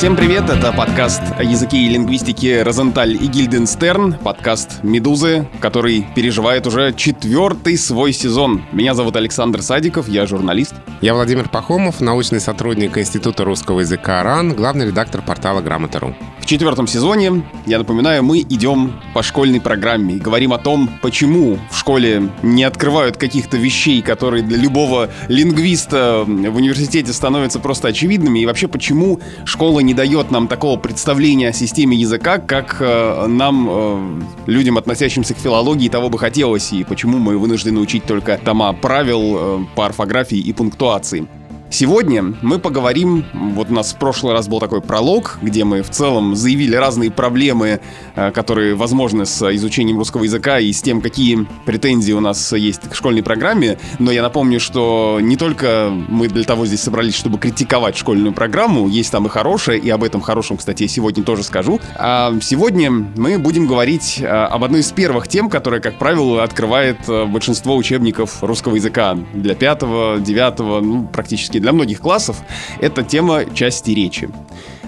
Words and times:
Всем 0.00 0.16
привет, 0.16 0.48
это 0.48 0.72
подкаст 0.72 1.20
о 1.36 1.42
языке 1.42 1.76
и 1.76 1.88
лингвистике 1.90 2.62
Розенталь 2.62 3.22
и 3.22 3.26
Гильденстерн, 3.26 4.14
подкаст 4.14 4.82
«Медузы», 4.82 5.46
который 5.60 6.06
переживает 6.16 6.66
уже 6.66 6.94
четвертый 6.94 7.76
свой 7.76 8.14
сезон. 8.14 8.64
Меня 8.72 8.94
зовут 8.94 9.16
Александр 9.16 9.60
Садиков, 9.60 10.08
я 10.08 10.24
журналист. 10.24 10.72
Я 11.02 11.12
Владимир 11.12 11.50
Пахомов, 11.50 12.00
научный 12.00 12.40
сотрудник 12.40 12.96
Института 12.96 13.44
русского 13.44 13.80
языка 13.80 14.22
РАН, 14.22 14.54
главный 14.54 14.86
редактор 14.86 15.20
портала 15.20 15.60
«Грамота.ру». 15.60 16.14
В 16.38 16.46
четвертом 16.46 16.86
сезоне, 16.86 17.44
я 17.66 17.78
напоминаю, 17.78 18.24
мы 18.24 18.40
идем 18.40 19.00
по 19.14 19.22
школьной 19.22 19.60
программе 19.60 20.14
и 20.14 20.18
говорим 20.18 20.54
о 20.54 20.58
том, 20.58 20.90
почему 21.02 21.58
в 21.70 21.78
школе 21.78 22.30
не 22.42 22.64
открывают 22.64 23.18
каких-то 23.18 23.58
вещей, 23.58 24.00
которые 24.00 24.42
для 24.42 24.56
любого 24.56 25.10
лингвиста 25.28 26.24
в 26.26 26.56
университете 26.56 27.12
становятся 27.12 27.60
просто 27.60 27.88
очевидными, 27.88 28.40
и 28.40 28.46
вообще 28.46 28.66
почему 28.66 29.20
школа 29.44 29.80
не 29.80 29.89
дает 29.94 30.30
нам 30.30 30.48
такого 30.48 30.78
представления 30.78 31.48
о 31.48 31.52
системе 31.52 31.96
языка, 31.96 32.38
как 32.38 32.76
э, 32.80 33.26
нам, 33.26 33.68
э, 33.70 34.20
людям, 34.46 34.78
относящимся 34.78 35.34
к 35.34 35.38
филологии, 35.38 35.88
того 35.88 36.08
бы 36.08 36.18
хотелось, 36.18 36.72
и 36.72 36.84
почему 36.84 37.18
мы 37.18 37.38
вынуждены 37.38 37.80
учить 37.80 38.04
только 38.04 38.38
тома 38.38 38.72
правил 38.72 39.36
э, 39.36 39.64
по 39.74 39.86
орфографии 39.86 40.38
и 40.38 40.52
пунктуации. 40.52 41.26
Сегодня 41.72 42.34
мы 42.42 42.58
поговорим, 42.58 43.24
вот 43.32 43.70
у 43.70 43.72
нас 43.72 43.92
в 43.92 43.96
прошлый 43.96 44.32
раз 44.32 44.48
был 44.48 44.58
такой 44.58 44.80
пролог, 44.80 45.38
где 45.40 45.62
мы 45.62 45.82
в 45.82 45.90
целом 45.90 46.34
заявили 46.34 46.74
разные 46.74 47.12
проблемы, 47.12 47.80
э, 48.16 48.32
которые 48.32 48.74
возможны 48.74 49.24
с 49.24 49.54
изучением 49.54 49.96
русского 49.96 50.24
языка 50.24 50.58
и 50.58 50.72
с 50.72 50.82
тем, 50.82 51.00
какие 51.00 51.46
претензии 51.66 52.12
у 52.12 52.18
нас 52.18 52.52
есть 52.52 52.90
к 52.90 52.96
школьной 52.96 53.22
программе. 53.22 53.78
Но 54.00 54.10
я 54.10 54.22
напомню, 54.22 54.58
что 54.58 55.20
не 55.22 55.36
только 55.36 55.92
мы 56.08 56.26
для 56.26 56.42
того 56.42 56.66
здесь 56.66 56.82
собрались, 56.82 57.14
чтобы 57.14 57.38
критиковать 57.38 57.96
школьную 57.96 58.32
программу, 58.32 58.88
есть 58.88 59.12
там 59.12 59.26
и 59.26 59.28
хорошее, 59.28 59.78
и 59.78 59.88
об 59.90 60.02
этом 60.02 60.20
хорошем, 60.20 60.56
кстати, 60.56 60.82
я 60.82 60.88
сегодня 60.88 61.22
тоже 61.22 61.44
скажу. 61.44 61.80
А 61.94 62.34
сегодня 62.42 62.90
мы 62.90 63.38
будем 63.38 63.68
говорить 63.68 64.18
э, 64.20 64.26
об 64.26 64.64
одной 64.64 64.80
из 64.80 64.90
первых 64.90 65.28
тем, 65.28 65.48
которая, 65.48 65.80
как 65.80 65.98
правило, 65.98 66.42
открывает 66.42 66.98
э, 67.08 67.26
большинство 67.26 67.76
учебников 67.76 68.42
русского 68.42 68.74
языка 68.74 69.16
для 69.32 69.54
пятого, 69.54 70.18
девятого, 70.18 70.80
ну, 70.80 71.06
практически 71.06 71.59
для 71.60 71.72
многих 71.72 72.00
классов, 72.00 72.36
это 72.80 73.02
тема 73.02 73.44
части 73.54 73.90
речи. 73.90 74.28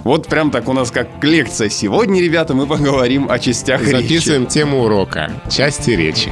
Вот 0.05 0.27
прям 0.27 0.51
так 0.51 0.69
у 0.69 0.73
нас 0.73 0.91
как 0.91 1.09
лекция. 1.23 1.69
Сегодня, 1.69 2.21
ребята, 2.21 2.55
мы 2.55 2.67
поговорим 2.67 3.31
о 3.31 3.39
частях 3.39 3.81
Записываем 3.81 4.03
речи. 4.03 4.15
Записываем 4.15 4.47
тему 4.47 4.83
урока. 4.85 5.31
Части 5.49 5.91
речи. 5.91 6.31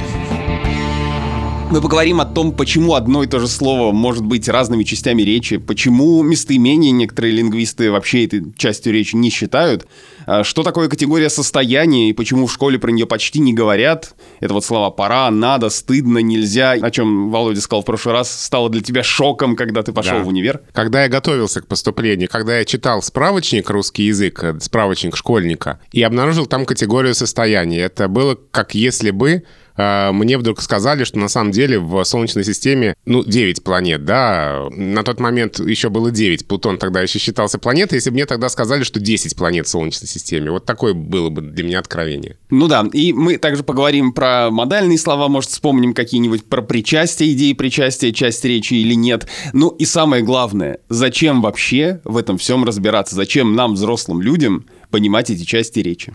Мы 1.71 1.79
поговорим 1.79 2.19
о 2.19 2.25
том, 2.25 2.51
почему 2.51 2.95
одно 2.95 3.23
и 3.23 3.27
то 3.27 3.39
же 3.39 3.47
слово 3.47 3.93
может 3.93 4.25
быть 4.25 4.49
разными 4.49 4.83
частями 4.83 5.21
речи, 5.21 5.55
почему 5.55 6.21
местоимения 6.21 6.91
некоторые 6.91 7.33
лингвисты 7.33 7.89
вообще 7.89 8.25
этой 8.25 8.43
частью 8.57 8.91
речи 8.91 9.15
не 9.15 9.29
считают, 9.29 9.87
а 10.25 10.43
что 10.43 10.63
такое 10.63 10.89
категория 10.89 11.29
состояния 11.29 12.09
и 12.09 12.13
почему 12.13 12.47
в 12.47 12.51
школе 12.51 12.77
про 12.77 12.91
нее 12.91 13.05
почти 13.05 13.39
не 13.39 13.53
говорят. 13.53 14.15
Это 14.41 14.53
вот 14.53 14.65
слова 14.65 14.89
«пора», 14.89 15.31
«надо», 15.31 15.69
«стыдно», 15.69 16.17
«нельзя», 16.17 16.71
о 16.71 16.91
чем 16.91 17.31
Володя 17.31 17.61
сказал 17.61 17.83
в 17.83 17.85
прошлый 17.85 18.15
раз, 18.15 18.29
стало 18.43 18.69
для 18.69 18.81
тебя 18.81 19.01
шоком, 19.01 19.55
когда 19.55 19.81
ты 19.81 19.93
пошел 19.93 20.17
Да. 20.17 20.23
в 20.23 20.27
универ. 20.27 20.59
Когда 20.73 21.03
я 21.03 21.07
готовился 21.07 21.61
к 21.61 21.67
поступлению, 21.67 22.27
когда 22.29 22.57
я 22.57 22.65
читал 22.65 23.01
справочник 23.01 23.69
«Русский 23.69 24.03
язык», 24.03 24.43
э, 24.43 24.59
справочник 24.59 25.15
школьника, 25.15 25.79
и 25.93 26.01
обнаружил 26.01 26.47
там 26.47 26.65
категорию 26.65 27.15
состояния, 27.15 27.79
это 27.79 28.09
было 28.09 28.37
как 28.51 28.75
если 28.75 29.11
бы 29.11 29.43
мне 29.77 30.37
вдруг 30.37 30.61
сказали, 30.61 31.03
что 31.03 31.19
на 31.19 31.27
самом 31.27 31.51
деле 31.51 31.79
в 31.79 32.03
Солнечной 32.03 32.43
системе, 32.43 32.95
ну, 33.05 33.23
9 33.23 33.63
планет, 33.63 34.05
да, 34.05 34.67
на 34.71 35.03
тот 35.03 35.19
момент 35.19 35.59
еще 35.59 35.89
было 35.89 36.11
9, 36.11 36.47
Плутон 36.47 36.77
тогда 36.77 37.01
еще 37.01 37.19
считался 37.19 37.57
планетой, 37.57 37.97
если 37.97 38.09
бы 38.09 38.15
мне 38.15 38.25
тогда 38.25 38.49
сказали, 38.49 38.83
что 38.83 38.99
10 38.99 39.35
планет 39.35 39.67
в 39.67 39.69
Солнечной 39.69 40.07
системе, 40.07 40.51
вот 40.51 40.65
такое 40.65 40.93
было 40.93 41.29
бы 41.29 41.41
для 41.41 41.63
меня 41.63 41.79
откровение. 41.79 42.37
Ну 42.49 42.67
да, 42.67 42.87
и 42.91 43.13
мы 43.13 43.37
также 43.37 43.63
поговорим 43.63 44.13
про 44.13 44.49
модальные 44.51 44.97
слова, 44.97 45.27
может, 45.27 45.49
вспомним 45.51 45.93
какие-нибудь 45.93 46.45
про 46.45 46.61
причастие, 46.61 47.33
идеи 47.33 47.53
причастия, 47.53 48.11
часть 48.11 48.43
речи 48.45 48.73
или 48.73 48.93
нет. 48.93 49.27
Ну 49.53 49.69
и 49.69 49.85
самое 49.85 50.23
главное, 50.23 50.79
зачем 50.89 51.41
вообще 51.41 52.01
в 52.03 52.17
этом 52.17 52.37
всем 52.37 52.63
разбираться? 52.63 53.15
Зачем 53.15 53.55
нам, 53.55 53.73
взрослым 53.73 54.21
людям, 54.21 54.65
понимать 54.89 55.29
эти 55.29 55.43
части 55.43 55.79
речи? 55.79 56.13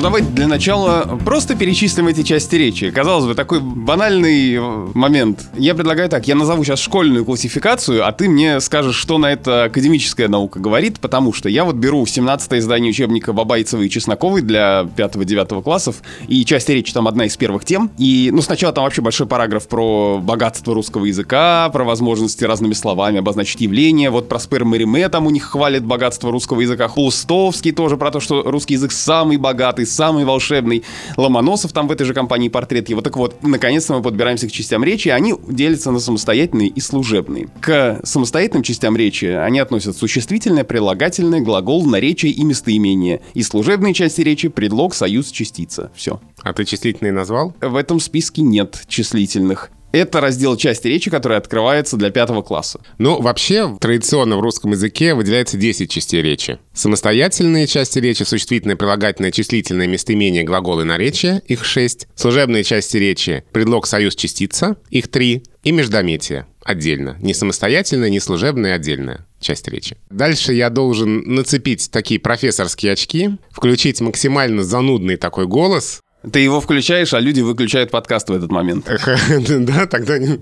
Ну 0.00 0.04
давайте 0.04 0.30
для 0.30 0.48
начала 0.48 1.18
просто 1.26 1.54
перечислим 1.54 2.08
эти 2.08 2.22
части 2.22 2.56
речи. 2.56 2.90
Казалось 2.90 3.26
бы, 3.26 3.34
такой 3.34 3.60
банальный 3.60 4.54
э, 4.54 4.60
момент. 4.94 5.50
Я 5.58 5.74
предлагаю 5.74 6.08
так, 6.08 6.26
я 6.26 6.34
назову 6.36 6.64
сейчас 6.64 6.80
школьную 6.80 7.26
классификацию, 7.26 8.06
а 8.08 8.10
ты 8.10 8.30
мне 8.30 8.60
скажешь, 8.60 8.96
что 8.96 9.18
на 9.18 9.30
это 9.30 9.64
академическая 9.64 10.26
наука 10.28 10.58
говорит, 10.58 11.00
потому 11.00 11.34
что 11.34 11.50
я 11.50 11.66
вот 11.66 11.74
беру 11.74 12.06
17 12.06 12.50
издание 12.54 12.88
учебника 12.88 13.34
Бабайцевой 13.34 13.88
и 13.88 13.90
Чесноковой 13.90 14.40
для 14.40 14.88
5-9 14.96 15.62
классов, 15.62 15.96
и 16.26 16.46
часть 16.46 16.70
речи 16.70 16.94
там 16.94 17.06
одна 17.06 17.26
из 17.26 17.36
первых 17.36 17.66
тем. 17.66 17.90
И, 17.98 18.30
ну, 18.32 18.40
сначала 18.40 18.72
там 18.72 18.84
вообще 18.84 19.02
большой 19.02 19.26
параграф 19.26 19.68
про 19.68 20.18
богатство 20.18 20.72
русского 20.72 21.04
языка, 21.04 21.68
про 21.74 21.84
возможности 21.84 22.44
разными 22.44 22.72
словами 22.72 23.18
обозначить 23.18 23.60
явление. 23.60 24.08
Вот 24.08 24.30
про 24.30 24.38
Спер 24.38 24.64
Мериме 24.64 25.10
там 25.10 25.26
у 25.26 25.30
них 25.30 25.44
хвалит 25.44 25.84
богатство 25.84 26.32
русского 26.32 26.62
языка. 26.62 26.88
Хлустовский 26.88 27.72
тоже 27.72 27.98
про 27.98 28.10
то, 28.10 28.20
что 28.20 28.44
русский 28.44 28.72
язык 28.74 28.92
самый 28.92 29.36
богатый, 29.36 29.89
самый 29.90 30.24
волшебный. 30.24 30.84
Ломоносов 31.16 31.72
там 31.72 31.88
в 31.88 31.92
этой 31.92 32.04
же 32.04 32.14
компании 32.14 32.48
портрет 32.48 32.88
его. 32.88 33.00
Так 33.00 33.16
вот, 33.16 33.42
наконец-то 33.42 33.94
мы 33.94 34.02
подбираемся 34.02 34.48
к 34.48 34.52
частям 34.52 34.84
речи. 34.84 35.08
Они 35.08 35.34
делятся 35.48 35.90
на 35.90 36.00
самостоятельные 36.00 36.68
и 36.68 36.80
служебные. 36.80 37.48
К 37.60 38.00
самостоятельным 38.04 38.62
частям 38.62 38.96
речи 38.96 39.26
они 39.26 39.58
относят 39.58 39.96
существительное, 39.96 40.64
прилагательное, 40.64 41.40
глагол, 41.40 41.84
наречие 41.84 42.32
и 42.32 42.44
местоимение. 42.44 43.20
И 43.34 43.42
служебные 43.42 43.94
части 43.94 44.20
речи— 44.22 44.48
предлог, 44.48 44.94
союз, 44.94 45.30
частица. 45.30 45.90
Все. 45.94 46.20
А 46.42 46.52
ты 46.52 46.64
числительные 46.64 47.12
назвал? 47.12 47.54
В 47.60 47.76
этом 47.76 48.00
списке 48.00 48.42
нет 48.42 48.82
числительных. 48.88 49.70
Это 49.92 50.20
раздел 50.20 50.56
части 50.56 50.86
речи, 50.86 51.10
который 51.10 51.36
открывается 51.36 51.96
для 51.96 52.10
пятого 52.10 52.42
класса. 52.42 52.80
Ну, 52.98 53.20
вообще, 53.20 53.76
традиционно 53.80 54.36
в 54.36 54.40
русском 54.40 54.70
языке 54.70 55.14
выделяется 55.14 55.56
10 55.56 55.90
частей 55.90 56.22
речи. 56.22 56.58
Самостоятельные 56.72 57.66
части 57.66 57.98
речи, 57.98 58.22
существительное, 58.22 58.76
прилагательное, 58.76 59.32
числительное, 59.32 59.86
местоимение, 59.88 60.44
глаголы, 60.44 60.84
наречия, 60.84 61.42
их 61.46 61.64
6. 61.64 62.08
Служебные 62.14 62.62
части 62.62 62.96
речи, 62.98 63.44
предлог, 63.52 63.86
союз, 63.86 64.14
частица, 64.14 64.76
их 64.90 65.08
3. 65.08 65.42
И 65.62 65.72
междометие 65.72 66.46
отдельно. 66.64 67.16
Не 67.20 67.34
самостоятельная, 67.34 68.08
не 68.10 68.20
служебная, 68.20 68.74
отдельная 68.74 69.26
часть 69.40 69.66
речи. 69.68 69.96
Дальше 70.10 70.52
я 70.52 70.70
должен 70.70 71.22
нацепить 71.34 71.90
такие 71.90 72.20
профессорские 72.20 72.92
очки, 72.92 73.30
включить 73.50 74.00
максимально 74.00 74.62
занудный 74.62 75.16
такой 75.16 75.46
голос, 75.46 76.00
Ты 76.32 76.40
его 76.40 76.60
включаешь, 76.60 77.14
а 77.14 77.20
люди 77.20 77.40
выключают 77.40 77.90
подкаст 77.90 78.28
в 78.28 78.32
этот 78.32 78.50
момент. 78.50 78.86
Да, 79.48 79.86
тогда, 79.86 80.18
не- 80.18 80.38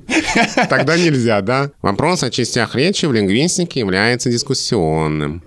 тогда 0.69 0.97
нельзя, 0.97 1.41
да? 1.41 1.71
Вопрос 1.83 2.22
о 2.22 2.31
частях 2.31 2.75
речи 2.75 3.06
в 3.06 3.12
лингвистике 3.12 3.81
является 3.81 4.31
дискуссионным. 4.31 5.43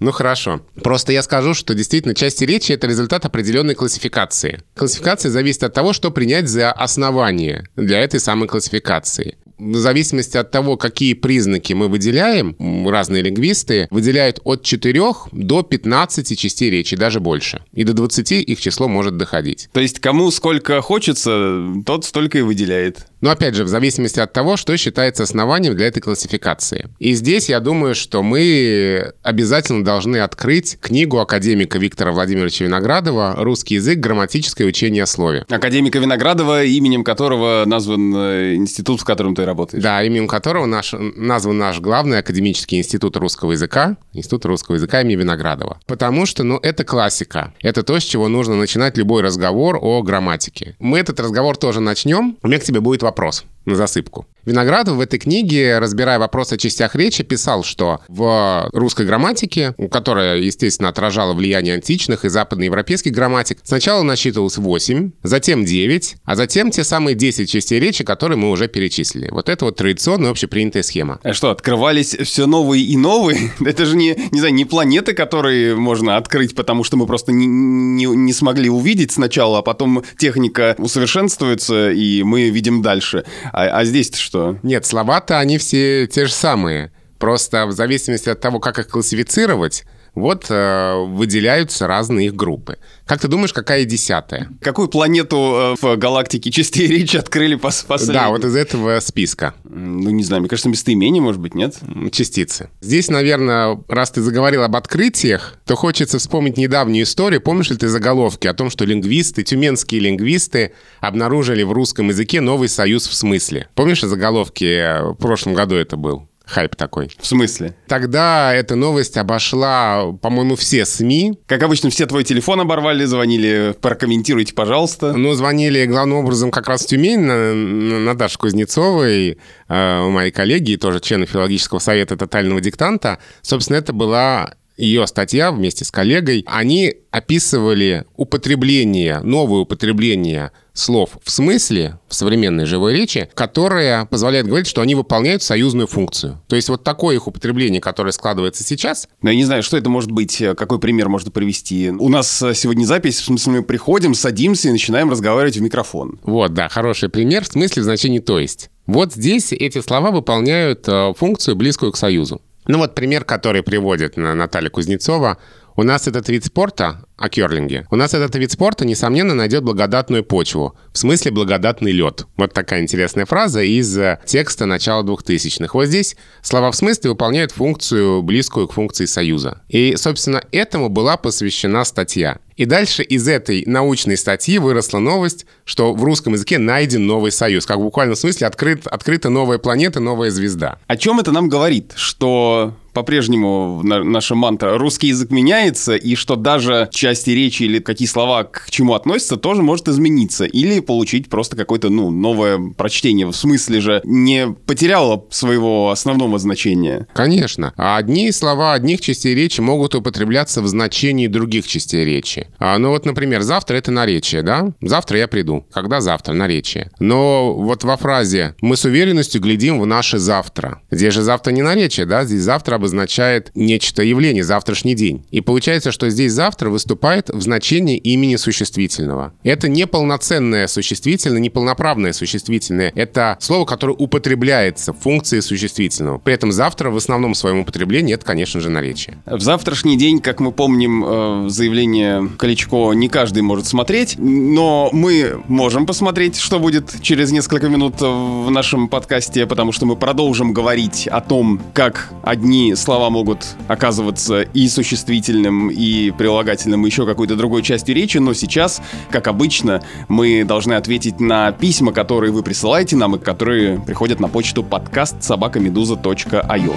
Ну 0.00 0.10
хорошо. 0.10 0.60
Просто 0.82 1.12
я 1.12 1.22
скажу, 1.22 1.54
что 1.54 1.74
действительно 1.74 2.14
части 2.14 2.44
речи— 2.44 2.72
это 2.72 2.86
результат 2.86 3.24
определенной 3.24 3.74
классификации. 3.74 4.62
Классификация 4.74 5.30
зависит 5.30 5.62
от 5.64 5.74
того, 5.74 5.92
что 5.92 6.10
принять 6.10 6.48
за 6.48 6.72
основание 6.72 7.64
для 7.76 8.00
этой 8.00 8.20
самой 8.20 8.48
классификации. 8.48 9.36
В 9.58 9.76
зависимости 9.76 10.36
от 10.36 10.50
того, 10.50 10.76
какие 10.76 11.14
признаки 11.14 11.72
мы 11.72 11.88
выделяем, 11.88 12.56
разные 12.88 13.22
лингвисты 13.22 13.88
выделяют 13.90 14.40
от 14.44 14.62
4 14.62 15.00
до 15.32 15.62
15 15.62 16.38
частей 16.38 16.70
речи, 16.70 16.96
даже 16.96 17.20
больше. 17.20 17.62
И 17.72 17.84
до 17.84 17.92
20 17.92 18.32
их 18.32 18.60
число 18.60 18.88
может 18.88 19.16
доходить. 19.16 19.68
То 19.72 19.80
есть 19.80 20.00
кому 20.00 20.30
сколько 20.30 20.80
хочется, 20.80 21.64
тот 21.84 22.04
столько 22.04 22.38
и 22.38 22.42
выделяет. 22.42 23.06
Но 23.20 23.30
опять 23.30 23.54
же, 23.54 23.64
в 23.64 23.68
зависимости 23.68 24.20
от 24.20 24.32
того, 24.32 24.56
что 24.56 24.76
считается 24.76 25.22
основанием 25.22 25.76
для 25.76 25.86
этой 25.86 26.00
классификации. 26.00 26.88
И 26.98 27.14
здесь 27.14 27.48
я 27.48 27.60
думаю, 27.60 27.94
что 27.94 28.22
мы 28.22 29.12
обязательно 29.22 29.84
должны 29.84 30.18
открыть 30.18 30.78
книгу 30.80 31.18
академика 31.18 31.78
Виктора 31.78 32.12
Владимировича 32.12 32.64
Виноградова 32.64 33.34
«Русский 33.38 33.74
язык. 33.76 33.98
Грамматическое 33.98 34.66
учение 34.66 35.02
о 35.02 35.06
слове». 35.06 35.44
Академика 35.48 35.98
Виноградова, 35.98 36.64
именем 36.64 37.04
которого 37.04 37.64
назван 37.66 38.14
э, 38.16 38.54
институт, 38.54 39.00
в 39.00 39.04
котором 39.04 39.34
ты 39.34 39.44
работаешь. 39.44 39.82
Да, 39.82 40.02
именем 40.02 40.28
которого 40.28 40.66
наш, 40.66 40.94
назван 40.98 41.58
наш 41.58 41.80
главный 41.80 42.18
академический 42.18 42.78
институт 42.78 43.16
русского 43.16 43.52
языка, 43.52 43.96
Институт 44.18 44.46
русского 44.46 44.74
языка 44.74 45.00
имени 45.00 45.16
Виноградова. 45.16 45.80
Потому 45.86 46.26
что, 46.26 46.42
ну, 46.42 46.58
это 46.60 46.84
классика. 46.84 47.54
Это 47.62 47.82
то, 47.82 47.98
с 47.98 48.02
чего 48.02 48.28
нужно 48.28 48.56
начинать 48.56 48.96
любой 48.96 49.22
разговор 49.22 49.78
о 49.80 50.02
грамматике. 50.02 50.76
Мы 50.80 50.98
этот 50.98 51.20
разговор 51.20 51.56
тоже 51.56 51.80
начнем. 51.80 52.36
У 52.42 52.48
меня 52.48 52.58
к 52.58 52.64
тебе 52.64 52.80
будет 52.80 53.02
вопрос 53.08 53.44
на 53.64 53.74
засыпку. 53.74 54.26
Виноградов 54.48 54.96
в 54.96 55.00
этой 55.00 55.18
книге, 55.18 55.78
разбирая 55.78 56.18
вопрос 56.18 56.52
о 56.52 56.56
частях 56.56 56.94
речи, 56.94 57.22
писал, 57.22 57.62
что 57.62 58.00
в 58.08 58.70
русской 58.72 59.04
грамматике, 59.04 59.74
которая, 59.90 60.38
естественно, 60.38 60.88
отражала 60.88 61.34
влияние 61.34 61.74
античных 61.74 62.24
и 62.24 62.30
западноевропейских 62.30 63.12
грамматик, 63.12 63.58
сначала 63.62 64.02
насчитывалось 64.02 64.56
8, 64.56 65.12
затем 65.22 65.66
9, 65.66 66.16
а 66.24 66.34
затем 66.34 66.70
те 66.70 66.82
самые 66.82 67.14
10 67.14 67.50
частей 67.50 67.78
речи, 67.78 68.04
которые 68.04 68.38
мы 68.38 68.50
уже 68.50 68.68
перечислили. 68.68 69.28
Вот 69.30 69.50
это 69.50 69.66
вот 69.66 69.76
традиционная 69.76 70.30
общепринятая 70.30 70.82
схема. 70.82 71.20
А 71.22 71.34
что, 71.34 71.50
открывались 71.50 72.16
все 72.16 72.46
новые 72.46 72.82
и 72.84 72.96
новые? 72.96 73.52
Это 73.60 73.84
же 73.84 73.96
не, 73.96 74.16
не 74.30 74.38
знаю, 74.38 74.54
не 74.54 74.64
планеты, 74.64 75.12
которые 75.12 75.76
можно 75.76 76.16
открыть, 76.16 76.54
потому 76.54 76.84
что 76.84 76.96
мы 76.96 77.06
просто 77.06 77.32
не, 77.32 77.46
не, 77.46 78.06
не 78.06 78.32
смогли 78.32 78.70
увидеть 78.70 79.12
сначала, 79.12 79.58
а 79.58 79.62
потом 79.62 80.04
техника 80.16 80.74
усовершенствуется, 80.78 81.90
и 81.90 82.22
мы 82.22 82.48
видим 82.48 82.80
дальше. 82.80 83.24
А, 83.52 83.66
а 83.66 83.84
здесь 83.84 84.14
что? 84.14 84.37
Нет, 84.62 84.86
слова-то 84.86 85.38
они 85.38 85.58
все 85.58 86.06
те 86.06 86.26
же 86.26 86.32
самые. 86.32 86.92
Просто 87.18 87.66
в 87.66 87.72
зависимости 87.72 88.28
от 88.28 88.40
того, 88.40 88.60
как 88.60 88.78
их 88.78 88.88
классифицировать, 88.88 89.84
вот 90.14 90.46
э, 90.50 91.04
выделяются 91.06 91.86
разные 91.86 92.26
их 92.26 92.34
группы. 92.34 92.78
Как 93.06 93.20
ты 93.20 93.28
думаешь, 93.28 93.52
какая 93.52 93.84
десятая? 93.84 94.48
Какую 94.60 94.88
планету 94.88 95.36
э, 95.36 95.74
в 95.80 95.96
галактике 95.96 96.50
частей 96.50 96.86
речи 96.86 97.16
открыли 97.16 97.54
пос 97.54 97.82
последней? 97.82 98.14
Да, 98.14 98.28
вот 98.28 98.44
из 98.44 98.56
этого 98.56 98.98
списка. 99.00 99.54
Ну, 99.64 100.10
не 100.10 100.22
знаю, 100.24 100.40
мне 100.40 100.48
кажется, 100.48 100.68
местоимение, 100.68 101.22
может 101.22 101.40
быть, 101.40 101.54
нет? 101.54 101.76
Частицы. 102.12 102.70
Здесь, 102.80 103.08
наверное, 103.08 103.78
раз 103.88 104.10
ты 104.10 104.20
заговорил 104.20 104.62
об 104.62 104.76
открытиях, 104.76 105.54
то 105.64 105.76
хочется 105.76 106.18
вспомнить 106.18 106.56
недавнюю 106.56 107.04
историю. 107.04 107.40
Помнишь 107.40 107.70
ли 107.70 107.76
ты 107.76 107.88
заголовки 107.88 108.46
о 108.46 108.54
том, 108.54 108.70
что 108.70 108.84
лингвисты, 108.84 109.42
тюменские 109.42 110.00
лингвисты 110.00 110.72
обнаружили 111.00 111.62
в 111.62 111.72
русском 111.72 112.08
языке 112.08 112.40
новый 112.40 112.68
союз 112.68 113.06
в 113.06 113.14
смысле? 113.14 113.68
Помнишь 113.74 114.00
заголовки? 114.00 115.12
В 115.12 115.14
прошлом 115.14 115.54
году 115.54 115.76
это 115.76 115.96
был 115.96 116.28
хайп 116.48 116.74
такой. 116.76 117.10
В 117.20 117.26
смысле? 117.26 117.74
Тогда 117.86 118.54
эта 118.54 118.74
новость 118.74 119.16
обошла, 119.16 120.12
по-моему, 120.20 120.56
все 120.56 120.84
СМИ. 120.84 121.38
Как 121.46 121.62
обычно, 121.62 121.90
все 121.90 122.06
твой 122.06 122.24
телефон 122.24 122.60
оборвали, 122.60 123.04
звонили, 123.04 123.74
прокомментируйте, 123.80 124.54
пожалуйста. 124.54 125.12
Ну, 125.12 125.32
звонили 125.34 125.84
главным 125.84 126.18
образом 126.18 126.50
как 126.50 126.68
раз 126.68 126.84
в 126.84 126.86
Тюмень, 126.86 127.20
на, 127.20 127.54
на 127.54 128.00
Наташу 128.00 128.38
Кузнецовой, 128.38 129.38
э, 129.68 130.08
моей 130.08 130.30
коллеги, 130.30 130.76
тоже 130.76 131.00
члена 131.00 131.26
филологического 131.26 131.78
совета 131.78 132.16
тотального 132.16 132.60
диктанта. 132.60 133.18
Собственно, 133.42 133.76
это 133.76 133.92
была 133.92 134.54
ее 134.78 135.06
статья 135.06 135.52
вместе 135.52 135.84
с 135.84 135.90
коллегой, 135.90 136.44
они 136.46 136.94
описывали 137.10 138.04
употребление, 138.16 139.20
новое 139.20 139.60
употребление 139.60 140.52
слов 140.72 141.18
в 141.24 141.30
смысле 141.30 141.98
в 142.08 142.14
современной 142.14 142.64
живой 142.64 142.94
речи, 142.94 143.28
которое 143.34 144.04
позволяет 144.04 144.46
говорить, 144.46 144.68
что 144.68 144.80
они 144.80 144.94
выполняют 144.94 145.42
союзную 145.42 145.88
функцию. 145.88 146.40
То 146.46 146.54
есть 146.54 146.68
вот 146.68 146.84
такое 146.84 147.16
их 147.16 147.26
употребление, 147.26 147.80
которое 147.80 148.12
складывается 148.12 148.62
сейчас. 148.62 149.08
Но 149.20 149.30
я 149.30 149.36
не 149.36 149.44
знаю, 149.44 149.64
что 149.64 149.76
это 149.76 149.90
может 149.90 150.12
быть, 150.12 150.42
какой 150.56 150.78
пример 150.78 151.08
можно 151.08 151.32
привести. 151.32 151.90
У 151.90 152.08
нас 152.08 152.38
сегодня 152.54 152.84
запись, 152.84 153.18
в 153.18 153.24
смысле 153.24 153.54
мы 153.54 153.62
приходим, 153.64 154.14
садимся 154.14 154.68
и 154.68 154.72
начинаем 154.72 155.10
разговаривать 155.10 155.56
в 155.56 155.62
микрофон. 155.62 156.20
Вот, 156.22 156.54
да, 156.54 156.68
хороший 156.68 157.08
пример 157.08 157.42
в 157.42 157.48
смысле 157.48 157.82
в 157.82 157.84
значении 157.84 158.20
«то 158.20 158.38
есть». 158.38 158.70
Вот 158.86 159.12
здесь 159.12 159.52
эти 159.52 159.82
слова 159.82 160.10
выполняют 160.10 160.88
э, 160.88 161.12
функцию, 161.14 161.56
близкую 161.56 161.92
к 161.92 161.96
союзу. 161.98 162.40
Ну 162.68 162.76
вот 162.78 162.94
пример, 162.94 163.24
который 163.24 163.62
приводит 163.62 164.16
Наталья 164.16 164.68
Кузнецова. 164.68 165.38
У 165.74 165.84
нас 165.84 166.06
этот 166.06 166.28
вид 166.28 166.44
спорта, 166.44 167.06
о 167.16 167.28
керлинге. 167.28 167.86
У 167.90 167.96
нас 167.96 168.12
этот 168.12 168.34
вид 168.34 168.52
спорта, 168.52 168.84
несомненно, 168.84 169.32
найдет 169.32 169.62
благодатную 169.62 170.22
почву. 170.22 170.76
В 170.92 170.98
смысле 170.98 171.30
благодатный 171.30 171.92
лед. 171.92 172.26
Вот 172.36 172.52
такая 172.52 172.82
интересная 172.82 173.26
фраза 173.26 173.62
из 173.62 173.96
э, 173.96 174.18
текста 174.26 174.66
начала 174.66 175.02
2000-х. 175.02 175.70
Вот 175.72 175.86
здесь 175.86 176.16
слова 176.42 176.70
в 176.70 176.76
смысле 176.76 177.10
выполняют 177.10 177.52
функцию, 177.52 178.22
близкую 178.22 178.68
к 178.68 178.72
функции 178.72 179.06
союза. 179.06 179.62
И, 179.68 179.94
собственно, 179.96 180.42
этому 180.52 180.88
была 180.88 181.16
посвящена 181.16 181.84
статья. 181.84 182.38
И 182.58 182.64
дальше 182.64 183.04
из 183.04 183.28
этой 183.28 183.62
научной 183.66 184.16
статьи 184.16 184.58
выросла 184.58 184.98
новость, 184.98 185.46
что 185.64 185.94
в 185.94 186.02
русском 186.02 186.32
языке 186.32 186.58
найден 186.58 187.06
новый 187.06 187.30
союз. 187.30 187.64
Как 187.64 187.78
в 187.78 187.82
буквальном 187.82 188.16
смысле 188.16 188.48
открыт, 188.48 188.88
открыта 188.88 189.30
новая 189.30 189.58
планета, 189.58 190.00
новая 190.00 190.32
звезда. 190.32 190.80
О 190.88 190.96
чем 190.96 191.20
это 191.20 191.30
нам 191.30 191.48
говорит? 191.48 191.92
Что 191.94 192.74
по-прежнему 192.98 193.80
наша 193.84 194.34
мантра 194.34 194.76
«русский 194.76 195.06
язык 195.06 195.30
меняется», 195.30 195.94
и 195.94 196.16
что 196.16 196.34
даже 196.34 196.88
части 196.90 197.30
речи 197.30 197.62
или 197.62 197.78
какие 197.78 198.08
слова 198.08 198.42
к 198.42 198.68
чему 198.70 198.94
относятся, 198.94 199.36
тоже 199.36 199.62
может 199.62 199.86
измениться. 199.86 200.46
Или 200.46 200.80
получить 200.80 201.28
просто 201.28 201.56
какое-то, 201.56 201.90
ну, 201.90 202.10
новое 202.10 202.58
прочтение. 202.76 203.28
В 203.28 203.32
смысле 203.32 203.80
же 203.80 204.00
не 204.02 204.48
потеряло 204.66 205.24
своего 205.30 205.90
основного 205.90 206.40
значения. 206.40 207.06
Конечно. 207.14 207.72
А 207.76 207.98
одни 207.98 208.32
слова 208.32 208.72
одних 208.72 209.00
частей 209.00 209.32
речи 209.32 209.60
могут 209.60 209.94
употребляться 209.94 210.60
в 210.60 210.66
значении 210.66 211.28
других 211.28 211.68
частей 211.68 212.04
речи. 212.04 212.48
А, 212.58 212.78
ну 212.78 212.88
вот, 212.88 213.06
например, 213.06 213.42
завтра 213.42 213.76
это 213.76 213.92
наречие, 213.92 214.42
да? 214.42 214.72
Завтра 214.80 215.18
я 215.18 215.28
приду. 215.28 215.64
Когда 215.72 216.00
завтра? 216.00 216.32
Наречие. 216.32 216.90
Но 216.98 217.54
вот 217.54 217.84
во 217.84 217.96
фразе 217.96 218.56
«мы 218.60 218.76
с 218.76 218.84
уверенностью 218.84 219.40
глядим 219.40 219.78
в 219.78 219.86
наше 219.86 220.18
завтра». 220.18 220.82
Здесь 220.90 221.14
же 221.14 221.22
завтра 221.22 221.52
не 221.52 221.62
наречие, 221.62 222.04
да? 222.04 222.24
Здесь 222.24 222.42
завтра 222.42 222.74
обозначает 222.88 223.50
нечто 223.54 224.02
явление, 224.02 224.42
завтрашний 224.42 224.94
день. 224.94 225.22
И 225.30 225.42
получается, 225.42 225.92
что 225.92 226.08
здесь 226.08 226.32
завтра 226.32 226.70
выступает 226.70 227.28
в 227.28 227.40
значении 227.42 227.98
имени 227.98 228.36
существительного. 228.36 229.34
Это 229.42 229.68
не 229.68 229.86
полноценное 229.86 230.66
существительное, 230.66 231.38
не 231.38 231.50
полноправное 231.50 232.14
существительное. 232.14 232.90
Это 232.94 233.36
слово, 233.40 233.66
которое 233.66 233.92
употребляется 233.92 234.92
в 234.94 234.98
функции 234.98 235.40
существительного. 235.40 236.18
При 236.18 236.32
этом 236.32 236.50
завтра 236.50 236.90
в 236.90 236.96
основном 236.96 237.34
своем 237.34 237.60
употреблении 237.60 238.14
это, 238.14 238.24
конечно 238.24 238.60
же, 238.60 238.70
наречие. 238.70 239.18
В 239.26 239.40
завтрашний 239.40 239.98
день, 239.98 240.20
как 240.20 240.40
мы 240.40 240.50
помним, 240.50 241.04
э, 241.06 241.48
заявление 241.50 242.28
Кличко 242.38 242.92
не 242.92 243.08
каждый 243.08 243.42
может 243.42 243.66
смотреть, 243.66 244.16
но 244.18 244.88
мы 244.92 245.42
можем 245.48 245.84
посмотреть, 245.84 246.38
что 246.38 246.58
будет 246.58 247.02
через 247.02 247.32
несколько 247.32 247.68
минут 247.68 248.00
в 248.00 248.50
нашем 248.50 248.88
подкасте, 248.88 249.46
потому 249.46 249.72
что 249.72 249.84
мы 249.84 249.96
продолжим 249.96 250.54
говорить 250.54 251.06
о 251.06 251.20
том, 251.20 251.60
как 251.74 252.10
одни 252.22 252.74
слова 252.78 253.10
могут 253.10 253.46
оказываться 253.68 254.42
и 254.42 254.68
существительным, 254.68 255.70
и 255.70 256.10
прилагательным, 256.10 256.84
и 256.84 256.90
еще 256.90 257.06
какой-то 257.06 257.36
другой 257.36 257.62
частью 257.62 257.94
речи, 257.94 258.18
но 258.18 258.34
сейчас, 258.34 258.80
как 259.10 259.28
обычно, 259.28 259.82
мы 260.08 260.44
должны 260.44 260.74
ответить 260.74 261.20
на 261.20 261.52
письма, 261.52 261.92
которые 261.92 262.32
вы 262.32 262.42
присылаете 262.42 262.96
нам 262.96 263.16
и 263.16 263.18
которые 263.18 263.80
приходят 263.80 264.20
на 264.20 264.28
почту 264.28 264.62
подкаст 264.62 265.22
собакамедуза.io. 265.22 266.74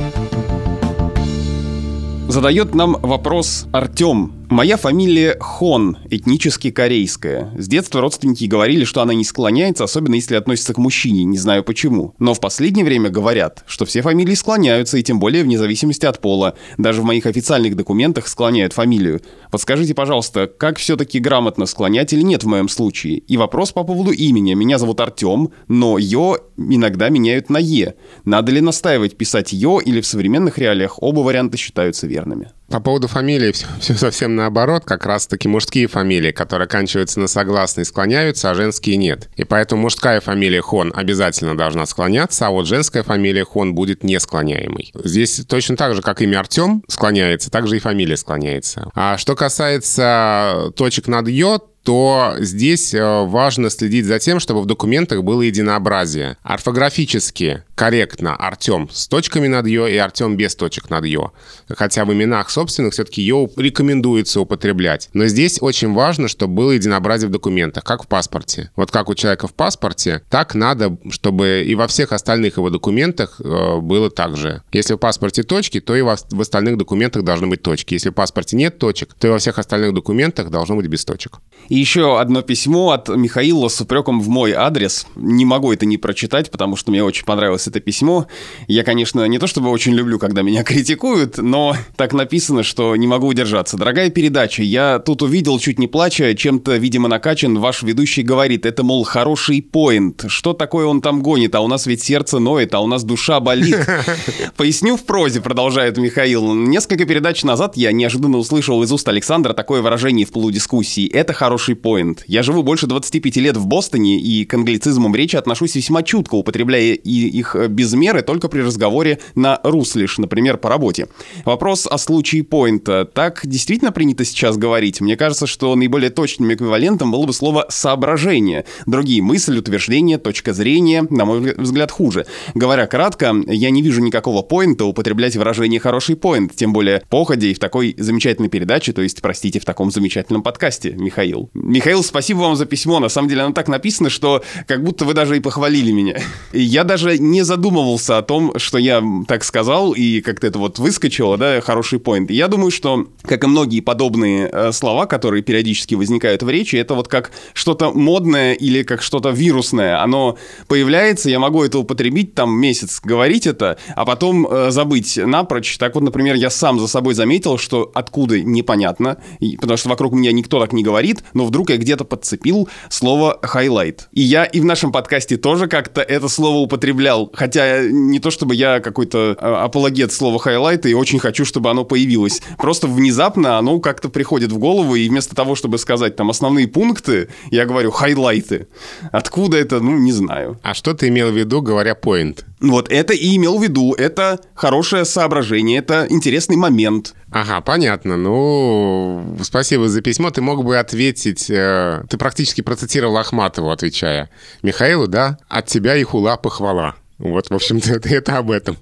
Задает 2.27 2.73
нам 2.73 2.93
вопрос 3.01 3.67
Артем 3.73 4.40
Моя 4.51 4.75
фамилия 4.75 5.37
Хон, 5.39 5.97
этнически 6.09 6.71
корейская. 6.71 7.53
С 7.57 7.69
детства 7.69 8.01
родственники 8.01 8.43
говорили, 8.43 8.83
что 8.83 9.01
она 9.01 9.13
не 9.13 9.23
склоняется, 9.23 9.85
особенно 9.85 10.15
если 10.15 10.35
относится 10.35 10.73
к 10.73 10.77
мужчине, 10.77 11.23
не 11.23 11.37
знаю 11.37 11.63
почему. 11.63 12.15
Но 12.19 12.33
в 12.33 12.41
последнее 12.41 12.83
время 12.83 13.09
говорят, 13.09 13.63
что 13.65 13.85
все 13.85 14.01
фамилии 14.01 14.35
склоняются, 14.35 14.97
и 14.97 15.03
тем 15.03 15.21
более 15.21 15.45
вне 15.45 15.57
зависимости 15.57 16.05
от 16.05 16.19
пола. 16.19 16.55
Даже 16.77 17.01
в 17.01 17.05
моих 17.05 17.27
официальных 17.27 17.77
документах 17.77 18.27
склоняют 18.27 18.73
фамилию. 18.73 19.21
Подскажите, 19.51 19.93
пожалуйста, 19.93 20.47
как 20.47 20.79
все-таки 20.79 21.19
грамотно 21.19 21.65
склонять 21.65 22.11
или 22.11 22.21
нет 22.21 22.43
в 22.43 22.47
моем 22.47 22.67
случае? 22.67 23.19
И 23.19 23.37
вопрос 23.37 23.71
по 23.71 23.85
поводу 23.85 24.11
имени. 24.11 24.53
Меня 24.53 24.79
зовут 24.79 24.99
Артем, 24.99 25.51
но 25.69 25.97
Ё 25.97 26.35
иногда 26.57 27.07
меняют 27.07 27.49
на 27.49 27.57
Е. 27.57 27.95
Надо 28.25 28.51
ли 28.51 28.59
настаивать 28.59 29.15
писать 29.15 29.53
Ё 29.53 29.79
или 29.79 30.01
в 30.01 30.05
современных 30.05 30.57
реалиях 30.57 31.01
оба 31.01 31.21
варианта 31.21 31.55
считаются 31.55 32.05
верными? 32.05 32.49
По 32.71 32.79
поводу 32.79 33.07
фамилии 33.07 33.51
все, 33.51 33.67
все 33.79 33.95
совсем 33.95 34.35
наоборот. 34.35 34.85
Как 34.85 35.05
раз-таки 35.05 35.47
мужские 35.47 35.87
фамилии, 35.87 36.31
которые 36.31 36.65
оканчиваются 36.65 37.19
на 37.19 37.27
согласный, 37.27 37.83
склоняются, 37.83 38.49
а 38.49 38.53
женские 38.53 38.95
нет. 38.95 39.29
И 39.35 39.43
поэтому 39.43 39.83
мужская 39.83 40.21
фамилия 40.21 40.61
Хон 40.61 40.93
обязательно 40.95 41.57
должна 41.57 41.85
склоняться, 41.85 42.47
а 42.47 42.49
вот 42.51 42.67
женская 42.67 43.03
фамилия 43.03 43.43
Хон 43.43 43.75
будет 43.75 44.03
не 44.03 44.19
склоняемой. 44.19 44.93
Здесь 45.03 45.43
точно 45.47 45.75
так 45.75 45.95
же, 45.95 46.01
как 46.01 46.21
имя 46.21 46.39
Артем 46.39 46.83
склоняется, 46.87 47.51
так 47.51 47.67
же 47.67 47.75
и 47.75 47.79
фамилия 47.79 48.15
склоняется. 48.15 48.89
А 48.95 49.17
что 49.17 49.35
касается 49.35 50.71
точек 50.77 51.07
над 51.07 51.27
йод, 51.27 51.70
то 51.83 52.35
здесь 52.39 52.93
э, 52.93 53.25
важно 53.25 53.69
следить 53.69 54.05
за 54.05 54.19
тем, 54.19 54.39
чтобы 54.39 54.61
в 54.61 54.65
документах 54.65 55.23
было 55.23 55.41
единообразие. 55.41 56.37
Орфографически 56.43 57.63
корректно 57.75 58.35
Артем 58.35 58.89
с 58.91 59.07
точками 59.07 59.47
над 59.47 59.65
«ё» 59.65 59.87
и 59.87 59.97
Артем 59.97 60.37
без 60.37 60.55
точек 60.55 60.89
над 60.89 61.05
«ё». 61.05 61.31
Хотя 61.67 62.05
в 62.05 62.13
именах 62.13 62.51
собственных 62.51 62.93
все-таки 62.93 63.23
«ё» 63.23 63.49
рекомендуется 63.57 64.39
употреблять. 64.39 65.09
Но 65.13 65.25
здесь 65.25 65.57
очень 65.61 65.93
важно, 65.93 66.27
чтобы 66.27 66.53
было 66.53 66.71
единообразие 66.71 67.29
в 67.29 67.31
документах, 67.31 67.83
как 67.83 68.03
в 68.03 68.07
паспорте. 68.07 68.69
Вот 68.75 68.91
как 68.91 69.09
у 69.09 69.15
человека 69.15 69.47
в 69.47 69.53
паспорте, 69.53 70.21
так 70.29 70.53
надо, 70.53 70.97
чтобы 71.09 71.63
и 71.65 71.73
во 71.73 71.87
всех 71.87 72.11
остальных 72.11 72.57
его 72.57 72.69
документах 72.69 73.41
э, 73.43 73.77
было 73.79 74.11
так 74.11 74.37
же. 74.37 74.61
Если 74.71 74.93
в 74.93 74.97
паспорте 74.97 75.41
точки, 75.41 75.79
то 75.79 75.95
и 75.95 76.01
в 76.01 76.39
остальных 76.39 76.77
документах 76.77 77.23
должны 77.23 77.47
быть 77.47 77.63
точки. 77.63 77.95
Если 77.95 78.09
в 78.09 78.13
паспорте 78.13 78.55
нет 78.55 78.77
точек, 78.77 79.15
то 79.15 79.27
и 79.27 79.31
во 79.31 79.39
всех 79.39 79.57
остальных 79.57 79.95
документах 79.95 80.51
должно 80.51 80.75
быть 80.75 80.85
без 80.85 81.03
точек. 81.03 81.39
И 81.71 81.77
еще 81.77 82.19
одно 82.19 82.41
письмо 82.41 82.91
от 82.91 83.07
Михаила 83.07 83.69
с 83.69 83.79
упреком 83.79 84.19
в 84.19 84.27
мой 84.27 84.51
адрес. 84.51 85.07
Не 85.15 85.45
могу 85.45 85.71
это 85.71 85.85
не 85.85 85.97
прочитать, 85.97 86.51
потому 86.51 86.75
что 86.75 86.91
мне 86.91 87.01
очень 87.01 87.23
понравилось 87.23 87.65
это 87.65 87.79
письмо. 87.79 88.27
Я, 88.67 88.83
конечно, 88.83 89.23
не 89.23 89.39
то 89.39 89.47
чтобы 89.47 89.69
очень 89.69 89.93
люблю, 89.93 90.19
когда 90.19 90.41
меня 90.41 90.63
критикуют, 90.65 91.37
но 91.37 91.73
так 91.95 92.11
написано, 92.11 92.63
что 92.63 92.93
не 92.97 93.07
могу 93.07 93.27
удержаться. 93.27 93.77
Дорогая 93.77 94.09
передача, 94.09 94.63
я 94.63 94.99
тут 94.99 95.21
увидел, 95.21 95.59
чуть 95.59 95.79
не 95.79 95.87
плача, 95.87 96.35
чем-то, 96.35 96.75
видимо, 96.75 97.07
накачан, 97.07 97.57
ваш 97.57 97.83
ведущий 97.83 98.23
говорит, 98.23 98.65
это, 98.65 98.83
мол, 98.83 99.05
хороший 99.05 99.61
поинт. 99.61 100.25
Что 100.27 100.51
такое 100.51 100.85
он 100.85 100.99
там 100.99 101.21
гонит? 101.21 101.55
А 101.55 101.61
у 101.61 101.69
нас 101.69 101.85
ведь 101.85 102.03
сердце 102.03 102.39
ноет, 102.39 102.73
а 102.73 102.81
у 102.81 102.87
нас 102.87 103.05
душа 103.05 103.39
болит. 103.39 103.79
Поясню 104.57 104.97
в 104.97 105.05
прозе, 105.05 105.39
продолжает 105.39 105.97
Михаил. 105.97 106.53
Несколько 106.53 107.05
передач 107.05 107.43
назад 107.45 107.77
я 107.77 107.93
неожиданно 107.93 108.39
услышал 108.39 108.83
из 108.83 108.91
уст 108.91 109.07
Александра 109.07 109.53
такое 109.53 109.81
выражение 109.81 110.25
в 110.25 110.31
полудискуссии. 110.33 111.07
Это 111.07 111.31
хороший 111.31 111.60
поинт. 111.69 112.23
Я 112.27 112.43
живу 112.43 112.63
больше 112.63 112.87
25 112.87 113.37
лет 113.37 113.57
в 113.57 113.65
Бостоне 113.67 114.19
и 114.19 114.45
к 114.45 114.53
англицизмам 114.53 115.15
речи 115.15 115.35
отношусь 115.35 115.75
весьма 115.75 116.03
чутко, 116.03 116.35
употребляя 116.35 116.93
их 116.93 117.55
без 117.69 117.93
меры 117.93 118.21
только 118.21 118.49
при 118.49 118.61
разговоре 118.61 119.19
на 119.35 119.59
руслиш, 119.63 120.17
например, 120.17 120.57
по 120.57 120.69
работе. 120.69 121.07
Вопрос 121.45 121.87
о 121.87 121.97
случае 121.97 122.43
поинта. 122.43 123.05
Так 123.05 123.41
действительно 123.43 123.91
принято 123.91 124.25
сейчас 124.25 124.57
говорить? 124.57 125.01
Мне 125.01 125.15
кажется, 125.15 125.47
что 125.47 125.75
наиболее 125.75 126.09
точным 126.09 126.53
эквивалентом 126.53 127.11
было 127.11 127.25
бы 127.25 127.33
слово 127.33 127.67
«соображение». 127.69 128.65
Другие 128.85 129.21
мысли, 129.21 129.59
утверждения, 129.59 130.17
точка 130.17 130.53
зрения, 130.53 131.05
на 131.09 131.25
мой 131.25 131.53
взгляд, 131.55 131.91
хуже. 131.91 132.25
Говоря 132.55 132.87
кратко, 132.87 133.35
я 133.47 133.69
не 133.69 133.81
вижу 133.81 134.01
никакого 134.01 134.41
поинта 134.41 134.85
употреблять 134.85 135.35
выражение 135.35 135.79
«хороший 135.79 136.15
поинт», 136.15 136.55
тем 136.55 136.73
более 136.73 137.03
походе 137.09 137.51
и 137.51 137.53
в 137.53 137.59
такой 137.59 137.95
замечательной 137.97 138.49
передаче, 138.49 138.93
то 138.93 139.01
есть, 139.01 139.21
простите, 139.21 139.59
в 139.59 139.65
таком 139.65 139.91
замечательном 139.91 140.41
подкасте, 140.41 140.91
Михаил. 140.91 141.50
Михаил, 141.53 142.01
спасибо 142.01 142.39
вам 142.39 142.55
за 142.55 142.65
письмо. 142.65 142.99
На 142.99 143.09
самом 143.09 143.27
деле 143.27 143.41
оно 143.41 143.53
так 143.53 143.67
написано, 143.67 144.09
что 144.09 144.41
как 144.67 144.81
будто 144.83 145.03
вы 145.03 145.13
даже 145.13 145.35
и 145.35 145.41
похвалили 145.41 145.91
меня. 145.91 146.17
И 146.53 146.61
я 146.61 146.85
даже 146.85 147.17
не 147.17 147.41
задумывался 147.41 148.17
о 148.17 148.21
том, 148.21 148.57
что 148.57 148.77
я 148.77 149.03
так 149.27 149.43
сказал, 149.43 149.91
и 149.91 150.21
как-то 150.21 150.47
это 150.47 150.59
вот 150.59 150.79
выскочило, 150.79 151.37
да, 151.37 151.59
хороший 151.59 151.99
поинт. 151.99 152.31
Я 152.31 152.47
думаю, 152.47 152.71
что, 152.71 153.07
как 153.23 153.43
и 153.43 153.47
многие 153.47 153.81
подобные 153.81 154.49
э, 154.49 154.71
слова, 154.71 155.07
которые 155.07 155.43
периодически 155.43 155.95
возникают 155.95 156.41
в 156.41 156.49
речи, 156.49 156.77
это 156.77 156.93
вот 156.93 157.09
как 157.09 157.31
что-то 157.53 157.91
модное 157.91 158.53
или 158.53 158.83
как 158.83 159.01
что-то 159.01 159.31
вирусное. 159.31 160.01
Оно 160.01 160.37
появляется, 160.69 161.29
я 161.29 161.39
могу 161.39 161.63
это 161.63 161.79
употребить, 161.79 162.33
там 162.33 162.53
месяц 162.53 163.01
говорить 163.03 163.45
это, 163.45 163.77
а 163.97 164.05
потом 164.05 164.47
э, 164.47 164.71
забыть 164.71 165.17
напрочь. 165.17 165.77
Так 165.77 165.95
вот, 165.95 166.03
например, 166.05 166.35
я 166.35 166.49
сам 166.49 166.79
за 166.79 166.87
собой 166.87 167.13
заметил, 167.13 167.57
что 167.57 167.91
откуда 167.93 168.39
непонятно, 168.39 169.17
потому 169.59 169.75
что 169.75 169.89
вокруг 169.89 170.13
меня 170.13 170.31
никто 170.31 170.57
так 170.57 170.71
не 170.71 170.81
говорит, 170.81 171.25
но 171.33 171.40
вдруг 171.45 171.69
я 171.69 171.77
где-то 171.77 172.03
подцепил 172.03 172.69
слово 172.89 173.39
«highlight». 173.41 174.01
И 174.11 174.21
я 174.21 174.45
и 174.45 174.59
в 174.59 174.65
нашем 174.65 174.91
подкасте 174.91 175.37
тоже 175.37 175.67
как-то 175.67 176.01
это 176.01 176.27
слово 176.27 176.57
употреблял, 176.57 177.29
хотя 177.33 177.83
не 177.83 178.19
то 178.19 178.31
чтобы 178.31 178.55
я 178.55 178.79
какой-то 178.79 179.37
э, 179.39 179.45
апологет 179.45 180.11
слова 180.11 180.41
«highlight» 180.43 180.89
и 180.89 180.93
очень 180.93 181.19
хочу, 181.19 181.45
чтобы 181.45 181.69
оно 181.69 181.85
появилось. 181.85 182.41
Просто 182.57 182.87
внезапно 182.87 183.57
оно 183.57 183.79
как-то 183.79 184.09
приходит 184.09 184.51
в 184.51 184.57
голову, 184.57 184.95
и 184.95 185.09
вместо 185.09 185.35
того, 185.35 185.55
чтобы 185.55 185.77
сказать 185.77 186.15
там 186.15 186.29
основные 186.29 186.67
пункты, 186.67 187.29
я 187.51 187.65
говорю 187.65 187.91
«хайлайты». 187.91 188.67
Откуда 189.11 189.57
это, 189.57 189.79
ну, 189.79 189.97
не 189.97 190.11
знаю. 190.11 190.59
А 190.63 190.73
что 190.73 190.93
ты 190.93 191.07
имел 191.07 191.31
в 191.31 191.37
виду, 191.37 191.61
говоря 191.61 191.97
«point»? 192.01 192.43
Вот 192.61 192.91
это 192.91 193.13
и 193.13 193.35
имел 193.37 193.57
в 193.57 193.63
виду. 193.63 193.93
Это 193.93 194.39
хорошее 194.53 195.03
соображение, 195.05 195.79
это 195.79 196.05
интересный 196.09 196.55
момент. 196.55 197.15
Ага, 197.31 197.59
понятно. 197.61 198.17
Ну, 198.17 199.35
спасибо 199.41 199.89
за 199.89 200.01
письмо. 200.01 200.29
Ты 200.29 200.41
мог 200.41 200.63
бы 200.63 200.77
ответить... 200.77 201.49
Э, 201.49 202.03
ты 202.07 202.17
практически 202.17 202.61
процитировал 202.61 203.17
Ахматову, 203.17 203.71
отвечая. 203.71 204.29
Михаилу, 204.61 205.07
да? 205.07 205.39
От 205.49 205.65
тебя 205.65 205.95
и 205.97 206.03
хула 206.03 206.37
похвала. 206.37 206.95
Вот, 207.17 207.49
в 207.49 207.53
общем-то, 207.53 207.93
это, 207.95 208.09
это 208.09 208.37
об 208.37 208.51
этом. 208.51 208.77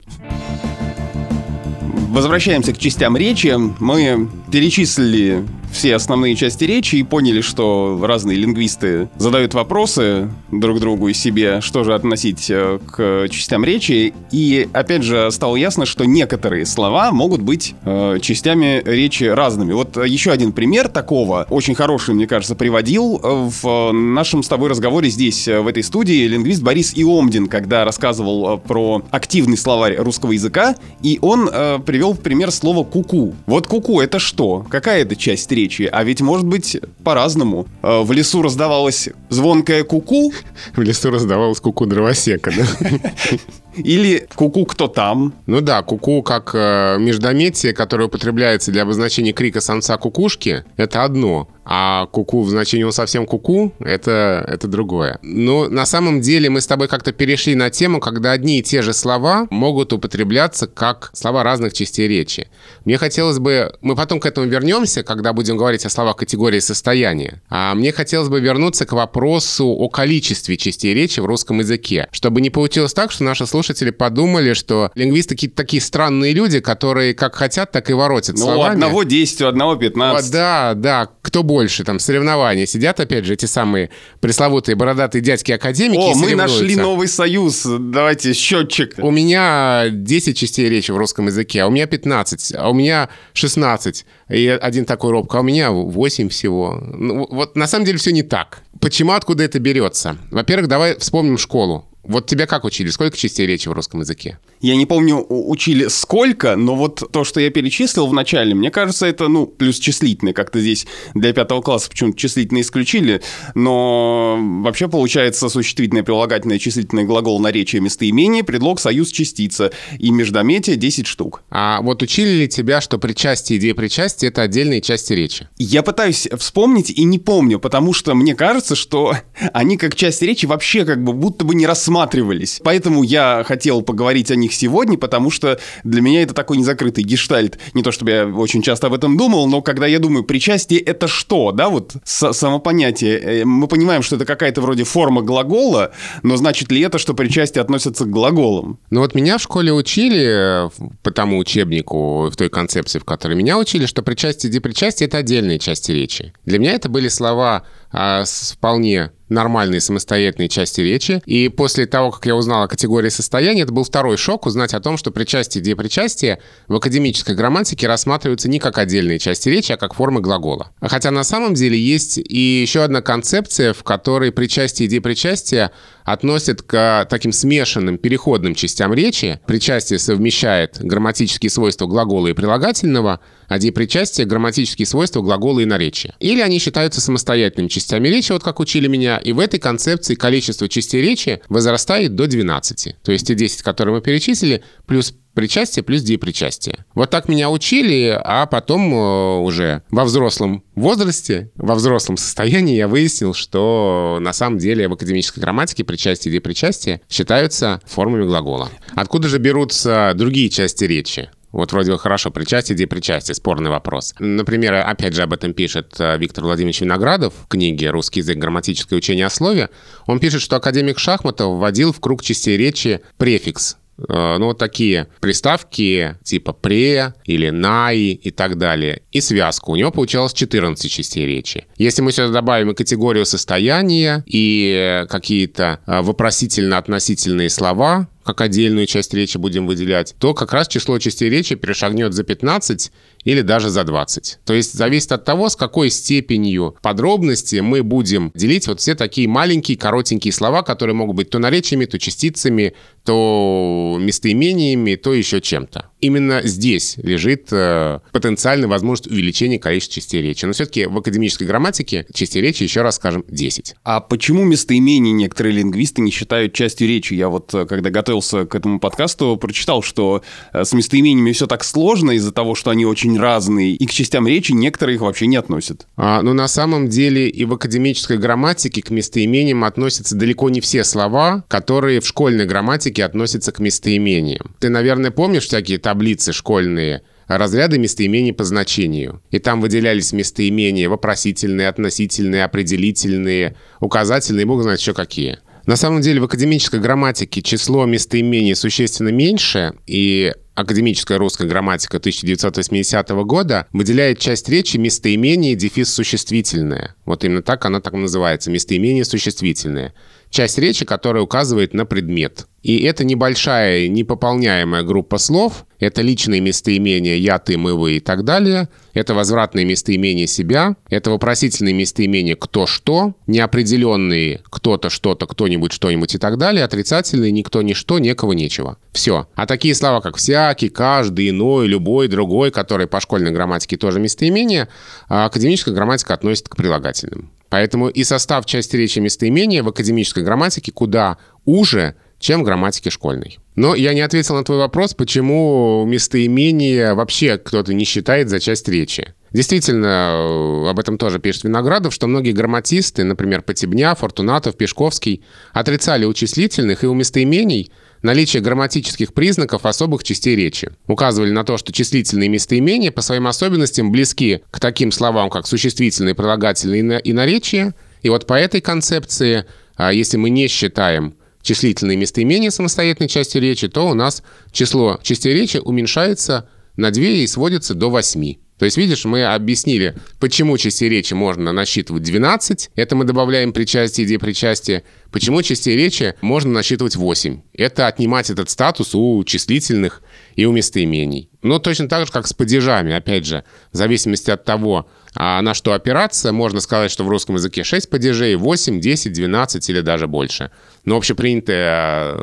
Возвращаемся 2.09 2.73
к 2.73 2.77
частям 2.77 3.15
речи. 3.15 3.55
Мы 3.79 4.29
перечислили 4.51 5.45
все 5.71 5.95
основные 5.95 6.35
части 6.35 6.63
речи 6.63 6.97
и 6.97 7.03
поняли, 7.03 7.41
что 7.41 7.99
разные 8.01 8.37
лингвисты 8.37 9.09
задают 9.17 9.53
вопросы 9.53 10.29
друг 10.51 10.79
другу 10.79 11.07
и 11.07 11.13
себе, 11.13 11.61
что 11.61 11.83
же 11.83 11.93
относить 11.93 12.49
э, 12.49 12.79
к 12.85 13.27
частям 13.29 13.63
речи. 13.63 14.13
И 14.31 14.67
опять 14.73 15.03
же 15.03 15.29
стало 15.31 15.55
ясно, 15.55 15.85
что 15.85 16.05
некоторые 16.05 16.65
слова 16.65 17.11
могут 17.11 17.41
быть 17.41 17.75
э, 17.85 18.19
частями 18.21 18.81
речи 18.85 19.23
разными. 19.23 19.73
Вот 19.73 19.97
еще 20.05 20.31
один 20.31 20.51
пример 20.51 20.87
такого, 20.87 21.45
очень 21.49 21.75
хороший, 21.75 22.15
мне 22.15 22.27
кажется, 22.27 22.55
приводил 22.55 23.19
э, 23.21 23.49
в 23.61 23.91
нашем 23.91 24.43
с 24.43 24.47
тобой 24.47 24.69
разговоре 24.69 25.09
здесь, 25.09 25.47
э, 25.47 25.59
в 25.61 25.67
этой 25.67 25.83
студии, 25.83 26.27
лингвист 26.27 26.61
Борис 26.61 26.93
Иомдин, 26.95 27.47
когда 27.47 27.85
рассказывал 27.85 28.57
про 28.57 29.03
активный 29.11 29.57
словарь 29.57 29.95
русского 29.97 30.31
языка, 30.31 30.75
и 31.01 31.19
он 31.21 31.49
э, 31.51 31.79
привел 31.85 32.13
в 32.13 32.19
пример 32.19 32.51
слово 32.51 32.83
«куку». 32.83 33.35
Вот 33.45 33.67
«куку»— 33.67 34.01
это 34.01 34.19
что? 34.19 34.65
Какая 34.69 35.01
это 35.03 35.15
часть 35.15 35.51
речи, 35.51 35.58
а 35.91 36.03
ведь 36.03 36.21
может 36.21 36.45
быть 36.45 36.77
по-разному. 37.03 37.67
Э, 37.81 38.01
в 38.01 38.11
лесу 38.11 38.41
раздавалась 38.41 39.09
звонкая 39.29 39.83
куку. 39.83 40.31
В 40.75 40.81
лесу 40.81 41.09
раздавалась 41.11 41.59
куку 41.59 41.85
дровосека, 41.85 42.51
да? 42.55 42.89
Или 43.83 44.27
куку 44.35 44.65
кто 44.65 44.87
там. 44.87 45.33
Ну 45.45 45.61
да, 45.61 45.81
куку 45.81 46.21
как 46.23 46.51
э, 46.53 46.97
междометие, 46.99 47.73
которое 47.73 48.05
употребляется 48.05 48.71
для 48.71 48.83
обозначения 48.83 49.33
крика 49.33 49.61
самца 49.61 49.97
кукушки, 49.97 50.63
это 50.77 51.03
одно. 51.03 51.47
А 51.71 52.07
куку 52.07 52.41
в 52.41 52.49
значении 52.49 52.83
он 52.83 52.91
совсем 52.91 53.27
куку, 53.27 53.75
это, 53.79 54.43
это 54.47 54.67
другое. 54.67 55.19
Но 55.21 55.69
на 55.69 55.85
самом 55.85 56.19
деле 56.19 56.49
мы 56.49 56.61
с 56.61 56.67
тобой 56.67 56.87
как-то 56.87 57.11
перешли 57.11 57.53
на 57.53 57.69
тему, 57.69 57.99
когда 57.99 58.31
одни 58.31 58.57
и 58.57 58.63
те 58.63 58.81
же 58.81 58.91
слова 58.91 59.45
могут 59.51 59.93
употребляться 59.93 60.65
как 60.65 61.11
слова 61.13 61.43
разных 61.43 61.73
частей 61.73 62.07
речи. 62.07 62.47
Мне 62.85 62.97
хотелось 62.97 63.37
бы... 63.37 63.71
Мы 63.81 63.95
потом 63.95 64.19
к 64.19 64.25
этому 64.25 64.47
вернемся, 64.47 65.03
когда 65.03 65.31
будем 65.31 65.57
говорить 65.57 65.85
о 65.85 65.89
словах 65.91 66.15
категории 66.15 66.59
состояния. 66.59 67.43
А 67.49 67.75
мне 67.75 67.91
хотелось 67.91 68.29
бы 68.29 68.39
вернуться 68.39 68.87
к 68.87 68.93
вопросу 68.93 69.67
о 69.67 69.89
количестве 69.89 70.57
частей 70.57 70.95
речи 70.95 71.19
в 71.19 71.27
русском 71.27 71.59
языке. 71.59 72.07
Чтобы 72.11 72.41
не 72.41 72.49
получилось 72.49 72.95
так, 72.95 73.11
что 73.11 73.23
наши 73.23 73.45
слушатели 73.45 73.68
подумали, 73.91 74.53
что 74.53 74.91
лингвисты 74.95 75.35
какие-то 75.35 75.55
такие 75.55 75.81
странные 75.81 76.33
люди, 76.33 76.59
которые 76.59 77.13
как 77.13 77.35
хотят, 77.35 77.71
так 77.71 77.89
и 77.89 77.93
воротят 77.93 78.35
ну, 78.37 78.43
словами. 78.43 78.73
одного 78.73 79.03
10, 79.03 79.41
у 79.41 79.47
одного 79.47 79.75
15. 79.75 80.23
Вот, 80.23 80.31
да, 80.31 80.73
да. 80.75 81.09
Кто 81.21 81.43
больше, 81.43 81.83
там, 81.83 81.99
соревнования. 81.99 82.65
Сидят, 82.65 82.99
опять 82.99 83.25
же, 83.25 83.33
эти 83.33 83.45
самые 83.45 83.89
пресловутые 84.19 84.75
бородатые 84.75 85.21
дядьки-академики 85.21 85.99
О, 85.99 86.15
мы 86.15 86.35
нашли 86.35 86.75
новый 86.75 87.07
союз. 87.07 87.63
Давайте, 87.65 88.33
счетчик. 88.33 88.95
У 88.97 89.11
меня 89.11 89.85
10 89.89 90.37
частей 90.37 90.69
речи 90.69 90.91
в 90.91 90.97
русском 90.97 91.27
языке, 91.27 91.63
а 91.63 91.67
у 91.67 91.71
меня 91.71 91.85
15, 91.85 92.53
а 92.55 92.69
у 92.69 92.73
меня 92.73 93.09
16. 93.33 94.05
И 94.29 94.47
один 94.47 94.85
такой 94.85 95.11
робко, 95.11 95.37
а 95.37 95.41
у 95.41 95.43
меня 95.43 95.71
8 95.71 96.29
всего. 96.29 96.81
Ну, 96.81 97.27
вот 97.29 97.55
на 97.55 97.67
самом 97.67 97.85
деле 97.85 97.97
все 97.97 98.11
не 98.11 98.23
так. 98.23 98.61
Почему, 98.79 99.11
откуда 99.11 99.43
это 99.43 99.59
берется? 99.59 100.17
Во-первых, 100.31 100.67
давай 100.67 100.97
вспомним 100.97 101.37
школу. 101.37 101.88
Вот 102.09 102.25
тебя 102.25 102.47
как 102.47 102.63
учили? 102.65 102.89
Сколько 102.89 103.15
частей 103.15 103.45
речи 103.45 103.69
в 103.69 103.71
русском 103.71 103.99
языке? 103.99 104.39
Я 104.61 104.75
не 104.75 104.85
помню, 104.85 105.25
учили 105.29 105.87
сколько, 105.87 106.55
но 106.55 106.75
вот 106.75 107.03
то, 107.11 107.23
что 107.23 107.39
я 107.39 107.49
перечислил 107.49 108.07
в 108.07 108.13
начале, 108.13 108.53
мне 108.53 108.71
кажется, 108.71 109.05
это, 109.05 109.29
ну, 109.29 109.45
плюс 109.45 109.79
числительное. 109.79 110.33
Как-то 110.33 110.59
здесь 110.59 110.85
для 111.13 111.31
пятого 111.31 111.61
класса 111.61 111.89
почему-то 111.89 112.17
числительное 112.17 112.61
исключили, 112.61 113.21
но 113.55 114.37
вообще 114.61 114.89
получается 114.89 115.47
существительное, 115.47 116.03
прилагательное, 116.03 116.59
числительное 116.59 117.05
глагол, 117.05 117.39
наречие, 117.39 117.81
местоимение, 117.81 118.43
предлог, 118.43 118.81
союз, 118.81 119.11
частица 119.11 119.71
и 119.97 120.11
междометие 120.11 120.75
10 120.75 121.07
штук. 121.07 121.43
А 121.49 121.81
вот 121.81 122.01
учили 122.03 122.29
ли 122.29 122.47
тебя, 122.49 122.81
что 122.81 122.97
причастие, 122.97 123.59
идея 123.59 123.75
причастия— 123.75 124.27
это 124.29 124.41
отдельные 124.41 124.81
части 124.81 125.13
речи? 125.13 125.47
Я 125.57 125.83
пытаюсь 125.83 126.27
вспомнить 126.37 126.89
и 126.89 127.03
не 127.05 127.17
помню, 127.17 127.59
потому 127.59 127.93
что 127.93 128.13
мне 128.13 128.35
кажется, 128.35 128.75
что 128.75 129.13
они 129.53 129.77
как 129.77 129.95
часть 129.95 130.21
речи 130.21 130.45
вообще 130.45 130.83
как 130.83 131.01
бы 131.01 131.13
будто 131.13 131.45
бы 131.45 131.55
не 131.55 131.65
рассматривались. 131.65 132.59
Поэтому 132.63 133.03
я 133.03 133.43
хотел 133.47 133.81
поговорить 133.81 134.31
о 134.31 134.35
них 134.35 134.48
сегодня, 134.53 134.97
потому 134.97 135.31
что 135.31 135.59
для 135.83 136.01
меня 136.01 136.23
это 136.23 136.33
такой 136.33 136.57
незакрытый 136.57 137.03
гештальт. 137.03 137.57
Не 137.73 137.83
то 137.83 137.91
чтобы 137.91 138.11
я 138.11 138.27
очень 138.27 138.61
часто 138.61 138.87
об 138.87 138.93
этом 138.93 139.17
думал, 139.17 139.47
но 139.47 139.61
когда 139.61 139.87
я 139.87 139.99
думаю, 139.99 140.23
причастие 140.23 140.79
это 140.79 141.07
что, 141.07 141.51
да, 141.51 141.69
вот 141.69 141.93
самопонятие. 142.03 143.19
Э, 143.19 143.45
мы 143.45 143.67
понимаем, 143.67 144.01
что 144.01 144.15
это 144.15 144.25
какая-то 144.25 144.61
вроде 144.61 144.83
форма 144.83 145.21
глагола, 145.21 145.91
но 146.23 146.35
значит 146.35 146.71
ли 146.71 146.81
это, 146.81 146.97
что 146.97 147.13
причастие 147.13 147.61
относится 147.61 148.05
к 148.05 148.09
глаголам? 148.09 148.79
Ну 148.89 149.01
вот 149.01 149.15
меня 149.15 149.37
в 149.37 149.41
школе 149.41 149.73
учили 149.73 150.67
э, 150.67 150.69
по 151.03 151.11
тому 151.11 151.37
учебнику, 151.37 152.29
в 152.29 152.35
той 152.35 152.49
концепции, 152.49 152.99
в 152.99 153.05
которой 153.05 153.35
меня 153.35 153.57
учили, 153.57 153.85
что 153.85 154.01
причастие 154.01 154.49
и 154.49 154.53
депричастие— 154.53 155.07
это 155.09 155.17
отдельные 155.17 155.59
части 155.59 155.91
речи. 155.91 156.33
Для 156.45 156.59
меня 156.59 156.73
это 156.73 156.89
были 156.89 157.07
слова 157.07 157.63
а, 157.91 158.25
с 158.25 158.53
вполне 158.53 159.11
нормальные 159.29 159.81
самостоятельные 159.81 160.49
части 160.49 160.81
речи. 160.81 161.21
И 161.25 161.49
после 161.49 161.85
того, 161.85 162.11
как 162.11 162.25
я 162.25 162.35
узнал 162.35 162.63
о 162.63 162.67
категории 162.67 163.09
состояния, 163.09 163.63
это 163.63 163.71
был 163.71 163.83
второй 163.83 164.17
шок 164.17 164.45
узнать 164.45 164.73
о 164.73 164.79
том, 164.79 164.97
что 164.97 165.11
причастие 165.11 165.61
и 165.61 165.65
депричастие 165.65 166.39
в 166.67 166.75
академической 166.75 167.35
грамматике 167.35 167.87
рассматриваются 167.87 168.49
не 168.49 168.59
как 168.59 168.77
отдельные 168.77 169.19
части 169.19 169.49
речи, 169.49 169.71
а 169.71 169.77
как 169.77 169.93
формы 169.93 170.21
глагола. 170.21 170.71
Хотя 170.81 171.11
на 171.11 171.23
самом 171.23 171.53
деле 171.53 171.79
есть 171.79 172.17
и 172.17 172.61
еще 172.61 172.83
одна 172.83 173.01
концепция, 173.01 173.73
в 173.73 173.83
которой 173.83 174.31
причастие 174.31 174.87
и 174.87 174.89
депричастие 174.89 175.71
относят 176.03 176.63
к 176.63 177.05
таким 177.09 177.31
смешанным 177.31 177.97
переходным 177.97 178.55
частям 178.55 178.93
речи. 178.93 179.39
Причастие 179.45 179.99
совмещает 179.99 180.77
грамматические 180.79 181.51
свойства 181.51 181.85
глагола 181.85 182.27
и 182.27 182.33
прилагательного, 182.33 183.19
а 183.47 183.59
депричастие— 183.59 184.25
грамматические 184.27 184.85
свойства 184.85 185.21
глагола 185.21 185.59
и 185.59 185.65
наречия. 185.65 186.15
Или 186.19 186.41
они 186.41 186.59
считаются 186.59 186.99
самостоятельными 187.01 187.67
частями 187.67 188.07
речи, 188.07 188.31
вот 188.31 188.43
как 188.43 188.59
учили 188.59 188.87
меня, 188.87 189.18
и 189.23 189.31
в 189.31 189.39
этой 189.39 189.59
концепции 189.59 190.15
количество 190.15 190.67
частей 190.67 191.01
речи 191.01 191.41
возрастает 191.49 192.15
до 192.15 192.27
12. 192.27 192.95
То 193.03 193.11
есть 193.11 193.27
те 193.27 193.35
10, 193.35 193.61
которые 193.61 193.95
мы 193.95 194.01
перечислили, 194.01 194.63
плюс 194.85 195.13
причастие 195.33 195.83
плюс 195.83 196.01
депричастие. 196.01 196.85
Вот 196.93 197.11
так 197.11 197.29
меня 197.29 197.49
учили, 197.49 198.19
а 198.21 198.45
потом 198.45 198.93
э, 198.93 199.39
уже 199.39 199.83
во 199.89 200.03
взрослом 200.03 200.63
возрасте, 200.75 201.51
во 201.55 201.75
взрослом 201.75 202.17
состоянии 202.17 202.75
я 202.75 202.89
выяснил, 202.89 203.33
что 203.33 204.17
на 204.19 204.33
самом 204.33 204.57
деле 204.57 204.89
в 204.89 204.93
академической 204.93 205.39
грамматике 205.39 205.85
причастие 205.85 206.33
и 206.33 206.35
депричастие 206.35 207.01
считаются 207.09 207.79
формами 207.85 208.25
глагола. 208.25 208.69
Откуда 208.95 209.29
же 209.29 209.37
берутся 209.37 210.11
другие 210.15 210.49
части 210.49 210.83
речи? 210.83 211.29
Вот 211.51 211.71
вроде 211.71 211.91
бы 211.91 211.99
хорошо, 211.99 212.31
причастие, 212.31 212.75
где 212.75 212.87
причастие, 212.87 213.35
спорный 213.35 213.69
вопрос. 213.69 214.13
Например, 214.19 214.75
опять 214.75 215.13
же 215.13 215.23
об 215.23 215.33
этом 215.33 215.53
пишет 215.53 215.95
э, 215.99 216.17
Виктор 216.17 216.43
Владимирович 216.43 216.81
Виноградов 216.81 217.33
в 217.33 217.47
книге 217.47 217.89
«Русский 217.89 218.19
язык. 218.19 218.37
Грамматическое 218.37 218.97
учение 218.97 219.25
о 219.25 219.29
слове». 219.29 219.69
Он 220.05 220.19
пишет, 220.19 220.41
что 220.41 220.57
академик 220.57 220.99
Шахматов 220.99 221.57
вводил 221.57 221.91
в 221.91 221.99
круг 221.99 222.21
частей 222.21 222.57
речи 222.57 223.01
префикс 223.17 223.77
Э, 224.07 224.37
ну, 224.37 224.47
вот 224.47 224.57
такие 224.57 225.07
приставки 225.19 226.15
типа 226.23 226.53
«пре» 226.53 227.13
или 227.25 227.49
«най» 227.49 227.97
и 227.97 228.31
так 228.31 228.57
далее. 228.57 229.01
И 229.11 229.21
связку. 229.21 229.73
У 229.73 229.75
него 229.75 229.91
получалось 229.91 230.33
14 230.33 230.89
частей 230.91 231.25
речи. 231.25 231.65
Если 231.77 232.01
мы 232.01 232.11
сюда 232.11 232.29
добавим 232.29 232.71
и 232.71 232.75
категорию 232.75 233.25
состояния, 233.25 234.23
и 234.25 235.05
какие-то 235.09 235.79
э, 235.85 236.01
вопросительно-относительные 236.01 237.49
слова, 237.49 238.07
как 238.29 238.41
отдельную 238.41 238.85
часть 238.85 239.11
речи 239.15 239.37
будем 239.37 239.65
выделять, 239.65 240.13
то 240.19 240.35
как 240.35 240.53
раз 240.53 240.67
число 240.67 240.99
частей 240.99 241.31
речи 241.31 241.55
перешагнет 241.55 242.13
за 242.13 242.23
15 242.23 242.91
или 243.29 243.41
даже 243.41 243.69
за 243.69 243.83
20. 243.83 244.39
То 244.43 244.53
есть 244.53 244.73
зависит 244.73 245.11
от 245.11 245.23
того, 245.23 245.49
с 245.49 245.55
какой 245.55 245.91
степенью 245.91 246.75
подробности 246.81 247.57
мы 247.57 247.83
будем 247.83 248.31
делить 248.33 248.67
вот 248.67 248.79
все 248.79 248.95
такие 248.95 249.27
маленькие, 249.27 249.77
коротенькие 249.77 250.33
слова, 250.33 250.63
которые 250.63 250.95
могут 250.95 251.15
быть 251.15 251.29
то 251.29 251.37
наречиями, 251.37 251.85
то 251.85 251.99
частицами, 251.99 252.73
то 253.05 253.97
местоимениями, 253.99 254.95
то 254.95 255.13
еще 255.13 255.41
чем-то. 255.41 255.89
Именно 256.01 256.41
здесь 256.43 256.95
лежит 256.97 257.49
э, 257.51 257.99
потенциальная 258.13 258.69
возможность 258.69 259.11
увеличения 259.11 259.59
количества 259.59 259.95
частей 259.95 260.21
речи. 260.21 260.45
Но 260.45 260.53
все-таки 260.53 260.85
в 260.85 260.97
академической 260.97 261.43
грамматике 261.43 262.05
частей 262.13 262.41
речи, 262.41 262.63
еще 262.63 262.81
раз 262.81 262.95
скажем, 262.95 263.25
10. 263.27 263.75
А 263.83 263.99
почему 263.99 264.45
местоимения 264.45 265.11
некоторые 265.11 265.57
лингвисты 265.57 266.01
не 266.01 266.11
считают 266.11 266.53
частью 266.53 266.87
речи? 266.87 267.13
Я 267.13 267.29
вот, 267.29 267.53
э, 267.53 267.65
когда 267.65 267.89
готовился 267.89 268.45
к 268.45 268.55
этому 268.55 268.79
подкасту, 268.79 269.37
прочитал, 269.37 269.83
что 269.83 270.23
э, 270.53 270.63
с 270.63 270.73
местоимениями 270.73 271.33
все 271.33 271.47
так 271.47 271.63
сложно 271.63 272.11
из-за 272.11 272.31
того, 272.31 272.55
что 272.55 272.71
они 272.71 272.85
очень 272.85 273.18
разные, 273.19 273.73
и 273.73 273.85
к 273.85 273.91
частям 273.91 274.27
речи 274.27 274.51
некоторые 274.51 274.95
их 274.95 275.01
вообще 275.01 275.27
не 275.27 275.37
относят. 275.37 275.87
А, 275.97 276.21
ну, 276.21 276.33
на 276.33 276.47
самом 276.47 276.87
деле 276.87 277.27
и 277.27 277.45
в 277.45 277.53
академической 277.53 278.17
грамматике 278.17 278.81
к 278.81 278.89
местоимениям 278.89 279.63
относятся 279.63 280.15
далеко 280.15 280.49
не 280.49 280.61
все 280.61 280.83
слова, 280.83 281.43
которые 281.47 282.01
в 282.01 282.07
школьной 282.07 282.45
грамматике 282.45 282.99
все 282.99 283.05
относится 283.05 283.51
к 283.51 283.59
местоимениям. 283.59 284.55
Ты, 284.59 284.69
наверное, 284.69 285.11
помнишь 285.11 285.47
всякие 285.47 285.77
таблицы 285.77 286.33
школьные, 286.33 287.01
разряды 287.27 287.77
местоимений 287.77 288.33
по 288.33 288.43
значению. 288.43 289.21
И 289.31 289.39
там 289.39 289.61
выделялись 289.61 290.11
местоимения 290.11 290.89
вопросительные, 290.89 291.69
относительные, 291.69 292.43
определительные, 292.43 293.55
указательные, 293.79 294.45
бог 294.45 294.63
знает 294.63 294.79
еще 294.79 294.93
какие. 294.93 295.39
На 295.69 295.75
самом 295.75 296.01
деле 296.01 296.19
в 296.19 296.23
академической 296.23 296.79
грамматике 296.79 297.43
число 297.43 297.85
местоимений 297.85 298.55
существенно 298.55 299.09
меньше, 299.09 299.75
и 299.85 300.33
академическая 300.55 301.19
русская 301.19 301.47
грамматика 301.47 301.97
1980 301.97 303.09
года 303.09 303.67
выделяет 303.71 304.17
часть 304.17 304.49
речи 304.49 304.77
местоимение 304.77 305.53
дефис 305.53 305.93
существительное. 305.93 306.95
Вот 307.05 307.23
именно 307.23 307.43
так 307.43 307.63
она 307.65 307.81
так 307.81 307.93
называется, 307.93 308.49
местоимение 308.49 309.05
существительное 309.05 309.93
часть 310.29 310.57
речи, 310.57 310.85
которая 310.85 311.23
указывает 311.23 311.73
на 311.73 311.85
предмет. 311.85 312.47
И 312.61 312.81
это 312.83 313.03
небольшая, 313.03 313.87
непополняемая 313.87 314.83
группа 314.83 315.17
слов. 315.17 315.65
Это 315.79 316.01
личные 316.01 316.41
местоимения 316.41 317.15
«я», 317.15 317.39
«ты», 317.39 317.57
«мы», 317.57 317.73
«вы» 317.73 317.97
и 317.97 317.99
так 318.01 318.25
далее. 318.25 318.67
Это 318.93 319.13
возвратные 319.13 319.63
местоимения 319.63 320.27
себя. 320.27 320.75
Это 320.89 321.09
вопросительные 321.09 321.73
местоимения 321.73 322.35
«кто», 322.35 322.67
«что». 322.67 323.13
Неопределенные 323.27 324.41
«кто-то», 324.49 324.89
«что-то», 324.89 325.25
«кто-нибудь», 325.25 325.71
«что-нибудь» 325.71 326.15
и 326.15 326.17
так 326.17 326.37
далее. 326.37 326.65
Отрицательные 326.65 327.31
«никто», 327.31 327.61
«ничто», 327.61 327.97
«некого», 327.99 328.33
«нечего». 328.33 328.77
Все. 328.91 329.27
А 329.35 329.45
такие 329.45 329.73
слова, 329.73 330.01
как 330.01 330.17
«всякий», 330.17 330.67
«каждый», 330.67 331.29
«иной», 331.29 331.67
«любой», 331.67 332.09
«другой», 332.09 332.51
которые 332.51 332.87
по 332.87 332.99
школьной 332.99 333.31
грамматике 333.31 333.77
тоже 333.77 334.01
местоимения, 334.01 334.67
а 335.07 335.25
академическая 335.25 335.73
грамматика 335.73 336.13
относит 336.13 336.49
к 336.49 336.57
прилагательным. 336.57 337.31
Поэтому 337.47 337.89
и 337.89 338.03
состав 338.03 338.45
части 338.45 338.75
речи 338.75 338.99
местоимения 338.99 339.63
в 339.63 339.67
академической 339.69 340.23
грамматике 340.23 340.71
куда 340.71 341.17
уже, 341.45 341.95
чем 342.19 342.41
в 342.41 342.43
грамматике 342.43 342.89
школьной. 342.89 343.39
Но 343.55 343.75
я 343.75 343.93
не 343.93 344.01
ответил 344.01 344.35
на 344.35 344.43
твой 344.43 344.57
вопрос, 344.57 344.93
почему 344.93 345.85
местоимение 345.85 346.93
вообще 346.93 347.37
кто-то 347.37 347.73
не 347.73 347.85
считает 347.85 348.29
за 348.29 348.39
часть 348.39 348.67
речи. 348.67 349.13
Действительно, 349.31 350.69
об 350.69 350.79
этом 350.79 350.97
тоже 350.97 351.19
пишет 351.19 351.43
Виноградов, 351.43 351.93
что 351.93 352.07
многие 352.07 352.31
грамматисты, 352.31 353.03
например, 353.03 353.41
Потебня, 353.41 353.93
Фортунатов, 353.95 354.57
Пешковский, 354.57 355.23
отрицали 355.53 356.05
у 356.05 356.13
числительных 356.13 356.83
и 356.83 356.87
у 356.87 356.93
местоимений 356.93 357.71
наличие 358.01 358.41
грамматических 358.41 359.13
признаков 359.13 359.65
особых 359.65 360.03
частей 360.03 360.35
речи. 360.35 360.71
Указывали 360.87 361.31
на 361.31 361.43
то, 361.43 361.57
что 361.57 361.71
числительные 361.71 362.29
местоимения 362.29 362.91
по 362.91 363.01
своим 363.01 363.27
особенностям 363.27 363.91
близки 363.91 364.41
к 364.51 364.59
таким 364.59 364.91
словам, 364.91 365.29
как 365.29 365.45
существительные, 365.45 366.15
прилагательные 366.15 366.99
и 366.99 367.13
наречия. 367.13 367.75
И 368.01 368.09
вот 368.09 368.25
по 368.25 368.33
этой 368.33 368.61
концепции, 368.61 369.45
а, 369.75 369.93
если 369.93 370.17
мы 370.17 370.29
не 370.29 370.47
считаем 370.47 371.15
числительные 371.41 371.97
местоимения 371.97 372.49
самостоятельной 372.49 373.09
частью 373.09 373.41
речи, 373.41 373.67
то 373.67 373.87
у 373.87 373.93
нас 373.93 374.23
число 374.51 374.99
частей 375.01 375.33
речи 375.33 375.57
уменьшается 375.57 376.49
на 376.75 376.91
2 376.91 377.03
и 377.03 377.27
сводится 377.27 377.73
до 377.73 377.89
8. 377.89 378.35
То 378.59 378.65
есть, 378.65 378.75
видишь, 378.75 379.05
мы 379.05 379.23
объяснили, 379.23 379.95
почему 380.19 380.57
частей 380.57 380.89
речи 380.89 381.13
можно 381.13 381.53
насчитывать 381.53 382.03
12. 382.03 382.71
Это 382.75 382.95
мы 382.97 383.05
добавляем 383.05 383.53
причастие, 383.53 384.05
идея 384.05 384.19
причастия. 384.19 384.83
Почему 385.11 385.41
частей 385.41 385.77
речи 385.77 386.15
можно 386.19 386.51
насчитывать 386.51 386.97
8. 386.97 387.41
Это 387.53 387.87
отнимать 387.87 388.29
этот 388.29 388.49
статус 388.49 388.93
у 388.93 389.23
числительных 389.23 390.01
и 390.35 390.43
у 390.43 390.51
местоимений. 390.51 391.29
Но 391.41 391.59
точно 391.59 391.87
так 391.87 392.05
же, 392.05 392.11
как 392.11 392.27
с 392.27 392.33
падежами, 392.33 392.93
опять 392.93 393.25
же, 393.25 393.45
в 393.71 393.77
зависимости 393.77 394.29
от 394.29 394.43
того, 394.43 394.89
а 395.21 395.41
на 395.41 395.53
что 395.53 395.73
опираться, 395.73 396.31
можно 396.31 396.61
сказать, 396.61 396.89
что 396.89 397.03
в 397.03 397.09
русском 397.09 397.35
языке 397.35 397.65
6 397.65 397.89
падежей, 397.89 398.37
8, 398.37 398.79
10, 398.79 399.11
12 399.11 399.69
или 399.69 399.81
даже 399.81 400.07
больше. 400.07 400.49
Но 400.85 400.95
общепринятая 400.95 402.13
э, 402.13 402.19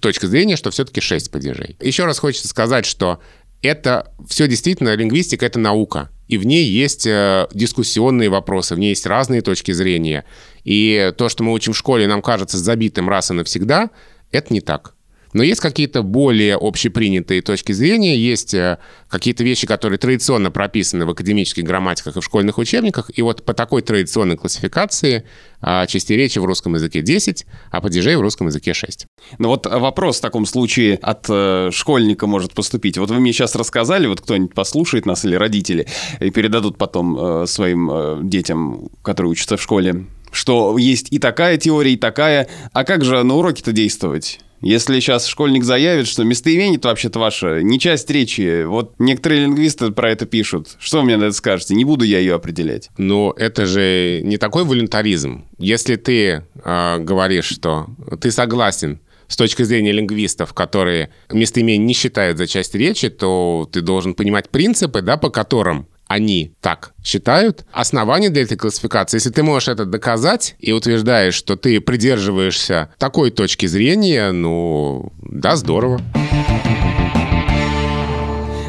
точка 0.00 0.28
зрения, 0.28 0.54
что 0.54 0.70
все-таки 0.70 1.00
6 1.00 1.32
падежей. 1.32 1.76
Еще 1.80 2.04
раз 2.04 2.20
хочется 2.20 2.46
сказать, 2.46 2.86
что 2.86 3.18
это 3.60 4.14
все 4.28 4.46
действительно, 4.46 4.94
лингвистика— 4.94 5.46
это 5.46 5.58
наука. 5.58 6.10
И 6.28 6.38
в 6.38 6.46
ней 6.46 6.64
есть 6.64 7.08
э, 7.08 7.48
дискуссионные 7.52 8.28
вопросы, 8.28 8.76
в 8.76 8.78
ней 8.78 8.90
есть 8.90 9.04
разные 9.04 9.40
точки 9.40 9.72
зрения. 9.72 10.24
И 10.62 11.12
то, 11.18 11.28
что 11.28 11.42
мы 11.42 11.52
учим 11.52 11.72
в 11.72 11.76
школе, 11.76 12.06
нам 12.06 12.22
кажется 12.22 12.56
забитым 12.56 13.08
раз 13.08 13.32
и 13.32 13.34
навсегда, 13.34 13.90
это 14.30 14.54
не 14.54 14.60
так. 14.60 14.94
Но 15.32 15.42
есть 15.42 15.60
какие-то 15.60 16.02
более 16.02 16.56
общепринятые 16.56 17.42
точки 17.42 17.72
зрения, 17.72 18.16
есть 18.16 18.54
э, 18.54 18.78
какие-то 19.08 19.44
вещи, 19.44 19.66
которые 19.66 19.98
традиционно 19.98 20.50
прописаны 20.50 21.06
в 21.06 21.10
академических 21.10 21.64
грамматиках 21.64 22.16
и 22.16 22.20
в 22.20 22.24
школьных 22.24 22.58
учебниках. 22.58 23.10
И 23.14 23.22
вот 23.22 23.44
по 23.44 23.54
такой 23.54 23.82
традиционной 23.82 24.36
классификации 24.36 25.24
а, 25.60 25.86
части 25.86 26.12
речи 26.12 26.38
в 26.38 26.44
русском 26.44 26.74
языке 26.74 27.02
10, 27.02 27.46
а 27.70 27.80
падежей 27.80 28.16
в 28.16 28.20
русском 28.20 28.46
языке 28.46 28.74
6. 28.74 29.06
Ну 29.38 29.48
вот 29.48 29.66
вопрос 29.66 30.18
в 30.18 30.20
таком 30.20 30.46
случае 30.46 30.96
от 30.96 31.26
э, 31.28 31.70
школьника 31.72 32.26
может 32.26 32.54
поступить. 32.54 32.96
Вот 32.98 33.10
вы 33.10 33.18
мне 33.18 33.32
сейчас 33.32 33.56
рассказали, 33.56 34.06
вот 34.06 34.20
кто-нибудь 34.20 34.54
послушает 34.54 35.04
нас 35.04 35.24
или 35.24 35.34
родители, 35.34 35.86
и 36.20 36.30
передадут 36.30 36.78
потом 36.78 37.18
э, 37.18 37.46
своим 37.46 37.90
э, 37.90 38.18
детям, 38.22 38.88
которые 39.02 39.32
учатся 39.32 39.56
в 39.56 39.62
школе, 39.62 40.06
что 40.30 40.78
есть 40.78 41.08
и 41.10 41.18
такая 41.18 41.56
теория, 41.56 41.92
и 41.92 41.96
такая. 41.96 42.48
А 42.72 42.84
как 42.84 43.04
же 43.04 43.22
на 43.22 43.34
уроке-то 43.34 43.72
действовать? 43.72 44.40
Если 44.60 44.98
сейчас 45.00 45.26
школьник 45.26 45.64
заявит, 45.64 46.06
что 46.06 46.24
местоимение 46.24 46.78
это 46.78 46.88
вообще-то 46.88 47.18
ваше, 47.18 47.60
не 47.62 47.78
часть 47.78 48.10
речи, 48.10 48.64
вот 48.64 48.94
некоторые 48.98 49.42
лингвисты 49.42 49.90
про 49.92 50.10
это 50.10 50.26
пишут. 50.26 50.76
Что 50.78 50.98
вы 50.98 51.04
мне 51.04 51.16
на 51.16 51.24
это 51.24 51.34
скажете? 51.34 51.74
Не 51.74 51.84
буду 51.84 52.04
я 52.04 52.18
ее 52.18 52.34
определять. 52.34 52.90
Но 52.98 53.34
это 53.36 53.66
же 53.66 54.20
не 54.22 54.36
такой 54.36 54.64
волюнтаризм. 54.64 55.44
Если 55.58 55.96
ты 55.96 56.44
э, 56.64 56.98
говоришь, 56.98 57.46
что 57.46 57.86
ты 58.20 58.30
согласен 58.30 59.00
с 59.28 59.36
точки 59.36 59.62
зрения 59.62 59.92
лингвистов, 59.92 60.54
которые 60.54 61.10
местоимение 61.30 61.84
не 61.86 61.92
считают 61.92 62.38
за 62.38 62.46
часть 62.46 62.74
речи, 62.74 63.10
то 63.10 63.68
ты 63.70 63.82
должен 63.82 64.14
понимать 64.14 64.48
принципы, 64.48 65.02
да, 65.02 65.16
по 65.18 65.30
которым 65.30 65.86
они 66.08 66.54
так 66.60 66.94
считают. 67.04 67.64
Основание 67.72 68.30
для 68.30 68.42
этой 68.42 68.56
классификации, 68.56 69.18
если 69.18 69.30
ты 69.30 69.42
можешь 69.42 69.68
это 69.68 69.84
доказать 69.84 70.56
и 70.58 70.72
утверждаешь, 70.72 71.34
что 71.34 71.56
ты 71.56 71.80
придерживаешься 71.80 72.90
такой 72.98 73.30
точки 73.30 73.66
зрения, 73.66 74.32
ну, 74.32 75.12
да, 75.22 75.56
здорово. 75.56 76.00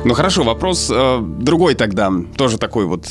Ну 0.05 0.13
хорошо, 0.13 0.43
вопрос 0.43 0.89
э, 0.89 1.19
другой 1.21 1.75
тогда, 1.75 2.11
тоже 2.37 2.57
такой 2.57 2.85
вот, 2.85 3.05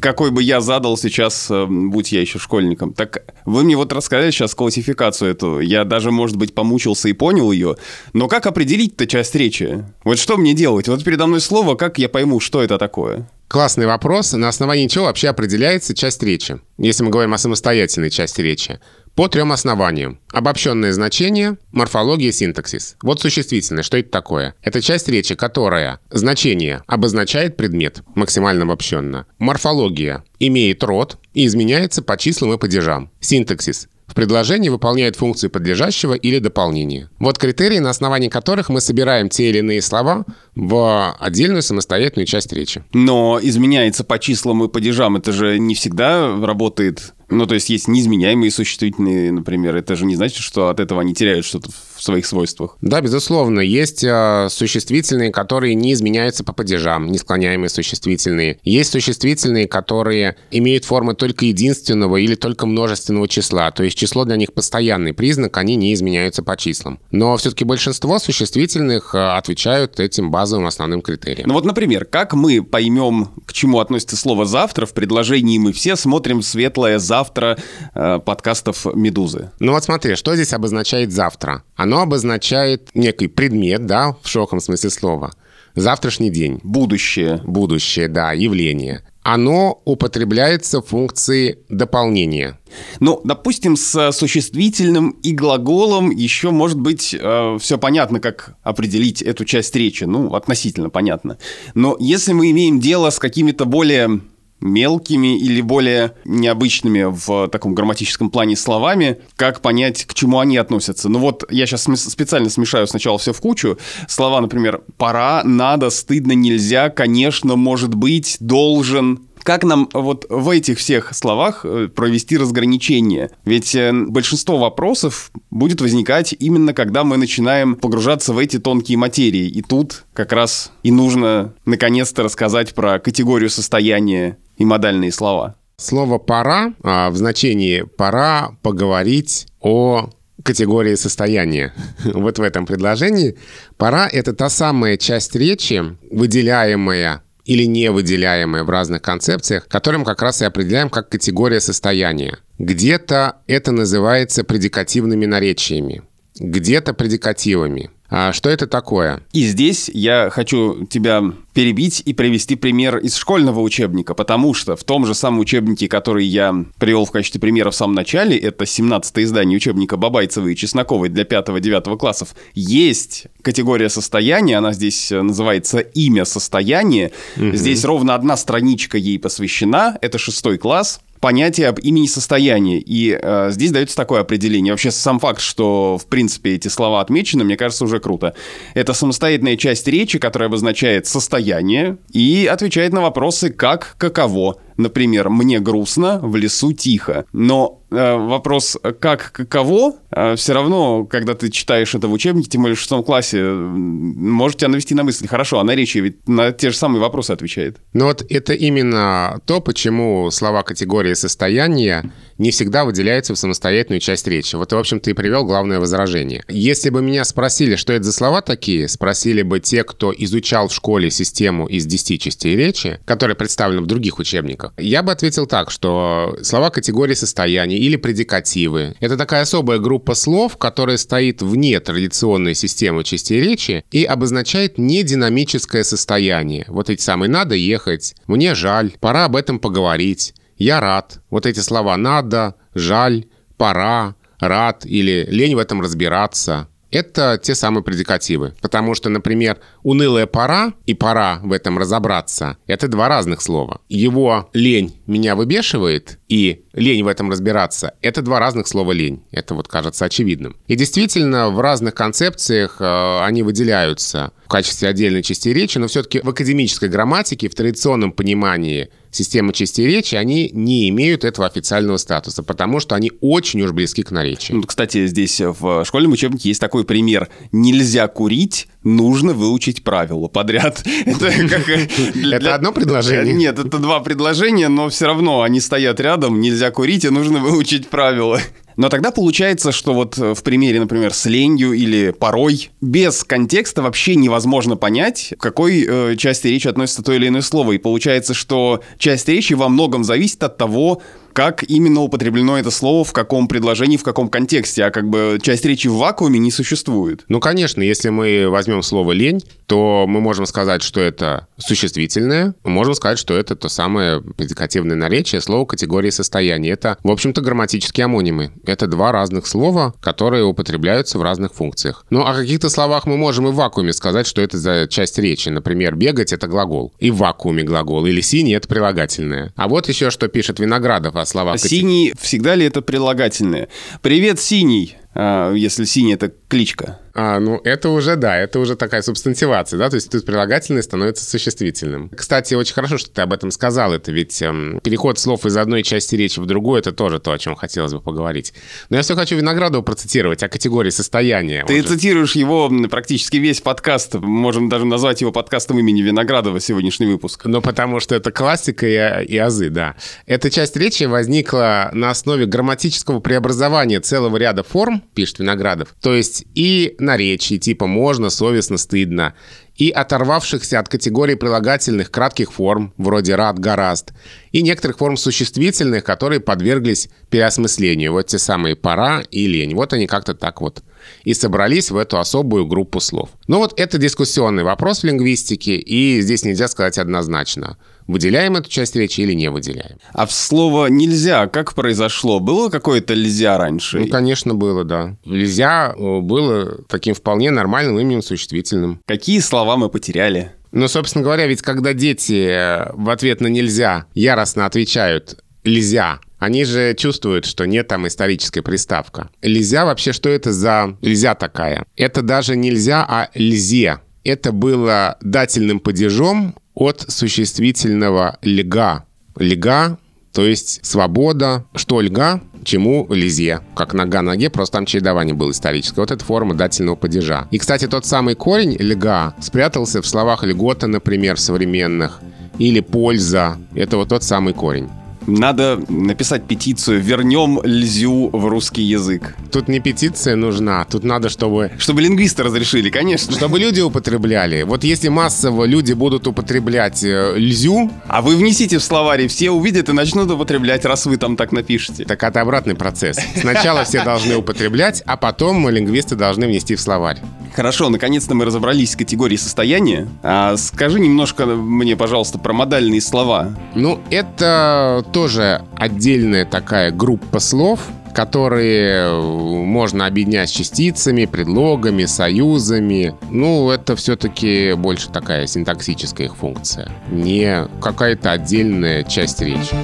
какой 0.00 0.30
бы 0.30 0.42
я 0.42 0.62
задал 0.62 0.96
сейчас, 0.96 1.48
э, 1.50 1.66
будь 1.68 2.10
я 2.10 2.22
еще 2.22 2.38
школьником. 2.38 2.94
Так 2.94 3.22
вы 3.44 3.62
мне 3.64 3.76
вот 3.76 3.92
рассказали 3.92 4.30
сейчас 4.30 4.54
классификацию 4.54 5.30
эту, 5.30 5.60
я 5.60 5.84
даже, 5.84 6.10
может 6.10 6.36
быть, 6.36 6.54
помучился 6.54 7.10
и 7.10 7.12
понял 7.12 7.52
ее, 7.52 7.76
но 8.14 8.28
как 8.28 8.46
определить-то 8.46 9.06
часть 9.06 9.34
речи? 9.34 9.84
Вот 10.04 10.18
что 10.18 10.38
мне 10.38 10.54
делать? 10.54 10.88
Вот 10.88 11.04
передо 11.04 11.26
мной 11.26 11.40
слово, 11.40 11.74
как 11.74 11.98
я 11.98 12.08
пойму, 12.08 12.40
что 12.40 12.62
это 12.62 12.78
такое? 12.78 13.28
Классный 13.52 13.84
вопрос. 13.84 14.32
На 14.32 14.48
основании 14.48 14.86
чего 14.86 15.04
вообще 15.04 15.28
определяется 15.28 15.94
часть 15.94 16.22
речи? 16.22 16.58
Если 16.78 17.04
мы 17.04 17.10
говорим 17.10 17.34
о 17.34 17.38
самостоятельной 17.38 18.08
части 18.08 18.40
речи. 18.40 18.80
По 19.14 19.28
трем 19.28 19.52
основаниям. 19.52 20.18
Обобщенное 20.32 20.90
значение, 20.94 21.58
морфология, 21.70 22.32
синтаксис. 22.32 22.96
Вот 23.02 23.20
существительное. 23.20 23.82
Что 23.82 23.98
это 23.98 24.08
такое? 24.08 24.54
Это 24.62 24.80
часть 24.80 25.06
речи, 25.08 25.34
которая 25.34 26.00
значение 26.08 26.80
обозначает 26.86 27.58
предмет, 27.58 28.02
максимально 28.14 28.62
обобщенно. 28.62 29.26
Морфология 29.38 30.24
имеет 30.38 30.82
род 30.82 31.18
и 31.34 31.44
изменяется 31.44 32.00
по 32.00 32.16
числам 32.16 32.54
и 32.54 32.58
падежам. 32.58 33.10
Синтаксис 33.20 33.86
в 34.06 34.14
предложении 34.14 34.68
выполняет 34.68 35.16
функцию 35.16 35.50
подлежащего 35.50 36.14
или 36.14 36.38
дополнения. 36.38 37.08
Вот 37.18 37.38
критерии, 37.38 37.78
на 37.78 37.90
основании 37.90 38.28
которых 38.28 38.68
мы 38.68 38.80
собираем 38.80 39.28
те 39.28 39.48
или 39.48 39.58
иные 39.58 39.80
слова 39.80 40.26
в 40.54 41.16
отдельную 41.18 41.62
самостоятельную 41.62 42.26
часть 42.26 42.52
речи. 42.52 42.84
Но 42.92 43.38
изменяется 43.42 44.04
по 44.04 44.18
числам 44.18 44.64
и 44.64 44.68
падежам, 44.68 45.16
это 45.16 45.32
же 45.32 45.58
не 45.58 45.74
всегда 45.74 46.36
работает 46.44 47.14
ну, 47.32 47.46
то 47.46 47.54
есть 47.54 47.70
есть 47.70 47.88
неизменяемые 47.88 48.50
существительные, 48.50 49.32
например. 49.32 49.74
Это 49.74 49.96
же 49.96 50.04
не 50.04 50.16
значит, 50.16 50.36
что 50.36 50.68
от 50.68 50.80
этого 50.80 51.00
они 51.00 51.14
теряют 51.14 51.46
что-то 51.46 51.70
в 52.02 52.04
своих 52.04 52.26
свойствах. 52.26 52.76
Да, 52.80 53.00
безусловно. 53.00 53.60
Есть 53.60 54.02
э, 54.02 54.48
существительные, 54.50 55.30
которые 55.30 55.74
не 55.74 55.92
изменяются 55.92 56.42
по 56.42 56.52
падежам, 56.52 57.06
несклоняемые 57.12 57.68
существительные. 57.68 58.58
Есть 58.64 58.90
существительные, 58.90 59.68
которые 59.68 60.36
имеют 60.50 60.84
формы 60.84 61.14
только 61.14 61.44
единственного 61.46 62.16
или 62.16 62.34
только 62.34 62.66
множественного 62.66 63.28
числа. 63.28 63.70
То 63.70 63.84
есть 63.84 63.96
число 63.96 64.24
для 64.24 64.36
них 64.36 64.52
постоянный 64.52 65.12
признак, 65.12 65.56
они 65.58 65.76
не 65.76 65.94
изменяются 65.94 66.42
по 66.42 66.56
числам. 66.56 66.98
Но 67.12 67.36
все-таки 67.36 67.64
большинство 67.64 68.18
существительных 68.18 69.14
э, 69.14 69.18
отвечают 69.18 70.00
этим 70.00 70.32
базовым 70.32 70.66
основным 70.66 71.02
критериям. 71.02 71.48
Ну 71.48 71.54
вот, 71.54 71.64
например, 71.64 72.04
как 72.04 72.34
мы 72.34 72.64
поймем, 72.64 73.30
к 73.46 73.52
чему 73.52 73.78
относится 73.78 74.16
слово 74.16 74.44
«завтра» 74.44 74.86
в 74.86 74.92
предложении 74.92 75.58
«мы 75.58 75.72
все 75.72 75.94
смотрим 75.94 76.42
светлое 76.42 76.98
завтра» 76.98 77.22
завтра 77.22 77.58
э, 77.94 78.18
подкастов 78.24 78.86
«Медузы». 78.94 79.50
Ну 79.60 79.72
вот 79.72 79.84
смотри, 79.84 80.16
что 80.16 80.34
здесь 80.34 80.52
обозначает 80.52 81.12
«завтра»? 81.12 81.62
Оно 81.76 81.91
обозначает 82.00 82.88
некий 82.94 83.28
предмет, 83.28 83.86
да, 83.86 84.16
в 84.22 84.28
широком 84.28 84.60
смысле 84.60 84.90
слова. 84.90 85.32
Завтрашний 85.74 86.30
день. 86.30 86.60
Будущее. 86.62 87.40
Будущее, 87.44 88.08
да, 88.08 88.32
явление. 88.32 89.02
Оно 89.22 89.80
употребляется 89.84 90.80
в 90.82 90.88
функции 90.88 91.60
дополнения. 91.68 92.58
Ну, 92.98 93.20
допустим, 93.24 93.76
с 93.76 94.10
существительным 94.10 95.10
и 95.22 95.32
глаголом 95.32 96.10
еще 96.10 96.50
может 96.50 96.80
быть 96.80 97.14
э, 97.18 97.58
все 97.60 97.78
понятно, 97.78 98.18
как 98.18 98.56
определить 98.64 99.22
эту 99.22 99.44
часть 99.44 99.74
речи. 99.76 100.04
Ну, 100.04 100.34
относительно 100.34 100.90
понятно. 100.90 101.38
Но 101.74 101.96
если 102.00 102.32
мы 102.32 102.50
имеем 102.50 102.80
дело 102.80 103.10
с 103.10 103.20
какими-то 103.20 103.64
более 103.64 104.20
мелкими 104.62 105.38
или 105.38 105.60
более 105.60 106.14
необычными 106.24 107.04
в 107.08 107.48
таком 107.48 107.74
грамматическом 107.74 108.30
плане 108.30 108.56
словами, 108.56 109.18
как 109.36 109.60
понять, 109.60 110.04
к 110.04 110.14
чему 110.14 110.38
они 110.38 110.56
относятся. 110.56 111.08
Ну 111.08 111.18
вот 111.18 111.44
я 111.50 111.66
сейчас 111.66 111.82
специально 111.82 112.48
смешаю 112.48 112.86
сначала 112.86 113.18
все 113.18 113.32
в 113.32 113.40
кучу. 113.40 113.78
Слова, 114.08 114.40
например, 114.40 114.82
пора, 114.96 115.42
надо, 115.44 115.90
стыдно, 115.90 116.32
нельзя, 116.32 116.88
конечно, 116.88 117.56
может 117.56 117.94
быть, 117.94 118.36
должен, 118.40 119.26
как 119.42 119.64
нам 119.64 119.88
вот 119.92 120.26
в 120.28 120.50
этих 120.50 120.78
всех 120.78 121.14
словах 121.14 121.64
э, 121.64 121.88
провести 121.88 122.36
разграничение? 122.36 123.30
Ведь 123.44 123.74
э, 123.74 123.92
большинство 123.92 124.58
вопросов 124.58 125.30
будет 125.50 125.80
возникать 125.80 126.34
именно 126.38 126.74
когда 126.74 127.04
мы 127.04 127.16
начинаем 127.16 127.74
погружаться 127.74 128.32
в 128.32 128.38
эти 128.38 128.58
тонкие 128.58 128.98
материи. 128.98 129.48
И 129.48 129.62
тут 129.62 130.04
как 130.12 130.32
раз 130.32 130.72
и 130.82 130.90
нужно 130.90 131.54
наконец-то 131.64 132.22
рассказать 132.22 132.74
про 132.74 132.98
категорию 132.98 133.50
состояния 133.50 134.38
и 134.56 134.64
модальные 134.64 135.12
слова. 135.12 135.56
Слово 135.76 136.18
«пора» 136.18 136.74
а, 136.82 137.10
в 137.10 137.16
значении 137.16 137.82
«пора 137.82 138.56
поговорить 138.62 139.46
о 139.60 140.10
категории 140.42 140.94
состояния. 140.94 141.72
вот 142.04 142.38
в 142.38 142.42
этом 142.42 142.66
предложении. 142.66 143.36
«Пора»— 143.76 144.08
это 144.12 144.32
та 144.32 144.48
самая 144.48 144.96
часть 144.96 145.34
речи, 145.34 145.82
выделяемая 146.10 147.22
или 147.44 147.64
не 147.64 147.90
выделяемая 147.90 148.64
в 148.64 148.70
разных 148.70 149.02
концепциях, 149.02 149.66
которым 149.68 150.04
как 150.04 150.22
раз 150.22 150.42
и 150.42 150.44
определяем 150.44 150.90
как 150.90 151.08
категория 151.08 151.60
состояния. 151.60 152.38
Где-то 152.58 153.36
это 153.46 153.72
называется 153.72 154.44
предикативными 154.44 155.26
наречиями, 155.26 156.02
где-то 156.38 156.94
предикативами. 156.94 157.90
А 158.14 158.34
что 158.34 158.50
это 158.50 158.66
такое? 158.66 159.22
И 159.32 159.46
здесь 159.46 159.88
я 159.88 160.28
хочу 160.28 160.84
тебя 160.84 161.32
перебить 161.54 162.02
и 162.04 162.12
привести 162.12 162.56
пример 162.56 162.98
из 162.98 163.16
школьного 163.16 163.60
учебника, 163.60 164.12
потому 164.12 164.52
что 164.52 164.76
в 164.76 164.84
том 164.84 165.06
же 165.06 165.14
самом 165.14 165.38
учебнике, 165.38 165.88
который 165.88 166.26
я 166.26 166.54
привел 166.78 167.06
в 167.06 167.10
качестве 167.10 167.40
примера 167.40 167.70
в 167.70 167.74
самом 167.74 167.94
начале, 167.94 168.36
это 168.36 168.66
17 168.66 169.18
издание 169.20 169.56
учебника 169.56 169.96
Бабайцевой 169.96 170.52
и 170.52 170.56
Чесноковой 170.56 171.08
для 171.08 171.24
5-9 171.24 171.96
классов, 171.96 172.34
есть 172.54 173.28
категория 173.40 173.88
состояния, 173.88 174.58
она 174.58 174.74
здесь 174.74 175.10
называется 175.10 175.78
«Имя 175.78 176.26
состояния». 176.26 177.12
Угу. 177.38 177.52
Здесь 177.54 177.82
ровно 177.82 178.14
одна 178.14 178.36
страничка 178.36 178.98
ей 178.98 179.18
посвящена, 179.18 179.96
это 180.02 180.18
шестой 180.18 180.58
класс, 180.58 181.00
понятие 181.22 181.68
об 181.68 181.78
имени 181.78 182.08
состояния. 182.08 182.78
И 182.80 183.16
э, 183.18 183.50
здесь 183.52 183.70
дается 183.70 183.96
такое 183.96 184.20
определение. 184.20 184.72
Вообще 184.72 184.90
сам 184.90 185.20
факт, 185.20 185.40
что 185.40 185.96
в 185.96 186.06
принципе 186.06 186.56
эти 186.56 186.66
слова 186.66 187.00
отмечены, 187.00 187.44
мне 187.44 187.56
кажется, 187.56 187.84
уже 187.84 188.00
круто. 188.00 188.34
Это 188.74 188.92
самостоятельная 188.92 189.56
часть 189.56 189.86
речи, 189.86 190.18
которая 190.18 190.48
обозначает 190.48 191.06
состояние 191.06 191.96
и 192.10 192.48
отвечает 192.50 192.92
на 192.92 193.00
вопросы 193.00 193.50
как, 193.50 193.94
каково. 193.98 194.56
Например, 194.76 195.30
мне 195.30 195.60
грустно, 195.60 196.18
в 196.20 196.34
лесу 196.34 196.72
тихо. 196.72 197.24
Но 197.32 197.81
вопрос, 197.92 198.76
как, 199.00 199.32
каково, 199.32 199.94
э, 200.10 200.36
все 200.36 200.52
равно, 200.52 201.04
когда 201.04 201.34
ты 201.34 201.50
читаешь 201.50 201.94
это 201.94 202.08
в 202.08 202.12
учебнике, 202.12 202.50
тем 202.50 202.62
более 202.62 202.76
в 202.76 202.80
шестом 202.80 203.02
классе, 203.04 203.42
может 203.42 204.58
тебя 204.58 204.68
навести 204.68 204.94
на 204.94 205.04
мысль, 205.04 205.26
хорошо, 205.26 205.60
а 205.60 205.64
на 205.64 205.74
речи 205.74 205.98
ведь 205.98 206.28
на 206.28 206.52
те 206.52 206.70
же 206.70 206.76
самые 206.76 207.00
вопросы 207.00 207.30
отвечает. 207.30 207.78
Ну 207.92 208.06
вот 208.06 208.24
это 208.28 208.52
именно 208.52 209.40
то, 209.46 209.60
почему 209.60 210.30
слова 210.30 210.62
категории 210.62 211.14
состояния 211.14 212.12
не 212.38 212.50
всегда 212.50 212.84
выделяются 212.84 213.34
в 213.34 213.38
самостоятельную 213.38 214.00
часть 214.00 214.26
речи. 214.26 214.56
Вот, 214.56 214.72
в 214.72 214.76
общем, 214.76 214.98
ты 214.98 215.12
и 215.12 215.14
привел 215.14 215.44
главное 215.44 215.78
возражение. 215.78 216.42
Если 216.48 216.90
бы 216.90 217.02
меня 217.02 217.24
спросили, 217.24 217.76
что 217.76 217.92
это 217.92 218.04
за 218.04 218.12
слова 218.12 218.42
такие, 218.42 218.88
спросили 218.88 219.42
бы 219.42 219.60
те, 219.60 219.84
кто 219.84 220.12
изучал 220.16 220.68
в 220.68 220.74
школе 220.74 221.10
систему 221.10 221.66
из 221.66 221.86
10 221.86 222.20
частей 222.20 222.56
речи, 222.56 222.98
которая 223.04 223.36
представлена 223.36 223.82
в 223.82 223.86
других 223.86 224.18
учебниках, 224.18 224.72
я 224.76 225.02
бы 225.02 225.12
ответил 225.12 225.46
так, 225.46 225.70
что 225.70 226.36
слова 226.42 226.70
категории 226.70 227.14
состояний 227.14 227.78
или 227.82 227.96
предикативы— 227.96 228.94
это 229.00 229.16
такая 229.16 229.42
особая 229.42 229.80
группа 229.80 230.14
слов, 230.14 230.56
которая 230.56 230.96
стоит 230.96 231.42
вне 231.42 231.80
традиционной 231.80 232.54
системы 232.54 233.02
частей 233.02 233.40
речи 233.40 233.84
и 233.90 234.04
обозначает 234.04 234.78
нединамическое 234.78 235.82
состояние. 235.82 236.64
Вот 236.68 236.90
эти 236.90 237.02
самые 237.02 237.28
«надо 237.28 237.56
ехать», 237.56 238.14
«мне 238.28 238.54
жаль», 238.54 238.92
«пора 239.00 239.24
об 239.24 239.34
этом 239.34 239.58
поговорить», 239.58 240.32
«я 240.56 240.78
рад». 240.78 241.18
Вот 241.28 241.44
эти 241.44 241.58
слова 241.58 241.96
«надо», 241.96 242.54
«жаль», 242.72 243.24
«пора», 243.56 244.14
«рад» 244.38 244.86
или 244.86 245.26
«лень 245.28 245.56
в 245.56 245.58
этом 245.58 245.80
разбираться», 245.80 246.68
это 246.92 247.40
те 247.42 247.54
самые 247.54 247.82
предикативы. 247.82 248.54
Потому 248.60 248.94
что, 248.94 249.08
например, 249.08 249.58
унылая 249.82 250.26
пора 250.26 250.74
и 250.86 250.94
пора 250.94 251.40
в 251.42 251.52
этом 251.52 251.78
разобраться— 251.78 252.58
это 252.66 252.86
два 252.86 253.08
разных 253.08 253.40
слова. 253.40 253.80
Его 253.88 254.50
лень 254.52 255.00
меня 255.06 255.34
выбешивает 255.34 256.18
и 256.28 256.64
лень 256.74 257.02
в 257.02 257.08
этом 257.08 257.30
разбираться— 257.30 257.94
это 258.02 258.22
два 258.22 258.38
разных 258.38 258.68
слова 258.68 258.92
лень. 258.92 259.24
Это 259.32 259.54
вот 259.54 259.68
кажется 259.68 260.04
очевидным. 260.04 260.56
И 260.66 260.76
действительно, 260.76 261.50
в 261.50 261.60
разных 261.60 261.94
концепциях 261.94 262.76
э, 262.80 263.18
они 263.22 263.42
выделяются 263.42 264.32
в 264.44 264.48
качестве 264.48 264.88
отдельной 264.88 265.22
части 265.22 265.48
речи, 265.48 265.78
но 265.78 265.86
все-таки 265.86 266.20
в 266.20 266.28
академической 266.28 266.88
грамматике, 266.88 267.48
в 267.48 267.54
традиционном 267.54 268.12
понимании 268.12 268.90
системы 269.12 269.52
частей 269.52 269.86
речи, 269.86 270.16
они 270.16 270.50
не 270.52 270.88
имеют 270.88 271.24
этого 271.24 271.46
официального 271.46 271.98
статуса, 271.98 272.42
потому 272.42 272.80
что 272.80 272.96
они 272.96 273.12
очень 273.20 273.62
уж 273.62 273.70
близки 273.70 274.02
к 274.02 274.10
наречию. 274.10 274.56
Ну, 274.56 274.62
кстати, 274.64 275.06
здесь 275.06 275.40
в 275.40 275.84
школьном 275.84 276.12
учебнике 276.12 276.48
есть 276.48 276.60
такой 276.60 276.84
пример. 276.84 277.28
Нельзя 277.52 278.08
курить, 278.08 278.68
нужно 278.82 279.34
выучить 279.34 279.84
правила 279.84 280.28
подряд. 280.28 280.82
Это, 281.06 281.30
как, 281.48 282.14
для... 282.14 282.38
это 282.38 282.54
одно 282.54 282.72
предложение? 282.72 283.34
Нет, 283.34 283.58
это 283.58 283.78
два 283.78 284.00
предложения, 284.00 284.68
но 284.68 284.88
все 284.88 285.06
равно 285.06 285.42
они 285.42 285.60
стоят 285.60 286.00
рядом. 286.00 286.40
Нельзя 286.40 286.70
курить, 286.70 287.04
и 287.04 287.10
нужно 287.10 287.38
выучить 287.38 287.88
правила. 287.88 288.40
Но 288.76 288.88
тогда 288.88 289.10
получается, 289.10 289.72
что 289.72 289.94
вот 289.94 290.18
э, 290.18 290.34
в 290.34 290.42
примере, 290.42 290.80
например, 290.80 291.12
с 291.12 291.26
ленью 291.26 291.72
или 291.72 292.10
порой, 292.10 292.70
без 292.80 293.24
контекста 293.24 293.82
вообще 293.82 294.16
невозможно 294.16 294.76
понять, 294.76 295.34
к 295.36 295.40
какой 295.40 295.86
э, 295.86 296.16
части 296.16 296.48
речи 296.48 296.68
относится 296.68 297.02
то 297.02 297.12
или 297.12 297.28
иное 297.28 297.42
слово. 297.42 297.72
И 297.72 297.78
получается, 297.78 298.34
что 298.34 298.82
часть 298.98 299.28
речи 299.28 299.54
во 299.54 299.68
многом 299.68 300.04
зависит 300.04 300.42
от 300.42 300.56
того, 300.56 301.02
как 301.32 301.62
именно 301.62 302.00
употреблено 302.02 302.58
это 302.58 302.70
слово, 302.70 303.04
в 303.04 303.12
каком 303.12 303.48
предложении, 303.48 303.96
в 303.96 304.02
каком 304.02 304.28
контексте, 304.28 304.84
а 304.84 304.90
как 304.90 305.08
бы 305.08 305.38
часть 305.42 305.64
речи 305.64 305.88
в 305.88 305.96
вакууме 305.96 306.38
не 306.38 306.50
существует. 306.50 307.24
Ну, 307.28 307.40
конечно, 307.40 307.82
если 307.82 308.08
мы 308.10 308.48
возьмем 308.48 308.82
слово 308.82 309.12
«лень», 309.12 309.42
то 309.66 310.04
мы 310.06 310.20
можем 310.20 310.46
сказать, 310.46 310.82
что 310.82 311.00
это 311.00 311.46
существительное, 311.56 312.54
мы 312.64 312.70
можем 312.70 312.94
сказать, 312.94 313.18
что 313.18 313.34
это 313.34 313.56
то 313.56 313.68
самое 313.68 314.20
предикативное 314.20 314.96
наречие 314.96 315.40
слова 315.40 315.64
категории 315.64 316.10
состояния. 316.10 316.70
Это, 316.70 316.98
в 317.02 317.10
общем-то, 317.10 317.40
грамматические 317.40 318.04
амонимы. 318.04 318.52
Это 318.66 318.86
два 318.86 319.12
разных 319.12 319.46
слова, 319.46 319.94
которые 320.00 320.44
употребляются 320.44 321.18
в 321.18 321.22
разных 321.22 321.54
функциях. 321.54 322.04
Ну, 322.10 322.26
о 322.26 322.34
каких-то 322.34 322.68
словах 322.68 323.06
мы 323.06 323.16
можем 323.16 323.48
и 323.48 323.50
в 323.50 323.54
вакууме 323.54 323.92
сказать, 323.92 324.26
что 324.26 324.42
это 324.42 324.58
за 324.58 324.86
часть 324.88 325.18
речи. 325.18 325.48
Например, 325.48 325.94
«бегать»— 325.96 326.32
это 326.34 326.46
глагол, 326.46 326.92
и 326.98 327.10
в 327.10 327.16
вакууме 327.16 327.62
глагол, 327.62 328.04
или 328.06 328.20
«синий»— 328.20 328.52
это 328.54 328.68
прилагательное. 328.68 329.52
А 329.56 329.68
вот 329.68 329.88
еще 329.88 330.10
что 330.10 330.28
пишет 330.28 330.60
Виноградов 330.60 331.14
о 331.22 331.26
словах. 331.26 331.58
Синий, 331.58 332.12
всегда 332.20 332.54
ли 332.54 332.66
это 332.66 332.82
прилагательное? 332.82 333.68
Привет, 334.02 334.40
синий. 334.40 334.96
А, 335.14 335.52
если 335.52 335.84
синий 335.84 336.14
это 336.14 336.32
кличка. 336.52 336.98
А, 337.14 337.40
ну, 337.40 337.60
это 337.64 337.88
уже, 337.88 338.16
да, 338.16 338.38
это 338.38 338.58
уже 338.58 338.76
такая 338.76 339.00
субстантивация, 339.02 339.78
да, 339.78 339.88
то 339.88 339.96
есть 339.96 340.10
тут 340.10 340.24
прилагательное 340.24 340.82
становится 340.82 341.24
существительным. 341.24 342.10
Кстати, 342.10 342.54
очень 342.54 342.74
хорошо, 342.74 342.98
что 342.98 343.10
ты 343.10 343.22
об 343.22 343.32
этом 343.32 343.50
сказал, 343.50 343.92
это 343.92 344.12
ведь 344.12 344.40
эм, 344.42 344.78
переход 344.82 345.18
слов 345.18 345.46
из 345.46 345.56
одной 345.56 345.82
части 345.82 346.14
речи 346.14 346.40
в 346.40 346.46
другую, 346.46 346.80
это 346.80 346.92
тоже 346.92 347.20
то, 347.20 347.32
о 347.32 347.38
чем 347.38 347.54
хотелось 347.54 347.92
бы 347.92 348.00
поговорить. 348.00 348.52
Но 348.90 348.96
я 348.96 349.02
все 349.02 349.14
хочу 349.14 349.36
Виноградова 349.36 349.80
процитировать 349.82 350.42
о 350.42 350.48
категории 350.48 350.90
состояния. 350.90 351.64
Ты 351.66 351.82
цитируешь 351.82 352.34
его 352.34 352.70
практически 352.90 353.36
весь 353.38 353.62
подкаст, 353.62 354.14
можем 354.14 354.68
даже 354.68 354.84
назвать 354.84 355.22
его 355.22 355.32
подкастом 355.32 355.78
имени 355.78 356.02
Виноградова 356.02 356.60
сегодняшний 356.60 357.06
выпуск. 357.06 357.46
Ну, 357.46 357.62
потому 357.62 358.00
что 358.00 358.14
это 358.14 358.30
классика 358.30 358.86
и, 358.86 359.26
и 359.26 359.38
азы, 359.38 359.70
да. 359.70 359.96
Эта 360.26 360.50
часть 360.50 360.76
речи 360.76 361.04
возникла 361.04 361.90
на 361.92 362.10
основе 362.10 362.44
грамматического 362.44 363.20
преобразования 363.20 364.00
целого 364.00 364.36
ряда 364.36 364.62
форм, 364.62 365.02
пишет 365.14 365.38
Виноградов, 365.38 365.94
то 366.00 366.14
есть 366.14 366.41
и 366.54 366.94
наречий 366.98 367.58
типа 367.58 367.86
«можно», 367.86 368.30
«совестно», 368.30 368.76
«стыдно», 368.76 369.34
и 369.76 369.90
оторвавшихся 369.90 370.78
от 370.78 370.88
категории 370.88 371.34
прилагательных 371.34 372.10
кратких 372.10 372.52
форм, 372.52 372.92
вроде 372.96 373.34
«рад», 373.34 373.58
«гораст», 373.58 374.12
и 374.52 374.62
некоторых 374.62 374.98
форм 374.98 375.16
существительных, 375.16 376.04
которые 376.04 376.40
подверглись 376.40 377.08
переосмыслению. 377.30 378.12
Вот 378.12 378.26
те 378.26 378.38
самые 378.38 378.76
«пора» 378.76 379.22
и 379.30 379.46
«лень». 379.46 379.74
Вот 379.74 379.92
они 379.92 380.06
как-то 380.06 380.34
так 380.34 380.60
вот 380.60 380.82
и 381.24 381.34
собрались 381.34 381.90
в 381.90 381.96
эту 381.96 382.18
особую 382.18 382.66
группу 382.66 383.00
слов. 383.00 383.30
Но 383.48 383.58
вот 383.58 383.78
это 383.80 383.98
дискуссионный 383.98 384.62
вопрос 384.62 385.00
в 385.00 385.04
лингвистике, 385.04 385.76
и 385.76 386.20
здесь 386.20 386.44
нельзя 386.44 386.68
сказать 386.68 386.98
однозначно– 386.98 387.76
Выделяем 388.06 388.56
эту 388.56 388.68
часть 388.68 388.96
речи 388.96 389.20
или 389.20 389.32
не 389.32 389.50
выделяем? 389.50 389.98
А 390.12 390.26
в 390.26 390.32
слово 390.32 390.86
«нельзя» 390.86 391.46
как 391.46 391.74
произошло? 391.74 392.40
Было 392.40 392.68
какое-то 392.68 393.14
«нельзя» 393.14 393.58
раньше? 393.58 394.00
Ну, 394.00 394.08
конечно, 394.08 394.54
было, 394.54 394.84
да. 394.84 395.16
«Нельзя» 395.24 395.94
э, 395.96 396.20
было 396.20 396.78
таким 396.88 397.14
вполне 397.14 397.50
нормальным 397.50 397.98
именем 397.98 398.22
существительным. 398.22 399.00
Какие 399.06 399.40
слова 399.40 399.76
мы 399.76 399.88
потеряли? 399.88 400.52
Ну, 400.72 400.88
собственно 400.88 401.22
говоря, 401.22 401.46
ведь 401.46 401.62
когда 401.62 401.92
дети 401.92 402.46
э, 402.48 402.92
в 402.94 403.10
ответ 403.10 403.40
на 403.40 403.48
«нельзя» 403.48 404.06
яростно 404.14 404.66
отвечают 404.66 405.42
«нельзя», 405.64 406.20
они 406.42 406.64
же 406.64 406.94
чувствуют, 406.94 407.44
что 407.44 407.66
нет 407.66 407.86
там 407.86 408.08
исторической 408.08 408.62
приставка. 408.62 409.30
Лизя 409.42 409.84
вообще, 409.84 410.12
что 410.12 410.28
это 410.28 410.52
за 410.52 410.96
лизя 411.00 411.36
такая? 411.36 411.84
Это 411.96 412.20
даже 412.20 412.56
нельзя, 412.56 413.06
а 413.08 413.30
льзе. 413.34 414.00
Это 414.24 414.50
было 414.50 415.18
дательным 415.20 415.78
падежом 415.78 416.56
от 416.74 417.04
существительного 417.08 418.38
«льга». 418.42 419.04
«Льга» 419.36 419.98
то 420.32 420.46
есть 420.46 420.84
свобода, 420.84 421.66
что 421.74 422.00
льга, 422.00 422.40
чему 422.64 423.06
лизье. 423.10 423.60
Как 423.76 423.92
нога 423.92 424.22
ноге, 424.22 424.48
просто 424.48 424.78
там 424.78 424.86
чередование 424.86 425.34
было 425.34 425.50
историческое. 425.50 426.00
Вот 426.00 426.10
это 426.10 426.24
форма 426.24 426.54
дательного 426.54 426.96
падежа. 426.96 427.48
И, 427.50 427.58
кстати, 427.58 427.86
тот 427.86 428.06
самый 428.06 428.34
корень 428.34 428.76
льга 428.78 429.34
спрятался 429.40 430.00
в 430.00 430.06
словах 430.06 430.42
льгота, 430.42 430.86
например, 430.86 431.38
современных, 431.38 432.20
или 432.58 432.80
польза. 432.80 433.58
Это 433.74 433.98
вот 433.98 434.08
тот 434.08 434.22
самый 434.22 434.54
корень. 434.54 434.88
Надо 435.26 435.80
написать 435.88 436.44
петицию 436.44 437.00
«Вернем 437.00 437.60
льзю 437.62 438.30
в 438.32 438.46
русский 438.46 438.82
язык». 438.82 439.36
Тут 439.50 439.68
не 439.68 439.80
петиция 439.80 440.36
нужна, 440.36 440.84
тут 440.84 441.04
надо, 441.04 441.28
чтобы... 441.28 441.70
Чтобы 441.78 442.02
лингвисты 442.02 442.42
разрешили, 442.42 442.90
конечно. 442.90 443.34
Чтобы 443.34 443.58
люди 443.58 443.80
употребляли. 443.80 444.62
Вот 444.62 444.84
если 444.84 445.08
массово 445.08 445.64
люди 445.64 445.92
будут 445.92 446.26
употреблять 446.26 447.04
э, 447.04 447.34
льзю... 447.36 447.90
А 448.08 448.22
вы 448.22 448.36
внесите 448.36 448.78
в 448.78 448.82
словаре, 448.82 449.28
все 449.28 449.50
увидят 449.50 449.88
и 449.88 449.92
начнут 449.92 450.30
употреблять, 450.30 450.84
раз 450.84 451.06
вы 451.06 451.16
там 451.16 451.36
так 451.36 451.52
напишете. 451.52 452.04
Так 452.04 452.22
это 452.22 452.40
обратный 452.40 452.74
процесс. 452.74 453.18
Сначала 453.36 453.84
все 453.84 454.04
должны 454.04 454.36
употреблять, 454.36 455.02
а 455.06 455.16
потом 455.16 455.68
лингвисты 455.68 456.16
должны 456.16 456.46
внести 456.46 456.74
в 456.74 456.80
словарь. 456.80 457.18
Хорошо, 457.54 457.90
наконец-то 457.90 458.34
мы 458.34 458.46
разобрались 458.46 458.92
с 458.92 458.96
категорией 458.96 459.38
состояния. 459.38 460.08
А 460.22 460.56
скажи 460.56 461.00
немножко 461.00 461.44
мне, 461.44 461.96
пожалуйста, 461.96 462.38
про 462.38 462.52
модальные 462.52 463.00
слова. 463.02 463.54
Ну, 463.74 464.00
это 464.10 465.04
тоже 465.12 465.62
отдельная 465.76 466.44
такая 466.44 466.90
группа 466.90 467.38
слов, 467.38 467.80
которые 468.14 469.04
э, 469.04 469.20
можно 469.20 470.06
объединять 470.06 470.48
с 470.48 470.52
частицами, 470.52 471.26
предлогами, 471.26 472.04
союзами. 472.06 473.14
Ну, 473.30 473.70
это 473.70 473.94
все-таки 473.96 474.72
больше 474.74 475.10
такая 475.10 475.46
синтаксическая 475.46 476.26
их 476.26 476.36
функция, 476.36 476.90
не 477.10 477.68
какая-то 477.80 478.32
отдельная 478.32 479.04
часть 479.04 479.40
речи. 479.40 479.76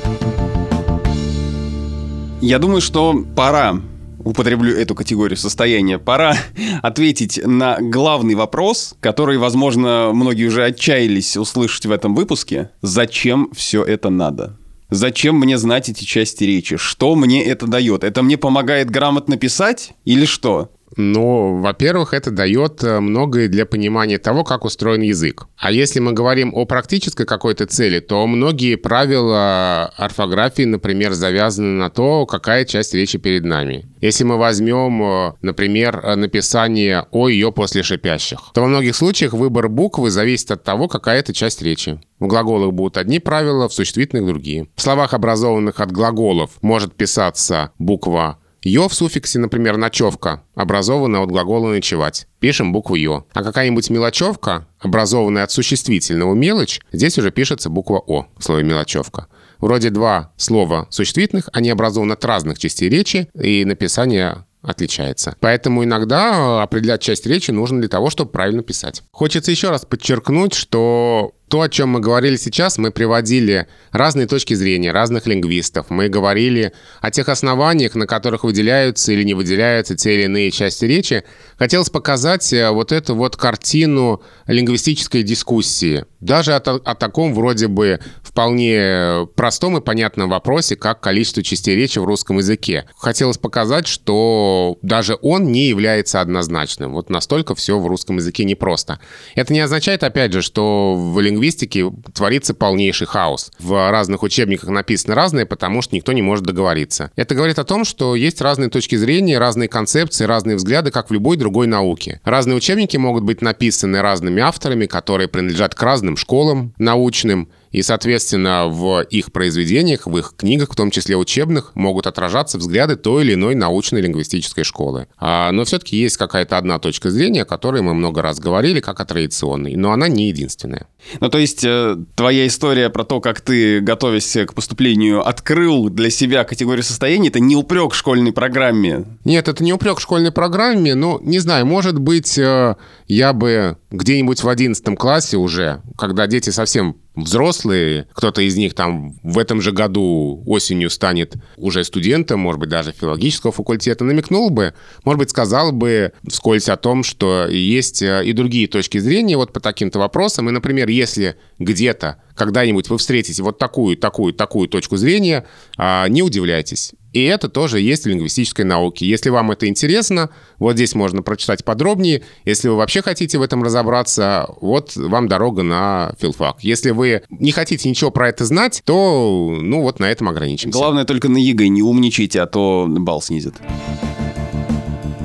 Я 2.41 2.59
думаю, 2.59 2.81
что 2.81 3.25
пора 3.37 3.81
употреблю 4.25 4.77
эту 4.77 4.95
категорию 4.95 5.37
состояния, 5.37 5.99
пора 5.99 6.37
ответить 6.83 7.41
на 7.45 7.79
главный 7.81 8.35
вопрос, 8.35 8.95
который, 9.01 9.38
возможно, 9.38 10.11
многие 10.12 10.47
уже 10.47 10.64
отчаялись 10.64 11.37
услышать 11.37 11.87
в 11.87 11.91
этом 11.91 12.14
выпуске. 12.14 12.71
Зачем 12.83 13.51
все 13.55 13.83
это 13.85 14.11
надо? 14.11 14.57
Зачем 14.90 15.37
мне 15.37 15.59
знать 15.59 15.88
эти 15.88 16.05
части 16.05 16.44
речи? 16.44 16.77
Что 16.77 17.14
мне 17.14 17.44
это 17.44 17.66
дает? 17.66 18.05
Это 18.05 18.22
мне 18.22 18.38
помогает 18.38 18.90
грамотно 18.90 19.37
писать 19.37 19.92
или 20.05 20.24
что? 20.24 20.70
Ну, 21.00 21.61
во-первых, 21.61 22.12
это 22.12 22.32
дает 22.32 22.82
э, 22.82 22.98
многое 22.98 23.46
для 23.46 23.66
понимания 23.66 24.18
того, 24.18 24.42
как 24.42 24.64
устроен 24.64 25.02
язык. 25.02 25.46
А 25.56 25.70
если 25.70 26.00
мы 26.00 26.12
говорим 26.12 26.52
о 26.52 26.64
практической 26.66 27.24
какой-то 27.24 27.66
цели, 27.66 28.00
то 28.00 28.26
многие 28.26 28.74
правила 28.74 29.92
орфографии, 29.96 30.64
например, 30.64 31.12
завязаны 31.12 31.78
на 31.78 31.88
то, 31.88 32.26
какая 32.26 32.64
часть 32.64 32.94
речи 32.94 33.16
перед 33.16 33.44
нами. 33.44 33.87
Если 34.00 34.24
мы 34.24 34.38
возьмем, 34.38 35.00
э, 35.04 35.32
например, 35.40 36.16
написание 36.16 37.06
«о» 37.12 37.28
ее 37.28 37.52
после 37.52 37.84
шипящих, 37.84 38.40
то 38.52 38.62
во 38.62 38.66
многих 38.66 38.96
случаях 38.96 39.34
выбор 39.34 39.68
буквы 39.68 40.11
зависит 40.11 40.50
от 40.50 40.64
того, 40.64 40.88
какая 40.88 41.20
это 41.20 41.32
часть 41.32 41.62
речи. 41.62 42.00
В 42.18 42.26
глаголах 42.26 42.72
будут 42.72 42.96
одни 42.96 43.20
правила, 43.20 43.68
в 43.68 43.72
существительных 43.72 44.26
другие. 44.26 44.66
В 44.74 44.82
словах, 44.82 45.14
образованных 45.14 45.78
от 45.78 45.92
глаголов, 45.92 46.50
может 46.61 46.94
писаться 46.94 47.70
буква 47.78 48.38
Ё 48.62 48.88
в 48.88 48.94
суффиксе, 48.94 49.38
например, 49.38 49.77
ночевка, 49.77 50.42
образованная 50.55 51.21
от 51.21 51.31
глагола 51.31 51.71
«ночевать». 51.71 52.27
Пишем 52.40 52.73
букву 52.73 52.97
Ё. 52.97 53.25
А 53.33 53.42
какая-нибудь 53.42 53.90
мелочевка, 53.90 54.66
образованная 54.81 55.44
от 55.44 55.53
существительного 55.53 56.35
«мелочь», 56.35 56.81
здесь 56.92 57.18
уже 57.18 57.31
пишется 57.31 57.71
буква 57.71 58.03
О 58.07 58.27
в 58.37 58.42
слове 58.42 58.64
«мелочевка». 58.64 59.29
Вроде 59.59 59.90
два 59.90 60.33
слова 60.37 60.87
существительных, 60.90 61.49
они 61.53 61.71
образованы 61.71 62.12
от 62.12 62.25
разных 62.25 62.59
частей 62.59 62.88
речи, 62.88 63.29
и 63.35 63.64
написание 63.64 64.44
отличается. 64.62 65.37
Поэтому 65.40 65.85
иногда 65.85 66.62
определять 66.62 67.01
часть 67.01 67.27
речи 67.27 67.51
нужно 67.51 67.81
для 67.81 67.88
того, 67.88 68.11
чтобы 68.11 68.31
правильно 68.31 68.62
писать. 68.62 69.03
Хочется 69.12 69.51
еще 69.51 69.71
раз 69.71 69.85
подчеркнуть, 69.85 70.55
что 70.55 71.33
то, 71.48 71.62
о 71.62 71.68
чем 71.68 71.90
мы 71.90 72.00
говорили 72.00 72.37
сейчас, 72.37 72.78
мы 72.78 72.90
приводили 72.90 73.66
разные 73.90 74.26
точки 74.26 74.54
зрения 74.54 74.92
разных 74.92 75.26
лингвистов. 75.26 75.87
Мы 75.88 76.08
говорили 76.08 76.72
о 77.00 77.11
тех 77.11 77.28
основаниях, 77.28 77.94
на 77.94 78.06
которых 78.06 78.44
выделяются 78.44 79.12
или 79.12 79.24
не 79.24 79.34
выделяются 79.34 79.96
те 79.96 80.14
или 80.14 80.24
иные 80.24 80.50
части 80.50 80.84
речи. 80.84 81.24
Хотелось 81.58 81.90
показать 81.90 82.52
э, 82.52 82.70
вот 82.70 82.92
эту 82.92 83.14
вот 83.14 83.37
картину 83.37 84.22
лингвистической 84.46 85.22
дискуссии. 85.22 86.04
Даже 86.20 86.54
о, 86.54 86.58
о 86.58 86.94
таком 86.94 87.34
вроде 87.34 87.68
бы 87.68 88.00
вполне 88.22 89.26
простом 89.34 89.76
и 89.76 89.80
понятном 89.80 90.28
вопросе, 90.28 90.76
как 90.76 91.00
количество 91.00 91.42
частей 91.42 91.74
речи 91.74 91.98
в 91.98 92.04
русском 92.04 92.38
языке. 92.38 92.84
Хотелось 92.96 93.38
показать, 93.38 93.87
что 93.87 94.78
даже 94.82 95.16
он 95.22 95.50
не 95.50 95.68
является 95.68 96.20
однозначным. 96.20 96.92
Вот 96.92 97.11
настолько 97.11 97.54
все 97.54 97.78
в 97.78 97.87
русском 97.87 98.16
языке 98.16 98.44
непросто. 98.44 99.00
Это 99.34 99.52
не 99.52 99.61
означает, 99.61 100.02
опять 100.02 100.32
же, 100.32 100.42
что 100.42 100.94
в 100.94 101.18
лингвистике 101.20 101.38
лингвистике 101.38 101.90
творится 102.12 102.55
полнейший 102.55 103.07
хаос. 103.07 103.51
В 103.59 103.90
разных 103.90 104.22
учебниках 104.22 104.68
написано 104.70 105.14
разное, 105.14 105.46
потому 105.46 105.83
что 105.83 105.94
никто 105.94 106.12
не 106.12 106.22
может 106.22 106.44
договориться. 106.44 107.11
Это 107.16 107.35
говорит 107.35 107.59
о 107.59 107.64
том, 107.64 107.85
что 107.85 108.14
есть 108.14 108.40
разные 108.40 108.68
точки 108.68 108.96
зрения, 108.96 109.38
разные 109.38 109.68
концепции, 109.68 110.24
разные 110.24 110.57
взгляды, 110.57 110.90
как 110.90 111.11
в 111.11 111.12
любой 111.12 111.37
другой 111.37 111.66
науке. 111.66 112.20
Разные 112.24 112.57
учебники 112.57 112.96
могут 112.96 113.24
быть 113.24 113.42
написаны 113.42 114.03
разными 114.03 114.42
авторами, 114.42 114.87
которые 114.87 115.29
принадлежат 115.29 115.74
к 115.74 115.83
разным 115.83 116.16
школам 116.16 116.74
научным, 116.79 117.48
и, 117.72 117.83
соответственно, 117.83 118.66
в 118.68 119.02
их 119.02 119.33
произведениях, 119.33 120.07
в 120.07 120.16
их 120.16 120.35
книгах, 120.37 120.72
в 120.72 120.76
том 120.76 120.90
числе 120.90 121.16
учебных, 121.16 121.72
могут 121.74 122.07
отражаться 122.07 122.59
взгляды 122.59 122.96
той 122.96 123.24
или 123.24 123.35
иной 123.35 123.54
научной 123.54 124.00
лингвистической 124.00 124.64
школы. 124.64 125.09
А, 125.18 125.52
но 125.52 125.64
все-таки 125.64 125.96
есть 125.96 126.16
какая-то 126.16 126.59
одна 126.59 126.78
точка 126.78 127.11
зрения, 127.11 127.42
о 127.42 127.46
которой 127.46 127.83
мы 127.83 127.94
много 127.94 128.22
раз 128.22 128.38
говорили, 128.38 128.81
как 128.81 129.00
о 129.00 129.04
традиционной, 129.04 129.76
но 129.76 129.92
она 129.92 130.09
не 130.09 130.28
единственная. 130.28 130.87
Ну, 131.20 131.28
то 131.28 131.38
есть, 131.38 131.64
э, 131.64 131.96
твоя 132.14 132.46
история 132.46 132.90
про 132.90 133.04
то, 133.04 133.20
как 133.20 133.40
ты, 133.40 133.81
готовясь 133.81 134.37
к 134.46 134.54
поступлению, 134.54 135.26
открыл 135.26 135.88
для 135.88 136.11
себя 136.11 136.44
категорию 136.44 136.83
состояний, 136.83 137.28
это 137.28 137.40
не 137.40 137.57
упрек 137.57 137.94
школьной 137.94 138.33
программе? 138.33 139.04
Нет, 139.24 139.48
это 139.48 139.62
не 139.62 139.72
упрек 139.72 140.00
школьной 140.00 140.33
программе, 140.33 140.94
но, 140.94 141.20
не 141.22 141.38
знаю, 141.38 141.66
может 141.66 141.98
быть, 141.98 142.37
э, 142.38 142.76
я 143.07 143.33
бы 143.33 143.78
где-нибудь 143.90 144.42
в 144.42 144.48
11 144.48 144.96
классе 144.96 145.37
уже, 145.37 145.83
когда 145.96 146.26
дети 146.26 146.50
совсем 146.50 146.96
взрослые, 147.22 148.07
кто-то 148.12 148.42
из 148.42 148.57
них 148.57 148.74
там 148.74 149.14
в 149.22 149.38
этом 149.38 149.61
же 149.61 149.72
году 149.72 150.42
осенью 150.46 150.90
станет 150.90 151.37
уже 151.57 151.85
студентом, 151.85 152.40
может 152.40 152.61
быть, 152.61 152.68
даже 152.68 152.92
филологического 152.92 153.52
факультета, 153.52 154.04
намекнул 154.04 154.50
бы, 154.50 154.74
может 155.04 155.18
быть, 155.18 155.31
сказал 155.31 155.72
бы 155.72 156.12
вскользь 156.26 156.68
о 156.68 156.76
том, 156.76 157.02
что 157.02 157.46
есть 157.48 158.02
э, 158.02 158.24
и 158.24 158.33
другие 158.33 158.68
точки 158.68 158.98
зрения 158.98 159.37
вот 159.37 159.52
по 159.52 159.61
таким-то 159.61 159.98
вопросам. 159.98 160.48
И, 160.48 160.52
например, 160.52 160.88
если 160.88 161.37
где-то 161.59 162.22
когда-нибудь 162.38 162.88
вы 162.88 162.96
встретите 162.98 163.42
вот 163.42 163.59
такую, 163.59 163.96
такую, 163.96 164.33
такую 164.33 164.68
точку 164.68 164.96
зрения, 164.96 165.44
а, 165.77 166.09
не 166.09 166.22
удивляйтесь. 166.22 166.94
И 167.12 167.24
это 167.24 167.48
тоже 167.48 167.81
есть 167.81 168.05
в 168.05 168.07
лингвистической 168.07 168.64
науке. 168.64 169.07
Если 169.07 169.31
вам 169.31 169.51
это 169.51 169.66
интересно, 169.66 170.31
вот 170.59 170.74
здесь 170.74 170.94
можно 170.94 171.22
прочитать 171.22 171.64
подробнее. 171.64 172.22
Если 172.44 172.68
вы 172.68 172.77
вообще 172.77 173.03
хотите 173.03 173.38
в 173.38 173.42
этом 173.42 173.62
разобраться, 173.62 174.46
вот 174.61 174.94
вам 174.94 175.27
дорога 175.27 175.62
на 175.62 176.14
филфак. 176.20 176.59
Если 176.61 176.90
вы 176.90 177.22
не 177.31 177.51
хотите 177.51 177.88
ничего 177.88 178.11
про 178.11 178.29
это 178.29 178.44
знать, 178.44 178.83
то, 178.85 179.57
ну, 179.61 179.83
вот 179.83 180.01
на 180.01 180.11
этом 180.11 180.29
ограничимся. 180.29 180.79
Главное 180.79 181.05
только 181.05 181.29
на 181.29 181.38
ЕГЭ 181.38 181.68
не 181.68 181.83
умничайте, 181.83 182.42
а 182.42 182.46
то 182.46 182.87
балл 182.88 183.22
снизит. 183.22 183.55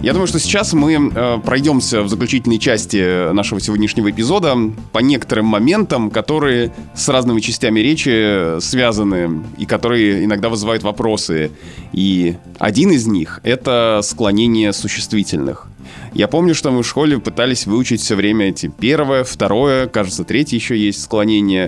Я 0.03 0.11
думаю, 0.11 0.27
что 0.27 0.37
сейчас 0.37 0.73
мы 0.73 0.95
э, 0.95 1.39
пройдемся 1.45 2.01
в 2.01 2.09
заключительной 2.09 2.59
части 2.59 3.31
нашего 3.31 3.61
сегодняшнего 3.61 4.11
эпизода 4.11 4.53
по 4.91 4.99
некоторым 4.99 5.45
моментам, 5.45 6.11
которые 6.11 6.73
с 6.93 7.07
разными 7.07 7.39
частями 7.39 7.79
речи 7.79 8.59
связаны 8.59 9.45
и 9.57 9.65
которые 9.65 10.25
иногда 10.25 10.49
вызывают 10.49 10.83
вопросы. 10.83 11.51
И 11.93 12.35
один 12.59 12.91
из 12.91 13.07
них— 13.07 13.39
это 13.43 14.01
склонение 14.03 14.73
существительных. 14.73 15.69
Я 16.13 16.27
помню, 16.27 16.55
что 16.55 16.71
мы 16.71 16.83
в 16.83 16.87
школе 16.87 17.19
пытались 17.19 17.65
выучить 17.65 18.01
все 18.01 18.15
время 18.15 18.49
эти 18.49 18.67
первое, 18.67 19.23
второе, 19.23 19.87
кажется, 19.87 20.23
третье 20.23 20.55
еще 20.55 20.77
есть 20.77 21.01
склонение. 21.01 21.67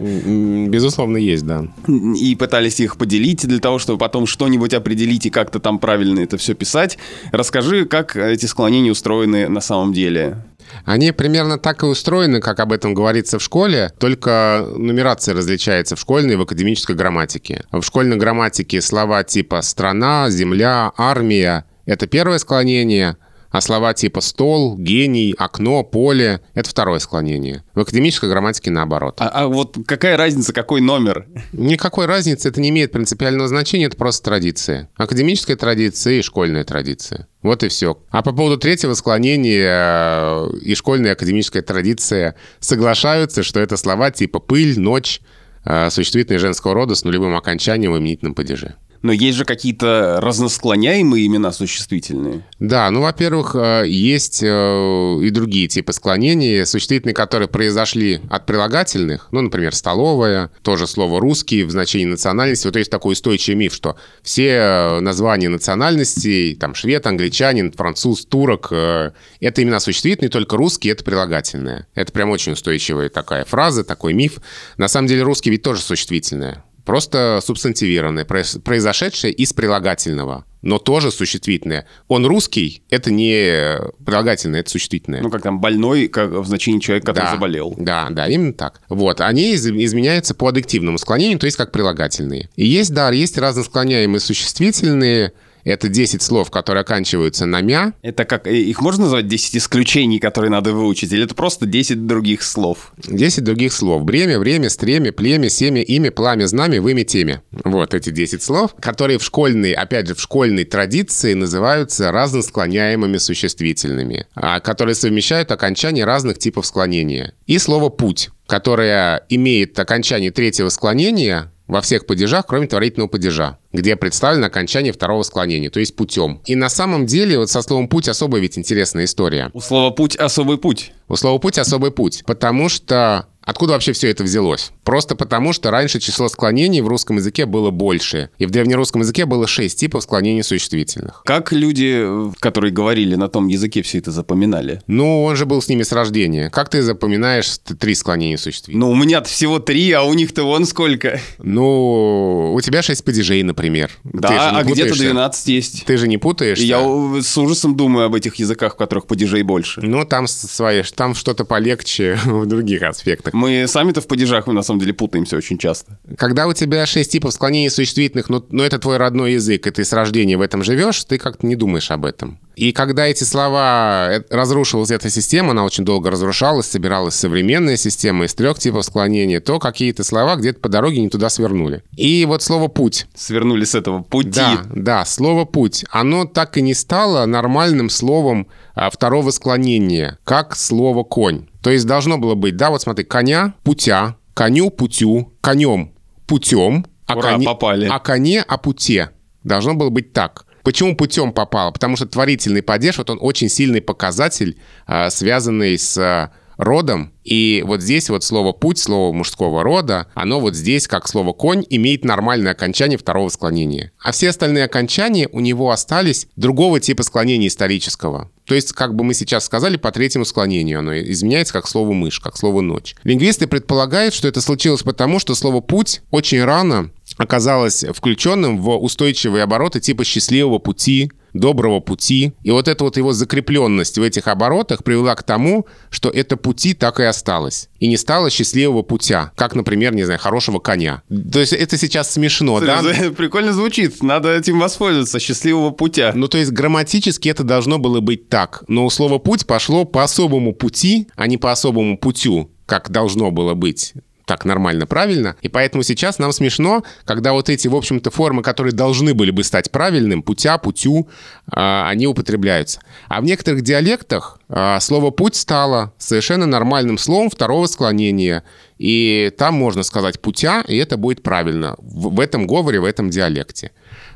Безусловно, 0.68 1.18
есть, 1.18 1.46
да. 1.46 1.66
И 1.88 2.36
пытались 2.36 2.80
их 2.80 2.98
поделить 2.98 3.48
для 3.48 3.60
того, 3.60 3.80
чтобы 3.80 4.00
потом 4.00 4.28
что-нибудь 4.28 4.74
определить 4.74 5.26
и 5.26 5.30
как-то 5.30 5.60
там 5.60 5.80
правильно 5.80 6.20
это 6.20 6.38
все 6.38 6.54
писать. 6.54 6.98
Расскажи, 7.32 7.86
как 7.86 8.16
эти 8.16 8.46
склонения 8.46 8.92
устроены 8.92 9.48
на 9.50 9.62
самом 9.62 9.94
деле. 9.94 10.38
Они 10.84 11.12
примерно 11.12 11.58
так 11.58 11.84
и 11.84 11.86
устроены, 11.86 12.42
как 12.42 12.60
об 12.60 12.72
этом 12.72 12.94
говорится 12.94 13.40
в 13.40 13.44
школе, 13.44 13.92
только 14.00 14.68
нумерация 14.76 15.36
различается 15.36 15.96
в 15.96 16.00
школьной 16.00 16.34
и 16.34 16.38
в 16.38 16.42
академической 16.42 16.96
грамматике. 16.96 17.64
В 17.72 17.82
школьной 17.84 18.18
грамматике 18.18 18.82
слова 18.82 19.24
типа 19.24 19.62
«страна», 19.62 20.30
«земля», 20.30 20.92
«армия»— 20.98 21.66
это 21.86 22.08
первое 22.08 22.40
склонение, 22.40 23.18
а 23.56 23.62
слова 23.62 23.94
типа 23.94 24.20
«стол», 24.20 24.78
«гений», 24.78 25.34
«окно», 25.38 25.82
«поле»— 25.82 26.42
это 26.56 26.70
второе 26.70 27.00
склонение. 27.00 27.64
В 27.74 27.80
академической 27.80 28.30
грамматике 28.30 28.70
наоборот. 28.70 29.16
А, 29.20 29.30
а 29.30 29.48
вот 29.48 29.78
какая 29.88 30.18
разница, 30.18 30.52
какой 30.52 30.82
номер? 30.82 31.26
Никакой 31.54 32.06
разницы, 32.06 32.50
это 32.50 32.60
не 32.60 32.68
имеет 32.68 32.92
принципиального 32.92 33.48
значения, 33.48 33.86
это 33.86 33.96
просто 33.96 34.26
традиция. 34.26 34.90
Академическая 34.98 35.56
традиция 35.56 36.16
и 36.16 36.22
школьная 36.22 36.66
традиция. 36.66 37.30
Вот 37.44 37.64
и 37.64 37.70
все. 37.70 37.98
А 38.10 38.22
по 38.24 38.34
поводу 38.34 38.58
третьего 38.58 38.94
склонения 38.94 39.70
э, 39.72 40.58
и 40.62 40.76
школьная 40.76 41.12
и 41.12 41.14
академическая 41.14 41.62
традиция 41.62 42.36
соглашаются, 42.60 43.42
что 43.42 43.62
это 43.62 43.78
слова 43.78 44.12
типа 44.12 44.40
«пыль», 44.40 44.78
«ночь», 44.78 45.22
э, 45.64 45.90
существительные 45.92 46.40
женского 46.40 46.74
рода 46.74 46.94
с 46.94 47.06
нулевым 47.06 47.38
окончанием 47.38 47.94
в 47.94 48.00
именительном 48.00 48.36
падеже. 48.36 48.76
Но 49.02 49.12
есть 49.12 49.38
же 49.38 49.46
какие-то 49.46 50.20
разносклоняемые 50.22 51.26
имена 51.26 51.52
существительные. 51.52 52.46
Да, 52.60 52.90
ну, 52.92 53.02
во-первых, 53.02 53.56
э, 53.56 53.84
есть 53.88 54.42
э, 54.44 55.20
и 55.22 55.30
другие 55.30 55.68
типы 55.68 55.94
склонений, 55.94 56.66
существительные, 56.66 57.14
которые 57.14 57.48
произошли 57.48 58.22
от 58.30 58.46
прилагательных, 58.46 59.28
ну, 59.32 59.42
например, 59.42 59.76
столовая, 59.76 60.52
тоже 60.62 60.88
слово 60.88 61.20
русский 61.20 61.64
в 61.64 61.72
значении 61.72 62.06
национальности. 62.06 62.68
Вот 62.68 62.76
есть 62.76 62.92
такой 62.92 63.14
устойчивый 63.14 63.58
миф, 63.58 63.74
что 63.74 63.96
все 64.24 64.48
э, 64.48 65.00
названия 65.00 65.50
национальностей, 65.50 66.56
там, 66.56 66.76
швед, 66.76 67.06
англичанин, 67.06 67.72
француз, 67.72 68.26
турок, 68.26 68.72
это 68.72 69.64
имена 69.64 69.80
существительные, 69.80 70.30
только 70.30 70.58
русский— 70.58 70.90
это 70.90 71.04
прилагательное. 71.04 71.88
Это 71.94 72.12
прям 72.12 72.30
очень 72.30 72.54
устойчивая 72.54 73.10
такая 73.10 73.46
фраза, 73.46 73.84
такой 73.84 74.14
миф. 74.14 74.38
На 74.78 74.88
самом 74.88 75.08
деле 75.08 75.24
русский 75.24 75.50
ведь 75.50 75.62
тоже 75.62 75.82
существительное 75.82 76.64
просто 76.86 77.40
субстантивированное, 77.44 78.26
произошедшее 78.26 79.34
из 79.34 79.52
прилагательного, 79.54 80.46
но 80.62 80.78
тоже 80.78 81.12
существительное. 81.12 81.86
Он 82.08 82.26
русский, 82.26 82.84
это 82.90 83.12
не 83.12 83.78
прилагательное, 84.06 84.62
это 84.62 84.70
существительное. 84.70 85.22
Ну, 85.22 85.30
как 85.30 85.42
там, 85.42 85.60
больной, 85.60 86.08
как 86.08 86.32
в 86.32 86.46
значении 86.46 86.80
человека, 86.80 87.08
который 87.08 87.26
да, 87.26 87.32
заболел. 87.32 87.76
Да, 87.78 88.08
да, 88.10 88.28
именно 88.28 88.54
так. 88.54 88.82
Вот, 88.90 89.22
они 89.22 89.54
из- 89.54 89.68
изменяются 89.68 90.34
по 90.36 90.48
аддективному 90.48 90.98
склонению, 90.98 91.40
то 91.40 91.46
есть 91.46 91.58
как 91.58 91.72
прилагательные. 91.72 92.50
И 92.56 92.66
есть, 92.66 92.94
да, 92.94 93.12
есть 93.12 93.38
разносклоняемые 93.38 94.20
существительные, 94.20 95.34
это 95.66 95.90
10 95.90 96.22
слов, 96.22 96.52
которые 96.52 96.82
оканчиваются 96.82 97.46
на 97.46 97.62
«мя». 97.62 97.94
Это 98.04 98.24
как, 98.24 98.48
э, 98.48 98.56
их 98.56 98.82
можно 98.82 99.06
назвать 99.06 99.28
10 99.28 99.58
исключений, 99.58 100.20
которые 100.20 100.52
надо 100.52 100.72
выучить? 100.74 101.12
Или 101.12 101.26
это 101.26 101.34
просто 101.36 101.66
10 101.66 102.06
других 102.06 102.44
слов? 102.44 102.94
10 102.98 103.44
других 103.44 103.74
слов. 103.74 104.04
Бремя, 104.04 104.40
время, 104.40 104.70
стремя, 104.70 105.12
племя, 105.12 105.50
семя, 105.50 105.82
имя, 105.82 106.12
пламя, 106.12 106.48
знамя, 106.48 106.82
вымя, 106.82 107.04
теме. 107.04 107.42
Вот 107.64 107.94
эти 107.94 108.12
10 108.12 108.44
слов, 108.44 108.76
которые 108.80 109.18
в 109.18 109.24
школьной, 109.24 109.74
опять 109.74 110.08
же, 110.08 110.16
в 110.16 110.22
школьной 110.22 110.66
традиции 110.66 111.34
называются 111.34 112.12
разносклоняемыми 112.12 113.18
существительными, 113.18 114.28
а, 114.36 114.60
которые 114.60 114.94
совмещают 114.94 115.52
окончания 115.52 116.06
разных 116.06 116.38
типов 116.38 116.68
склонения. 116.68 117.34
И 117.48 117.58
слово 117.58 117.90
«путь», 117.90 118.30
которое 118.46 119.26
имеет 119.30 119.78
окончание 119.80 120.30
третьего 120.30 120.70
склонения, 120.70 121.52
во 121.68 121.82
всех 121.82 122.06
падежах, 122.06 122.46
кроме 122.48 122.68
творительного 122.68 123.10
падежа, 123.10 123.58
где 123.74 123.96
представлено 123.96 124.48
окончание 124.48 124.94
второго 124.94 125.24
склонения, 125.24 125.70
то 125.70 125.80
есть 125.80 125.96
путем. 125.96 126.42
И 126.46 126.56
на 126.56 126.70
самом 126.70 127.06
деле 127.06 127.40
вот 127.40 127.50
со 127.50 127.62
словом 127.62 127.88
«путь» 127.88 128.08
особая 128.08 128.42
ведь 128.42 128.58
интересная 128.58 129.06
история. 129.06 129.50
У 129.54 129.62
слова 129.62 129.92
«путь» 129.92 130.16
особый 130.16 130.58
путь. 130.58 130.94
У 131.08 131.16
слова 131.16 131.40
«путь» 131.40 131.58
особый 131.58 131.92
путь, 131.92 132.24
потому 132.26 132.70
что 132.70 133.28
Откуда 133.46 133.74
вообще 133.74 133.94
все 133.94 134.10
это 134.10 134.24
взялось? 134.24 134.72
Просто 134.86 135.16
потому, 135.16 135.52
что 135.52 135.72
раньше 135.72 136.00
число 136.00 136.30
склонений 136.30 136.82
в 136.82 136.88
русском 136.88 137.18
языке 137.18 137.46
было 137.46 137.72
больше. 137.72 138.30
И 138.38 138.46
в 138.46 138.52
древнерусском 138.52 139.02
языке 139.02 139.26
было 139.26 139.48
шесть 139.48 139.80
типов 139.80 140.04
склонений 140.04 140.44
существительных. 140.44 141.24
Как 141.26 141.52
люди, 141.52 142.06
которые 142.40 142.72
говорили 142.72 143.16
на 143.16 143.28
том 143.28 143.48
языке, 143.48 143.82
все 143.82 143.98
это 143.98 144.12
запоминали? 144.12 144.82
Ну, 144.88 145.24
он 145.24 145.36
же 145.36 145.46
был 145.46 145.62
с 145.62 145.68
ними 145.68 145.82
с 145.82 145.92
рождения. 145.92 146.50
Как 146.52 146.70
ты 146.70 146.84
запоминаешь 146.84 147.58
три 147.80 147.96
склонения 147.96 148.38
существительных? 148.38 148.80
Ну, 148.80 148.92
у 148.92 148.96
меня 148.96 149.24
всего 149.24 149.60
три, 149.60 149.92
а 149.92 150.04
у 150.04 150.14
них-то 150.14 150.44
вон 150.44 150.66
сколько. 150.66 151.20
Ну, 151.40 152.54
у 152.54 152.62
тебя 152.62 152.84
шесть 152.84 153.04
падежей, 153.04 153.42
например. 153.42 153.90
Да, 154.04 154.52
а 154.52 154.64
где-то 154.64 154.94
12 154.94 155.48
есть. 155.48 155.86
Ты 155.86 155.98
же 155.98 156.08
не 156.08 156.18
путаешься? 156.18 156.64
Я 156.64 156.80
с 157.22 157.38
ужасом 157.38 157.76
думаю 157.76 158.06
об 158.06 158.14
этих 158.16 158.36
языках, 158.36 158.76
в 158.76 158.78
которых 158.78 159.08
падежей 159.08 159.42
больше. 159.42 159.82
Ну, 159.82 160.06
там 160.06 160.28
свои, 160.28 160.84
там 160.96 161.16
что-то 161.16 161.44
полегче 161.44 162.20
в 162.26 162.46
других 162.46 162.84
аспектах. 162.84 163.34
Мы 163.34 163.66
сами-то 163.68 164.02
в 164.02 164.08
падежах, 164.08 164.46
на 164.46 164.62
самом 164.76 164.80
деле, 164.82 164.94
путаемся 164.94 165.38
очень 165.38 165.58
часто. 165.58 165.98
Когда 166.18 166.48
у 166.48 166.54
тебя 166.54 166.86
шесть 166.86 167.12
типов 167.12 167.34
склонений 167.34 167.70
существительных, 167.70 168.30
но, 168.30 168.46
но 168.50 168.64
это 168.64 168.80
твой 168.80 168.98
родной 168.98 169.34
язык, 169.34 169.66
и 169.68 169.72
ты 169.72 169.84
с 169.84 169.94
рождения 169.94 170.38
в 170.38 170.42
этом 170.42 170.64
живешь, 170.64 171.04
ты 171.06 171.18
как-то 171.18 171.46
не 171.46 171.56
думаешь 171.56 171.92
об 171.92 172.06
этом. 172.06 172.40
И 172.56 172.72
когда 172.72 173.06
эти 173.06 173.24
слова 173.24 174.08
э, 174.10 174.22
разрушилась 174.30 174.92
эта 174.92 175.10
система, 175.10 175.52
она 175.52 175.66
очень 175.66 175.84
долго 175.84 176.10
разрушалась, 176.10 176.68
собиралась 176.68 177.16
современная 177.16 177.78
система 177.78 178.26
из 178.26 178.34
трех 178.34 178.60
типов 178.60 178.86
склонения, 178.86 179.42
то 179.42 179.60
какие-то 179.60 180.04
слова 180.04 180.36
где-то 180.36 180.60
по 180.60 180.70
дороге 180.70 181.02
не 181.02 181.10
туда 181.10 181.30
свернули. 181.30 181.84
И 181.98 182.26
вот 182.26 182.44
слово 182.44 182.68
«путь». 182.68 183.08
Свернули 183.16 183.66
с 183.66 183.76
этого 183.76 184.04
пути. 184.04 184.32
Да, 184.32 184.64
да, 184.74 185.06
слово 185.06 185.46
«путь». 185.46 185.86
Оно 185.90 186.26
так 186.26 186.58
и 186.58 186.62
не 186.62 186.74
стало 186.74 187.26
нормальным 187.26 187.90
словом 187.90 188.48
а, 188.74 188.90
второго 188.90 189.32
склонения, 189.32 190.18
как 190.24 190.56
слово 190.56 191.04
«конь». 191.04 191.48
То 191.62 191.72
есть 191.72 191.88
должно 191.88 192.18
было 192.18 192.36
быть, 192.36 192.58
да, 192.58 192.70
вот 192.70 192.84
смотри, 192.84 193.04
коня, 193.04 193.56
путя, 193.64 194.16
коню, 194.36 194.70
путю, 194.70 195.34
конем, 195.42 195.96
путем, 196.28 196.86
а, 197.08 197.18
Ура, 197.18 197.32
коне, 197.32 197.46
попали. 197.46 197.88
а 197.90 198.00
коне, 198.00 198.42
о 198.42 198.58
путе. 198.58 199.10
Должно 199.44 199.74
было 199.74 199.90
быть 199.90 200.14
так. 200.14 200.46
Почему 200.64 200.96
путем 200.96 201.32
попало? 201.32 201.72
Потому 201.72 201.96
что 201.96 202.06
творительный 202.06 202.62
падеж, 202.62 202.98
вот 202.98 203.10
он 203.10 203.18
очень 203.22 203.50
сильный 203.50 203.82
показатель, 203.82 204.60
а, 204.86 205.10
связанный 205.10 205.78
с 205.78 206.32
родом. 206.58 207.14
И 207.24 207.64
вот 207.66 207.82
здесь 207.82 208.10
вот 208.10 208.24
слово 208.24 208.52
«путь», 208.52 208.78
слово 208.78 209.14
мужского 209.14 209.64
рода, 209.64 210.08
оно 210.14 210.40
вот 210.40 210.56
здесь, 210.56 210.88
как 210.88 211.08
слово 211.08 211.34
«конь», 211.34 211.66
имеет 211.70 212.06
нормальное 212.06 212.54
окончание 212.54 212.98
второго 212.98 213.30
склонения. 213.30 213.92
А 214.02 214.12
все 214.12 214.30
остальные 214.30 214.64
окончания 214.64 215.28
у 215.32 215.40
него 215.40 215.72
остались 215.72 216.28
другого 216.36 216.80
типа 216.80 217.04
склонения 217.04 217.48
исторического. 217.48 218.32
То 218.46 218.56
есть, 218.56 218.74
как 218.74 218.96
бы 218.96 219.04
мы 219.04 219.14
сейчас 219.14 219.46
сказали, 219.46 219.78
по 219.78 219.92
третьему 219.92 220.26
склонению 220.26 220.80
оно 220.80 220.98
изменяется 221.00 221.54
как 221.54 221.68
слово 221.68 221.94
«мышь», 221.94 222.20
как 222.20 222.38
слово 222.38 222.62
«ночь». 222.62 222.96
Лингвисты 223.04 223.48
предполагают, 223.48 224.14
что 224.14 224.28
это 224.28 224.40
случилось 224.40 224.84
потому, 224.84 225.20
что 225.20 225.34
слово 225.36 225.62
«путь» 225.62 226.02
очень 226.12 226.44
рано 226.44 226.92
оказалось 227.18 227.84
включенным 227.84 228.62
в 228.62 228.70
устойчивые 228.78 229.44
обороты 229.44 229.80
типа 229.80 230.04
«счастливого 230.04 230.60
пути», 230.60 231.12
доброго 231.36 231.80
пути. 231.80 232.34
И 232.44 232.52
вот 232.52 232.68
эта 232.68 232.84
вот 232.84 232.98
его 232.98 233.14
закрепленность 233.14 233.98
в 233.98 234.02
этих 234.02 234.28
оборотах 234.28 234.84
привела 234.84 235.16
к 235.16 235.24
тому, 235.24 235.68
что 235.90 236.10
это 236.10 236.38
пути 236.38 236.74
так 236.74 237.00
и 237.00 237.04
осталось. 237.04 237.70
И 237.80 237.88
не 237.88 237.98
стало 237.98 238.30
счастливого 238.30 238.82
путя, 238.82 239.32
как, 239.36 239.56
например, 239.56 239.94
не 239.94 240.04
знаю, 240.04 240.20
хорошего 240.20 240.60
коня. 240.60 241.04
То 241.32 241.40
есть 241.40 241.54
это 241.54 241.78
сейчас 241.78 242.12
смешно, 242.12 242.60
да? 242.60 242.82
Прикольно 243.18 243.54
звучит, 243.54 244.02
надо 244.02 244.36
этим 244.36 244.60
воспользоваться, 244.60 245.20
счастливого 245.20 245.72
путя. 245.72 246.12
Ну, 246.16 246.28
то 246.28 246.38
есть 246.38 246.52
грамматически 246.52 247.30
это 247.30 247.44
должно 247.44 247.78
было 247.78 248.00
быть 248.00 248.30
так. 248.30 248.64
Но 248.68 248.86
у 248.86 248.90
слова 248.90 249.20
«путь» 249.20 249.46
пошло 249.46 249.86
по 249.86 250.04
особому 250.04 250.54
пути, 250.54 251.08
а 251.16 251.28
не 251.28 251.38
по 251.38 251.52
особому 251.52 251.98
путю 251.98 252.50
как 252.66 252.90
должно 252.90 253.32
было 253.32 253.54
быть 253.54 253.94
так 254.26 254.44
нормально, 254.44 254.88
правильно. 254.88 255.36
И 255.42 255.50
поэтому 255.50 255.84
сейчас 255.84 256.18
нам 256.18 256.32
смешно, 256.32 256.84
когда 257.06 257.34
вот 257.34 257.50
эти, 257.50 257.68
в 257.68 257.76
общем-то, 257.76 258.10
формы, 258.10 258.42
которые 258.42 258.74
должны 258.74 259.14
были 259.14 259.32
бы 259.32 259.44
стать 259.44 259.72
правильным, 259.72 260.24
путя, 260.24 260.58
путю, 260.58 261.08
а, 261.48 261.88
они 261.88 262.08
употребляются. 262.08 262.82
А 263.08 263.22
в 263.22 263.24
некоторых 263.24 263.62
диалектах 263.62 264.40
а, 264.50 264.80
слово 264.80 265.12
«путь» 265.12 265.36
стало 265.36 265.94
совершенно 265.98 266.48
нормальным 266.48 266.98
словом 266.98 267.30
второго 267.30 267.68
склонения. 267.68 268.44
И 268.78 269.32
там 269.38 269.54
можно 269.54 269.84
сказать 269.84 270.20
«путя», 270.20 270.64
и 270.68 270.76
это 270.76 270.98
будет 270.98 271.22
правильно 271.22 271.76
в, 271.80 272.20
этом 272.20 272.48
говоре, 272.48 272.80
в 272.80 272.86
этом 272.86 273.10
диалекте. 273.10 273.72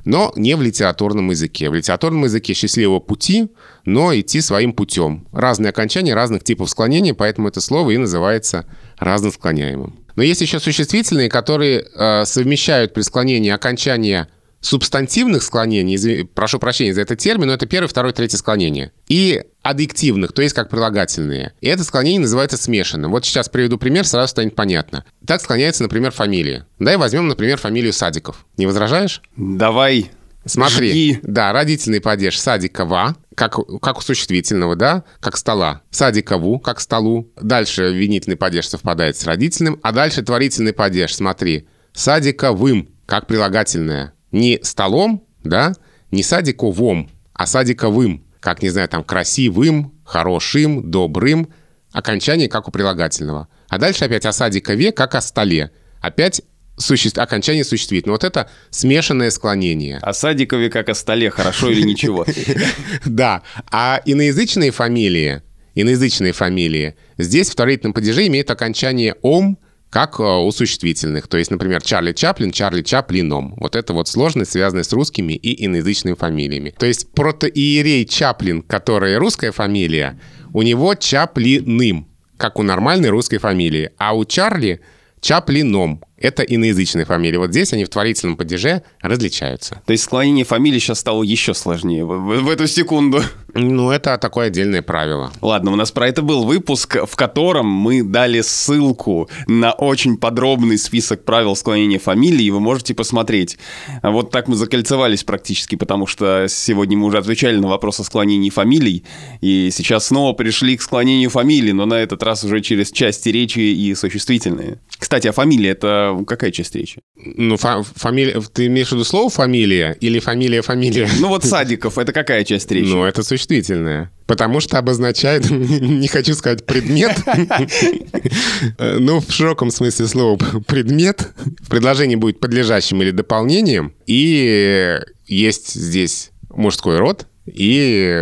Но 0.05 0.33
не 0.35 0.55
в 0.55 0.61
литературном 0.61 1.29
языке. 1.29 1.69
В 1.69 1.75
литературном 1.75 2.23
языке 2.23 2.53
счастливого 2.53 2.99
пути, 2.99 3.49
но 3.85 4.13
идти 4.13 4.41
своим 4.41 4.73
путем. 4.73 5.27
Разные 5.31 5.69
окончания 5.69 6.13
разных 6.13 6.43
типов 6.43 6.69
склонения, 6.69 7.13
поэтому 7.13 7.47
это 7.47 7.61
слово 7.61 7.91
и 7.91 7.97
называется 7.97 8.65
разным 8.99 9.31
склоняемым. 9.31 9.99
Но 10.15 10.23
есть 10.23 10.41
еще 10.41 10.59
существительные, 10.59 11.29
которые 11.29 11.85
э, 11.93 12.25
совмещают 12.25 12.93
при 12.93 13.01
склонении 13.01 13.51
окончания 13.51 14.27
субстантивных 14.61 15.41
склонений, 15.41 15.95
извин, 15.95 16.27
прошу 16.27 16.59
прощения 16.59 16.93
за 16.93 17.01
этот 17.01 17.19
термин, 17.19 17.47
но 17.47 17.53
это 17.53 17.65
первое, 17.65 17.87
второе, 17.87 18.11
третье 18.11 18.37
склонение, 18.37 18.91
и 19.07 19.43
адъективных, 19.61 20.33
то 20.33 20.41
есть 20.41 20.53
как 20.53 20.69
прилагательные. 20.69 21.53
И 21.61 21.67
это 21.67 21.83
склонение 21.83 22.21
называется 22.21 22.57
смешанным. 22.57 23.11
Вот 23.11 23.25
сейчас 23.25 23.49
приведу 23.49 23.77
пример, 23.77 24.05
сразу 24.05 24.29
станет 24.29 24.55
понятно. 24.55 25.05
Так 25.25 25.41
склоняется, 25.41 25.83
например, 25.83 26.11
фамилия. 26.11 26.65
Дай 26.79 26.97
возьмем, 26.97 27.27
например, 27.27 27.57
фамилию 27.57 27.93
Садиков. 27.93 28.45
Не 28.57 28.65
возражаешь? 28.65 29.21
Давай. 29.37 30.11
Смотри, 30.45 30.89
Жги. 30.89 31.19
да, 31.23 31.53
родительный 31.53 32.01
падеж 32.01 32.39
Садикова, 32.39 33.15
как, 33.39 33.55
как 33.81 33.97
у 33.99 34.01
существительного, 34.01 34.75
да, 34.75 35.05
как 35.21 35.37
стола. 35.37 35.81
Садикову, 35.91 36.59
как 36.59 36.81
столу. 36.81 37.31
Дальше 37.41 37.93
винительный 37.93 38.35
падеж 38.35 38.67
совпадает 38.67 39.15
с 39.15 39.23
родительным, 39.23 39.79
а 39.81 39.93
дальше 39.93 40.21
творительный 40.21 40.73
падеж, 40.73 41.15
смотри. 41.15 41.65
Садиковым, 41.93 42.89
как 43.05 43.27
прилагательное. 43.27 44.11
Не 44.33 44.59
столом, 44.61 45.25
да, 45.41 45.71
не 46.11 46.21
садиковом, 46.21 47.09
а 47.31 47.47
садиковым, 47.47 48.25
как, 48.41 48.61
не 48.61 48.67
знаю, 48.67 48.89
там, 48.89 49.05
красивым, 49.05 49.93
хорошим, 50.03 50.91
добрым. 50.91 51.47
Окончание, 51.93 52.49
как 52.49 52.67
у 52.67 52.71
прилагательного. 52.71 53.47
А 53.69 53.77
дальше 53.77 54.03
опять 54.03 54.25
о 54.25 54.33
садикове, 54.33 54.91
как 54.91 55.15
о 55.15 55.21
столе. 55.21 55.71
Опять 56.01 56.41
суще... 56.79 57.09
окончание 57.15 57.63
существительного. 57.63 58.15
Вот 58.15 58.23
это 58.23 58.49
смешанное 58.71 59.31
склонение. 59.31 59.99
О 60.01 60.13
Садикове 60.13 60.69
как 60.69 60.89
о 60.89 60.95
столе, 60.95 61.29
хорошо 61.29 61.69
или 61.69 61.81
ничего. 61.81 62.25
Да. 63.05 63.43
А 63.71 64.01
иноязычные 64.05 64.71
фамилии, 64.71 65.41
иноязычные 65.75 66.33
фамилии, 66.33 66.95
здесь 67.17 67.49
в 67.49 67.53
вторичном 67.53 67.93
падеже 67.93 68.27
имеют 68.27 68.49
окончание 68.49 69.15
«ом», 69.21 69.57
как 69.89 70.19
э, 70.19 70.23
у 70.23 70.51
существительных. 70.51 71.27
То 71.27 71.37
есть, 71.37 71.51
например, 71.51 71.81
Чарли 71.81 72.13
Чаплин, 72.13 72.51
Чарли 72.51 72.81
Чаплином. 72.81 73.55
Вот 73.57 73.75
это 73.75 73.93
вот 73.93 74.07
сложность, 74.07 74.51
связанная 74.51 74.83
с 74.83 74.93
русскими 74.93 75.33
и 75.33 75.65
иноязычными 75.65 76.15
фамилиями. 76.15 76.73
То 76.77 76.85
есть 76.85 77.11
протоиерей 77.11 78.05
Чаплин, 78.05 78.61
которая 78.61 79.19
русская 79.19 79.51
фамилия, 79.51 80.19
у 80.53 80.61
него 80.61 80.95
Чаплиным, 80.95 82.07
как 82.37 82.59
у 82.59 82.63
нормальной 82.63 83.09
русской 83.09 83.37
фамилии. 83.37 83.91
А 83.97 84.15
у 84.15 84.25
Чарли 84.25 84.81
Чаплином, 85.21 86.03
это 86.19 86.43
иноязычные 86.43 87.05
фамилии. 87.05 87.37
Вот 87.37 87.51
здесь 87.51 87.73
они 87.73 87.85
в 87.85 87.89
творительном 87.89 88.37
падеже 88.37 88.83
различаются. 89.01 89.81
То 89.85 89.91
есть 89.91 90.03
склонение 90.03 90.45
фамилии 90.45 90.79
сейчас 90.79 90.99
стало 90.99 91.23
еще 91.23 91.53
сложнее 91.53 92.05
в, 92.05 92.09
в, 92.09 92.43
в 92.43 92.49
эту 92.49 92.67
секунду. 92.67 93.21
Ну, 93.53 93.89
это 93.89 94.17
такое 94.17 94.47
отдельное 94.47 94.81
правило. 94.81 95.31
Ладно, 95.41 95.71
у 95.71 95.75
нас 95.75 95.91
про 95.91 96.07
это 96.07 96.21
был 96.21 96.45
выпуск, 96.45 96.97
в 97.07 97.15
котором 97.15 97.65
мы 97.65 98.03
дали 98.03 98.41
ссылку 98.41 99.29
на 99.47 99.71
очень 99.71 100.17
подробный 100.17 100.77
список 100.77 101.25
правил 101.25 101.55
склонения 101.55 101.99
фамилии, 101.99 102.45
и 102.45 102.51
вы 102.51 102.59
можете 102.59 102.93
посмотреть. 102.93 103.57
Вот 104.03 104.31
так 104.31 104.47
мы 104.47 104.55
закольцевались 104.55 105.23
практически, 105.23 105.75
потому 105.75 106.05
что 106.05 106.45
сегодня 106.47 106.97
мы 106.97 107.07
уже 107.07 107.17
отвечали 107.17 107.57
на 107.57 107.67
вопрос 107.67 107.99
о 107.99 108.03
склонении 108.03 108.49
фамилий, 108.49 109.03
и 109.41 109.69
сейчас 109.71 110.07
снова 110.07 110.33
пришли 110.33 110.77
к 110.77 110.81
склонению 110.81 111.29
фамилий, 111.29 111.73
но 111.73 111.85
на 111.85 111.95
этот 111.95 112.21
раз 112.23 112.43
уже 112.43 112.61
через 112.61 112.91
части 112.91 113.29
речи 113.29 113.59
и 113.59 113.95
существительные. 113.95 114.79
Кстати, 114.97 115.27
а 115.27 115.31
фамилия— 115.31 115.69
это 115.71 116.08
какая 116.25 116.51
часть 116.51 116.75
речи? 116.75 117.01
Ну, 117.15 117.57
фа- 117.57 117.83
фамилия... 117.83 118.41
Ты 118.41 118.67
имеешь 118.67 118.89
в 118.89 118.91
виду 118.93 119.03
слово 119.03 119.29
«фамилия» 119.29 119.95
или 119.99 120.19
«фамилия-фамилия»? 120.19 121.09
Ну, 121.19 121.27
вот 121.29 121.43
Садиков— 121.45 121.97
это 121.99 122.13
какая 122.13 122.43
часть 122.43 122.71
речи? 122.71 122.87
Ну, 122.87 123.03
это 123.03 123.23
существительное. 123.23 124.11
Потому 124.27 124.59
что 124.59 124.77
обозначает, 124.77 125.49
не 125.49 126.07
хочу 126.07 126.33
сказать 126.33 126.65
предмет, 126.65 127.17
ну, 128.79 129.19
в 129.19 129.31
широком 129.31 129.71
смысле 129.71 130.07
слова 130.07 130.37
предмет. 130.67 131.29
В 131.61 131.69
предложении 131.69 132.15
будет 132.15 132.39
подлежащим 132.39 133.01
или 133.01 133.11
дополнением. 133.11 133.93
И 134.05 134.97
есть 135.25 135.73
здесь 135.73 136.31
мужской 136.49 136.97
род, 136.97 137.27
и 137.45 138.21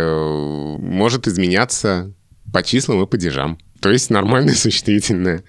может 0.78 1.26
изменяться 1.28 2.12
по 2.52 2.62
числам 2.62 3.02
и 3.02 3.06
падежам. 3.06 3.58
То 3.80 3.90
есть 3.90 4.10
нормальное 4.10 4.54
существительное. 4.56 5.42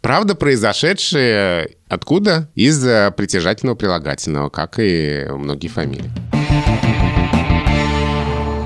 Правда, 0.00 0.34
произошедшее 0.34 1.76
откуда? 1.88 2.48
Из 2.54 2.78
притяжательного 3.16 3.76
прилагательного, 3.76 4.48
как 4.48 4.78
и 4.78 5.26
многие 5.30 5.68
фамилии. 5.68 6.10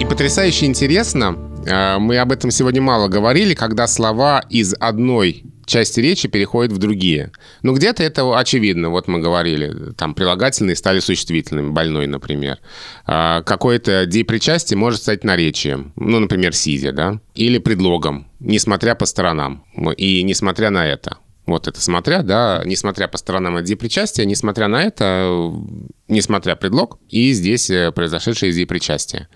И 0.01 0.05
потрясающе 0.05 0.67
интересно, 0.67 1.37
э, 1.67 1.99
мы 1.99 2.19
об 2.19 2.33
этом 2.33 2.51
сегодня 2.51 2.83
мало 2.83 3.09
говорили, 3.09 3.55
когда 3.55 3.87
слова 3.87 4.43
из 4.51 4.75
одной 4.79 5.45
части 5.67 6.01
речи 6.01 6.29
переходят 6.29 6.73
в 6.73 6.79
другие. 6.79 7.33
Но 7.63 7.73
где-то 7.73 8.03
это 8.03 8.39
очевидно. 8.39 8.91
Вот 8.91 9.09
мы 9.09 9.21
говорили, 9.21 9.93
там 9.97 10.15
прилагательные 10.15 10.77
стали 10.77 11.01
существительными, 11.01 11.71
больной, 11.71 12.07
например. 12.07 12.59
А 13.07 13.43
какое-то 13.43 14.07
деепричастие 14.07 14.77
может 14.77 15.03
стать 15.03 15.25
наречием, 15.25 15.93
ну, 15.97 16.19
например, 16.19 16.55
сидя, 16.55 16.93
да, 16.93 17.21
или 17.35 17.59
предлогом, 17.59 18.29
несмотря 18.41 18.95
по 18.95 19.07
сторонам. 19.07 19.65
И 19.97 20.23
несмотря 20.23 20.71
на 20.71 20.87
это. 20.87 21.19
Вот 21.47 21.69
это 21.69 21.81
смотря, 21.81 22.23
да, 22.23 22.63
несмотря 22.65 23.07
по 23.07 23.19
сторонам 23.19 23.59
от 23.59 23.67
причастия, 23.77 24.25
несмотря 24.25 24.67
на 24.69 24.83
это, 24.83 25.53
несмотря 26.09 26.57
предлог, 26.57 26.99
и 27.11 27.33
здесь 27.33 27.69
э, 27.69 27.93
произошедшее 27.93 28.51
из. 28.51 29.29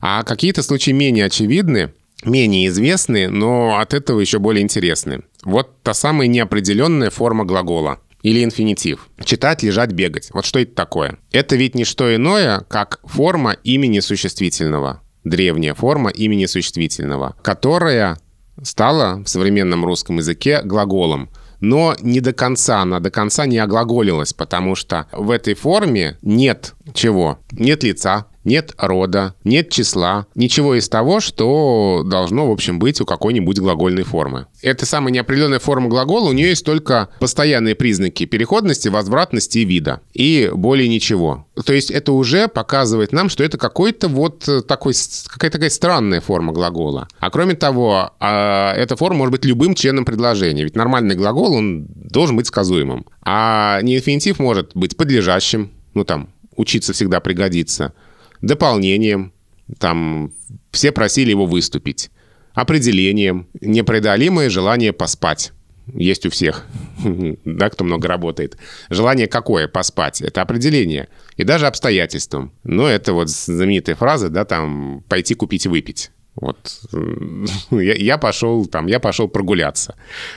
А 0.00 0.22
какие-то 0.22 0.62
случаи 0.62 0.92
менее 0.92 1.26
очевидны, 1.26 1.92
менее 2.24 2.68
известны, 2.68 3.28
но 3.28 3.78
от 3.78 3.92
этого 3.92 4.20
еще 4.20 4.38
более 4.38 4.62
интересны. 4.62 5.20
Вот 5.44 5.82
та 5.82 5.94
самая 5.94 6.28
неопределенная 6.28 7.10
форма 7.10 7.44
глагола 7.44 8.00
или 8.22 8.44
инфинитив. 8.44 9.08
Читать, 9.24 9.62
лежать, 9.62 9.92
бегать. 9.92 10.30
Вот 10.32 10.44
что 10.44 10.58
это 10.58 10.74
такое? 10.74 11.18
Это 11.32 11.56
ведь 11.56 11.74
не 11.74 11.84
что 11.84 12.14
иное, 12.14 12.60
как 12.68 13.00
форма 13.04 13.52
имени 13.64 14.00
существительного. 14.00 15.00
Древняя 15.24 15.74
форма 15.74 16.10
имени 16.10 16.46
существительного, 16.46 17.36
которая 17.42 18.18
стала 18.62 19.22
в 19.22 19.28
современном 19.28 19.84
русском 19.84 20.18
языке 20.18 20.62
глаголом 20.62 21.30
но 21.60 21.94
не 22.00 22.20
до 22.20 22.32
конца, 22.32 22.80
она 22.80 23.00
до 23.00 23.10
конца 23.10 23.46
не 23.46 23.58
оглаголилась, 23.58 24.32
потому 24.32 24.74
что 24.74 25.06
в 25.12 25.30
этой 25.30 25.54
форме 25.54 26.18
нет 26.22 26.74
чего? 26.94 27.38
Нет 27.52 27.82
лица, 27.82 28.26
нет 28.44 28.72
рода, 28.78 29.34
нет 29.44 29.70
числа, 29.70 30.26
ничего 30.34 30.74
из 30.74 30.88
того, 30.88 31.20
что 31.20 32.02
должно, 32.06 32.48
в 32.48 32.52
общем, 32.52 32.78
быть 32.78 33.00
у 33.00 33.04
какой-нибудь 33.04 33.58
глагольной 33.58 34.02
формы. 34.02 34.46
Эта 34.62 34.86
самая 34.86 35.12
неопределенная 35.12 35.58
форма 35.58 35.88
глагола, 35.88 36.30
у 36.30 36.32
нее 36.32 36.50
есть 36.50 36.64
только 36.64 37.08
постоянные 37.18 37.74
признаки 37.74 38.24
переходности, 38.24 38.88
возвратности 38.88 39.58
и 39.58 39.64
вида. 39.64 40.00
И 40.12 40.50
более 40.52 40.88
ничего. 40.88 41.46
То 41.64 41.72
есть 41.72 41.90
это 41.90 42.12
уже 42.12 42.48
показывает 42.48 43.12
нам, 43.12 43.28
что 43.28 43.44
это 43.44 43.58
какой-то 43.58 44.08
вот 44.08 44.48
такой, 44.66 44.94
какая-то 45.28 45.58
такая 45.58 45.70
странная 45.70 46.20
форма 46.20 46.52
глагола. 46.52 47.08
А 47.18 47.30
кроме 47.30 47.54
того, 47.54 48.12
а, 48.20 48.72
эта 48.74 48.96
форма 48.96 49.18
может 49.18 49.32
быть 49.32 49.44
любым 49.44 49.74
членом 49.74 50.04
предложения. 50.04 50.64
Ведь 50.64 50.76
нормальный 50.76 51.14
глагол, 51.14 51.54
он 51.54 51.86
должен 51.88 52.36
быть 52.36 52.46
сказуемым. 52.46 53.06
А 53.22 53.80
неинфинитив 53.82 54.38
может 54.38 54.70
быть 54.74 54.96
подлежащим, 54.96 55.70
ну 55.94 56.04
там, 56.04 56.30
учиться 56.56 56.92
всегда 56.92 57.20
пригодится– 57.20 57.92
дополнением, 58.42 59.32
там 59.78 60.32
все 60.70 60.92
просили 60.92 61.30
его 61.30 61.46
выступить, 61.46 62.10
определением, 62.54 63.46
непреодолимое 63.60 64.50
желание 64.50 64.92
поспать. 64.92 65.52
Есть 65.92 66.26
у 66.26 66.30
всех, 66.30 66.66
да, 67.44 67.70
кто 67.70 67.84
много 67.84 68.06
работает. 68.06 68.56
Желание 68.90 69.26
какое? 69.26 69.66
Поспать. 69.66 70.20
Это 70.22 70.42
определение. 70.42 71.08
И 71.36 71.44
даже 71.44 71.66
обстоятельством. 71.66 72.52
Но 72.62 72.86
это 72.86 73.12
вот 73.12 73.28
знаменитая 73.28 73.96
фраза, 73.96 74.28
да, 74.28 74.44
там, 74.44 75.02
пойти 75.08 75.34
купить 75.34 75.66
выпить. 75.66 76.10
Вот 76.36 76.82
я, 77.70 77.94
я 77.94 78.18
пошел 78.18 78.64
там, 78.66 78.86
я 78.86 79.00
пошел 79.00 79.28
прогуляться. 79.28 79.96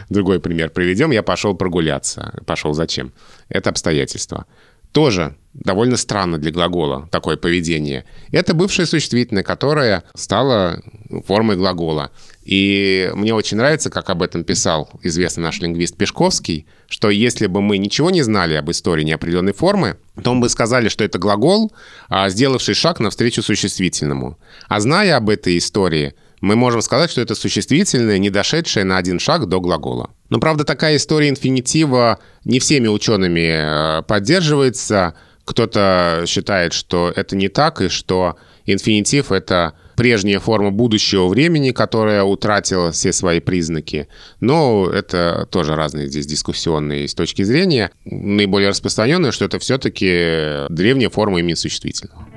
Другой 0.10 0.40
пример 0.40 0.70
приведем. 0.70 1.12
Я 1.12 1.24
пошел 1.24 1.56
прогуляться. 1.56 2.34
Пошел 2.46 2.74
зачем? 2.74 3.12
Это 3.50 3.70
обстоятельства. 3.70 4.46
Тоже 4.94 5.36
довольно 5.54 5.98
странно 5.98 6.38
для 6.38 6.52
глагола 6.52 7.08
такое 7.12 7.38
поведение. 7.38 8.06
Это 8.32 8.54
бывшее 8.54 8.86
существительное, 8.86 9.44
которое 9.44 10.04
стало 10.16 10.82
формой 11.28 11.58
глагола. 11.58 12.12
И 12.44 13.12
мне 13.14 13.34
очень 13.34 13.58
нравится, 13.58 13.90
как 13.90 14.10
об 14.10 14.22
этом 14.22 14.44
писал 14.44 14.90
известный 15.02 15.42
наш 15.42 15.60
лингвист 15.60 15.96
Пешковский, 15.96 16.68
что 16.88 17.10
если 17.10 17.48
бы 17.48 17.62
мы 17.62 17.78
ничего 17.78 18.10
не 18.10 18.22
знали 18.22 18.54
об 18.56 18.70
истории 18.70 19.04
неопределенной 19.04 19.54
формы, 19.54 19.98
то 20.22 20.34
мы 20.34 20.42
бы 20.42 20.50
сказали, 20.50 20.90
что 20.90 21.04
это 21.04 21.20
глагол, 21.20 21.72
а 22.10 22.30
сделавший 22.30 22.76
шаг 22.76 23.00
навстречу 23.00 23.42
существительному. 23.42 24.38
А 24.68 24.80
зная 24.80 25.18
об 25.18 25.30
этой 25.30 25.58
истории, 25.58 26.14
мы 26.44 26.58
можем 26.58 26.82
сказать, 26.82 27.10
что 27.10 27.22
это 27.22 27.36
существительное, 27.36 28.18
не 28.18 28.30
дошедшее 28.30 28.84
на 28.84 28.98
один 28.98 29.18
шаг 29.18 29.48
до 29.48 29.62
глагола. 29.62 30.10
Но, 30.30 30.40
правда, 30.40 30.66
такая 30.66 30.98
история 30.98 31.30
инфинитива 31.30 32.20
не 32.44 32.60
всеми 32.60 32.90
учеными 32.90 34.00
э, 34.00 34.04
поддерживается. 34.04 35.14
Кто-то 35.46 36.26
считает, 36.28 36.74
что 36.74 37.14
это 37.16 37.38
не 37.38 37.48
так, 37.48 37.80
и 37.80 37.88
что 37.88 38.36
инфинитив— 38.66 39.32
это 39.32 39.72
прежняя 39.96 40.42
форма 40.42 40.72
будущего 40.72 41.30
времени, 41.30 41.72
которая 41.72 42.24
утратила 42.24 42.92
все 42.92 43.14
свои 43.14 43.40
признаки. 43.40 44.10
Но 44.42 44.90
это 44.90 45.48
тоже 45.50 45.76
разные 45.76 46.08
здесь 46.08 46.26
дискуссионные 46.26 47.08
с 47.08 47.16
точки 47.16 47.44
зрения. 47.44 47.90
Наиболее 48.04 48.68
распространенное, 48.70 49.32
что 49.32 49.46
это 49.46 49.60
все-таки 49.60 50.68
древняя 50.68 51.10
форма 51.10 51.40
имени 51.40 51.54
существительного. 51.54 52.28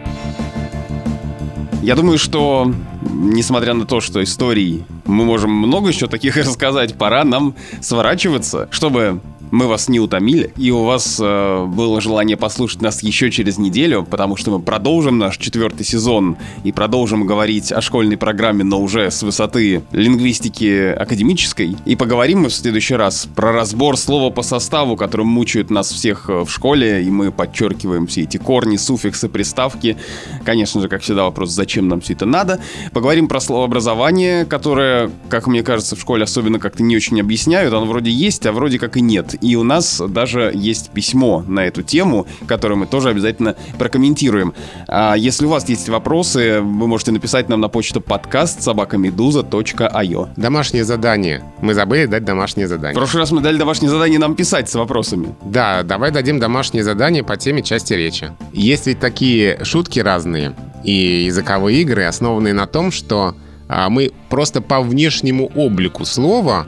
Я 1.86 1.94
думаю, 1.94 2.18
что, 2.18 2.72
несмотря 3.12 3.72
на 3.72 3.86
то, 3.86 4.00
что 4.00 4.20
историй 4.20 4.84
мы 5.04 5.24
можем 5.24 5.52
много 5.52 5.86
еще 5.86 6.08
таких 6.08 6.36
рассказать, 6.46 6.98
пора 6.98 7.22
нам 7.22 7.54
сворачиваться, 7.80 8.66
чтобы 8.72 9.20
мы 9.50 9.66
вас 9.66 9.88
не 9.88 10.00
утомили, 10.00 10.52
и 10.56 10.70
у 10.70 10.84
вас 10.84 11.18
э, 11.22 11.64
было 11.66 12.00
желание 12.00 12.36
послушать 12.36 12.82
нас 12.82 13.02
еще 13.02 13.30
через 13.30 13.58
неделю, 13.58 14.04
потому 14.08 14.36
что 14.36 14.50
мы 14.50 14.60
продолжим 14.60 15.18
наш 15.18 15.36
четвертый 15.38 15.84
сезон 15.84 16.36
и 16.64 16.72
продолжим 16.72 17.26
говорить 17.26 17.72
о 17.72 17.80
школьной 17.80 18.16
программе, 18.16 18.64
но 18.64 18.80
уже 18.80 19.10
с 19.10 19.22
высоты 19.22 19.82
лингвистики 19.92 20.88
академической. 20.88 21.76
И 21.84 21.96
поговорим 21.96 22.42
мы 22.42 22.48
в 22.48 22.54
следующий 22.54 22.94
раз 22.94 23.28
про 23.34 23.52
разбор 23.52 23.96
слова 23.96 24.30
по 24.30 24.42
составу, 24.42 24.96
которым 24.96 25.28
мучают 25.28 25.70
нас 25.70 25.90
всех 25.90 26.28
э, 26.28 26.44
в 26.44 26.50
школе, 26.50 27.04
и 27.04 27.10
мы 27.10 27.30
подчеркиваем 27.30 28.06
все 28.06 28.22
эти 28.22 28.36
корни, 28.36 28.76
суффиксы, 28.76 29.28
приставки. 29.28 29.96
Конечно 30.44 30.80
же, 30.80 30.88
как 30.88 31.02
всегда, 31.02 31.24
вопрос, 31.24 31.50
зачем 31.50 31.88
нам 31.88 32.00
все 32.00 32.14
это 32.14 32.26
надо. 32.26 32.60
Поговорим 32.92 33.28
про 33.28 33.40
словообразование, 33.40 34.44
которое, 34.44 35.10
как 35.28 35.46
мне 35.46 35.62
кажется, 35.62 35.96
в 35.96 36.00
школе 36.00 36.24
особенно 36.24 36.58
как-то 36.58 36.82
не 36.82 36.96
очень 36.96 37.20
объясняют. 37.20 37.72
Оно 37.72 37.86
вроде 37.86 38.10
есть, 38.10 38.44
а 38.46 38.52
вроде 38.52 38.78
как 38.78 38.96
и 38.96 39.00
нет. 39.00 39.35
И 39.40 39.56
у 39.56 39.62
нас 39.62 40.02
даже 40.08 40.52
есть 40.54 40.90
письмо 40.90 41.44
на 41.46 41.66
эту 41.66 41.82
тему, 41.82 42.26
которое 42.46 42.74
мы 42.74 42.86
тоже 42.86 43.10
обязательно 43.10 43.56
прокомментируем. 43.78 44.54
А 44.88 45.14
если 45.14 45.46
у 45.46 45.48
вас 45.48 45.68
есть 45.68 45.88
вопросы, 45.88 46.60
вы 46.60 46.86
можете 46.86 47.12
написать 47.12 47.48
нам 47.48 47.60
на 47.60 47.68
почту 47.68 48.00
подкаст 48.00 48.62
собакамедуза.io. 48.62 50.28
Домашнее 50.36 50.84
задание. 50.84 51.42
Мы 51.60 51.74
забыли 51.74 52.06
дать 52.06 52.24
домашнее 52.24 52.68
задание. 52.68 52.94
В 52.94 52.98
прошлый 52.98 53.20
раз 53.20 53.30
мы 53.30 53.40
дали 53.40 53.56
домашнее 53.56 53.90
задание 53.90 54.18
нам 54.18 54.34
писать 54.34 54.68
с 54.68 54.74
вопросами. 54.74 55.34
Да, 55.44 55.82
давай 55.82 56.10
дадим 56.10 56.38
домашнее 56.38 56.84
задание 56.84 57.22
по 57.22 57.36
теме 57.36 57.62
части 57.62 57.94
речи. 57.94 58.30
Есть 58.52 58.86
ведь 58.86 59.00
такие 59.00 59.64
шутки 59.64 60.00
разные 60.00 60.54
и 60.84 61.24
языковые 61.26 61.82
игры, 61.82 62.04
основанные 62.04 62.54
на 62.54 62.66
том, 62.66 62.90
что 62.90 63.34
а, 63.68 63.88
мы 63.88 64.12
просто 64.28 64.60
по 64.60 64.80
внешнему 64.80 65.50
облику 65.54 66.04
слова 66.04 66.66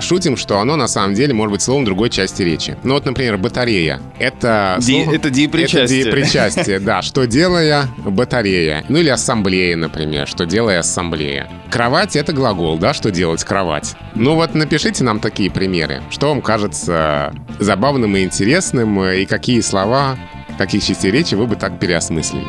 шутим, 0.00 0.36
что 0.36 0.58
оно 0.58 0.76
на 0.76 0.88
самом 0.88 1.14
деле 1.14 1.34
может 1.34 1.52
быть 1.52 1.62
словом 1.62 1.84
другой 1.84 2.10
части 2.10 2.42
речи. 2.42 2.76
Ну 2.82 2.94
вот, 2.94 3.04
например, 3.04 3.38
батарея. 3.38 4.00
Это 4.18 4.76
Ди, 4.80 5.02
слово... 5.04 5.16
Это 5.16 5.30
диепричастие. 5.30 5.82
Это 5.82 6.10
диепричастие, 6.10 6.78
да. 6.80 7.02
Что 7.02 7.26
делая 7.26 7.88
батарея. 7.98 8.84
Ну 8.88 8.98
или 8.98 9.08
ассамблея, 9.08 9.76
например. 9.76 10.26
Что 10.28 10.46
делая 10.46 10.80
ассамблея. 10.80 11.48
Кровать— 11.70 12.16
это 12.16 12.32
глагол, 12.32 12.78
да, 12.78 12.94
что 12.94 13.10
делать 13.10 13.42
кровать. 13.44 13.94
Ну 14.14 14.34
вот 14.34 14.54
напишите 14.54 15.02
нам 15.04 15.20
такие 15.20 15.50
примеры. 15.50 16.02
Что 16.10 16.28
вам 16.28 16.40
кажется 16.40 17.32
забавным 17.58 18.16
и 18.16 18.22
интересным, 18.22 19.02
и 19.04 19.24
какие 19.24 19.60
слова, 19.60 20.16
каких 20.56 20.84
частей 20.84 21.10
речи 21.10 21.34
вы 21.34 21.46
бы 21.46 21.56
так 21.56 21.80
переосмыслили. 21.80 22.44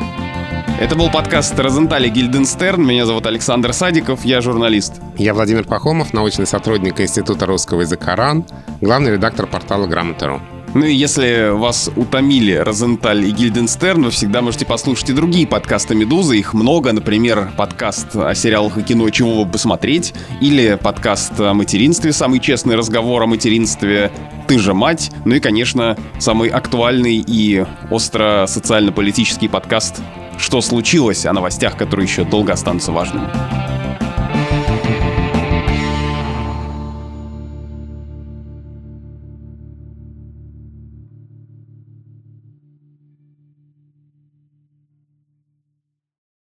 Это 0.78 0.94
был 0.94 1.10
подкаст 1.10 1.58
Розентали 1.58 2.10
Гильденстерн. 2.10 2.86
Меня 2.86 3.06
зовут 3.06 3.24
Александр 3.24 3.72
Садиков, 3.72 4.26
я 4.26 4.42
журналист. 4.42 5.00
Я 5.16 5.32
Владимир 5.32 5.64
Пахомов, 5.64 6.12
научный 6.12 6.46
сотрудник 6.46 7.00
Института 7.00 7.46
русского 7.46 7.80
языка 7.80 8.14
РАН, 8.14 8.44
главный 8.82 9.12
редактор 9.12 9.46
портала 9.46 9.86
Грамота.ру. 9.86 10.38
Ну 10.74 10.84
и 10.84 10.92
если 10.92 11.48
вас 11.56 11.90
утомили 11.96 12.52
Розенталь 12.52 13.24
и 13.24 13.30
Гильденстерн, 13.30 14.04
вы 14.04 14.10
всегда 14.10 14.42
можете 14.42 14.66
послушать 14.66 15.08
и 15.08 15.14
другие 15.14 15.46
подкасты 15.46 15.94
«Медузы». 15.94 16.36
Их 16.36 16.52
много, 16.52 16.92
например, 16.92 17.52
подкаст 17.56 18.14
о 18.14 18.34
сериалах 18.34 18.76
и 18.76 18.82
кино 18.82 19.08
«Чего 19.08 19.46
бы 19.46 19.52
посмотреть» 19.52 20.12
или 20.42 20.74
подкаст 20.74 21.40
о 21.40 21.54
материнстве 21.54 22.12
«Самый 22.12 22.38
честный 22.38 22.76
разговор 22.76 23.22
о 23.22 23.26
материнстве», 23.26 24.12
«Ты 24.46 24.58
же 24.58 24.74
мать», 24.74 25.10
ну 25.24 25.36
и, 25.36 25.40
конечно, 25.40 25.96
самый 26.18 26.50
актуальный 26.50 27.24
и 27.26 27.64
остро 27.90 28.44
социально-политический 28.46 29.48
подкаст 29.48 30.02
что 30.38 30.60
случилось, 30.60 31.26
о 31.26 31.32
новостях, 31.32 31.76
которые 31.76 32.06
еще 32.06 32.24
долго 32.24 32.52
останутся 32.52 32.92
важными. 32.92 33.75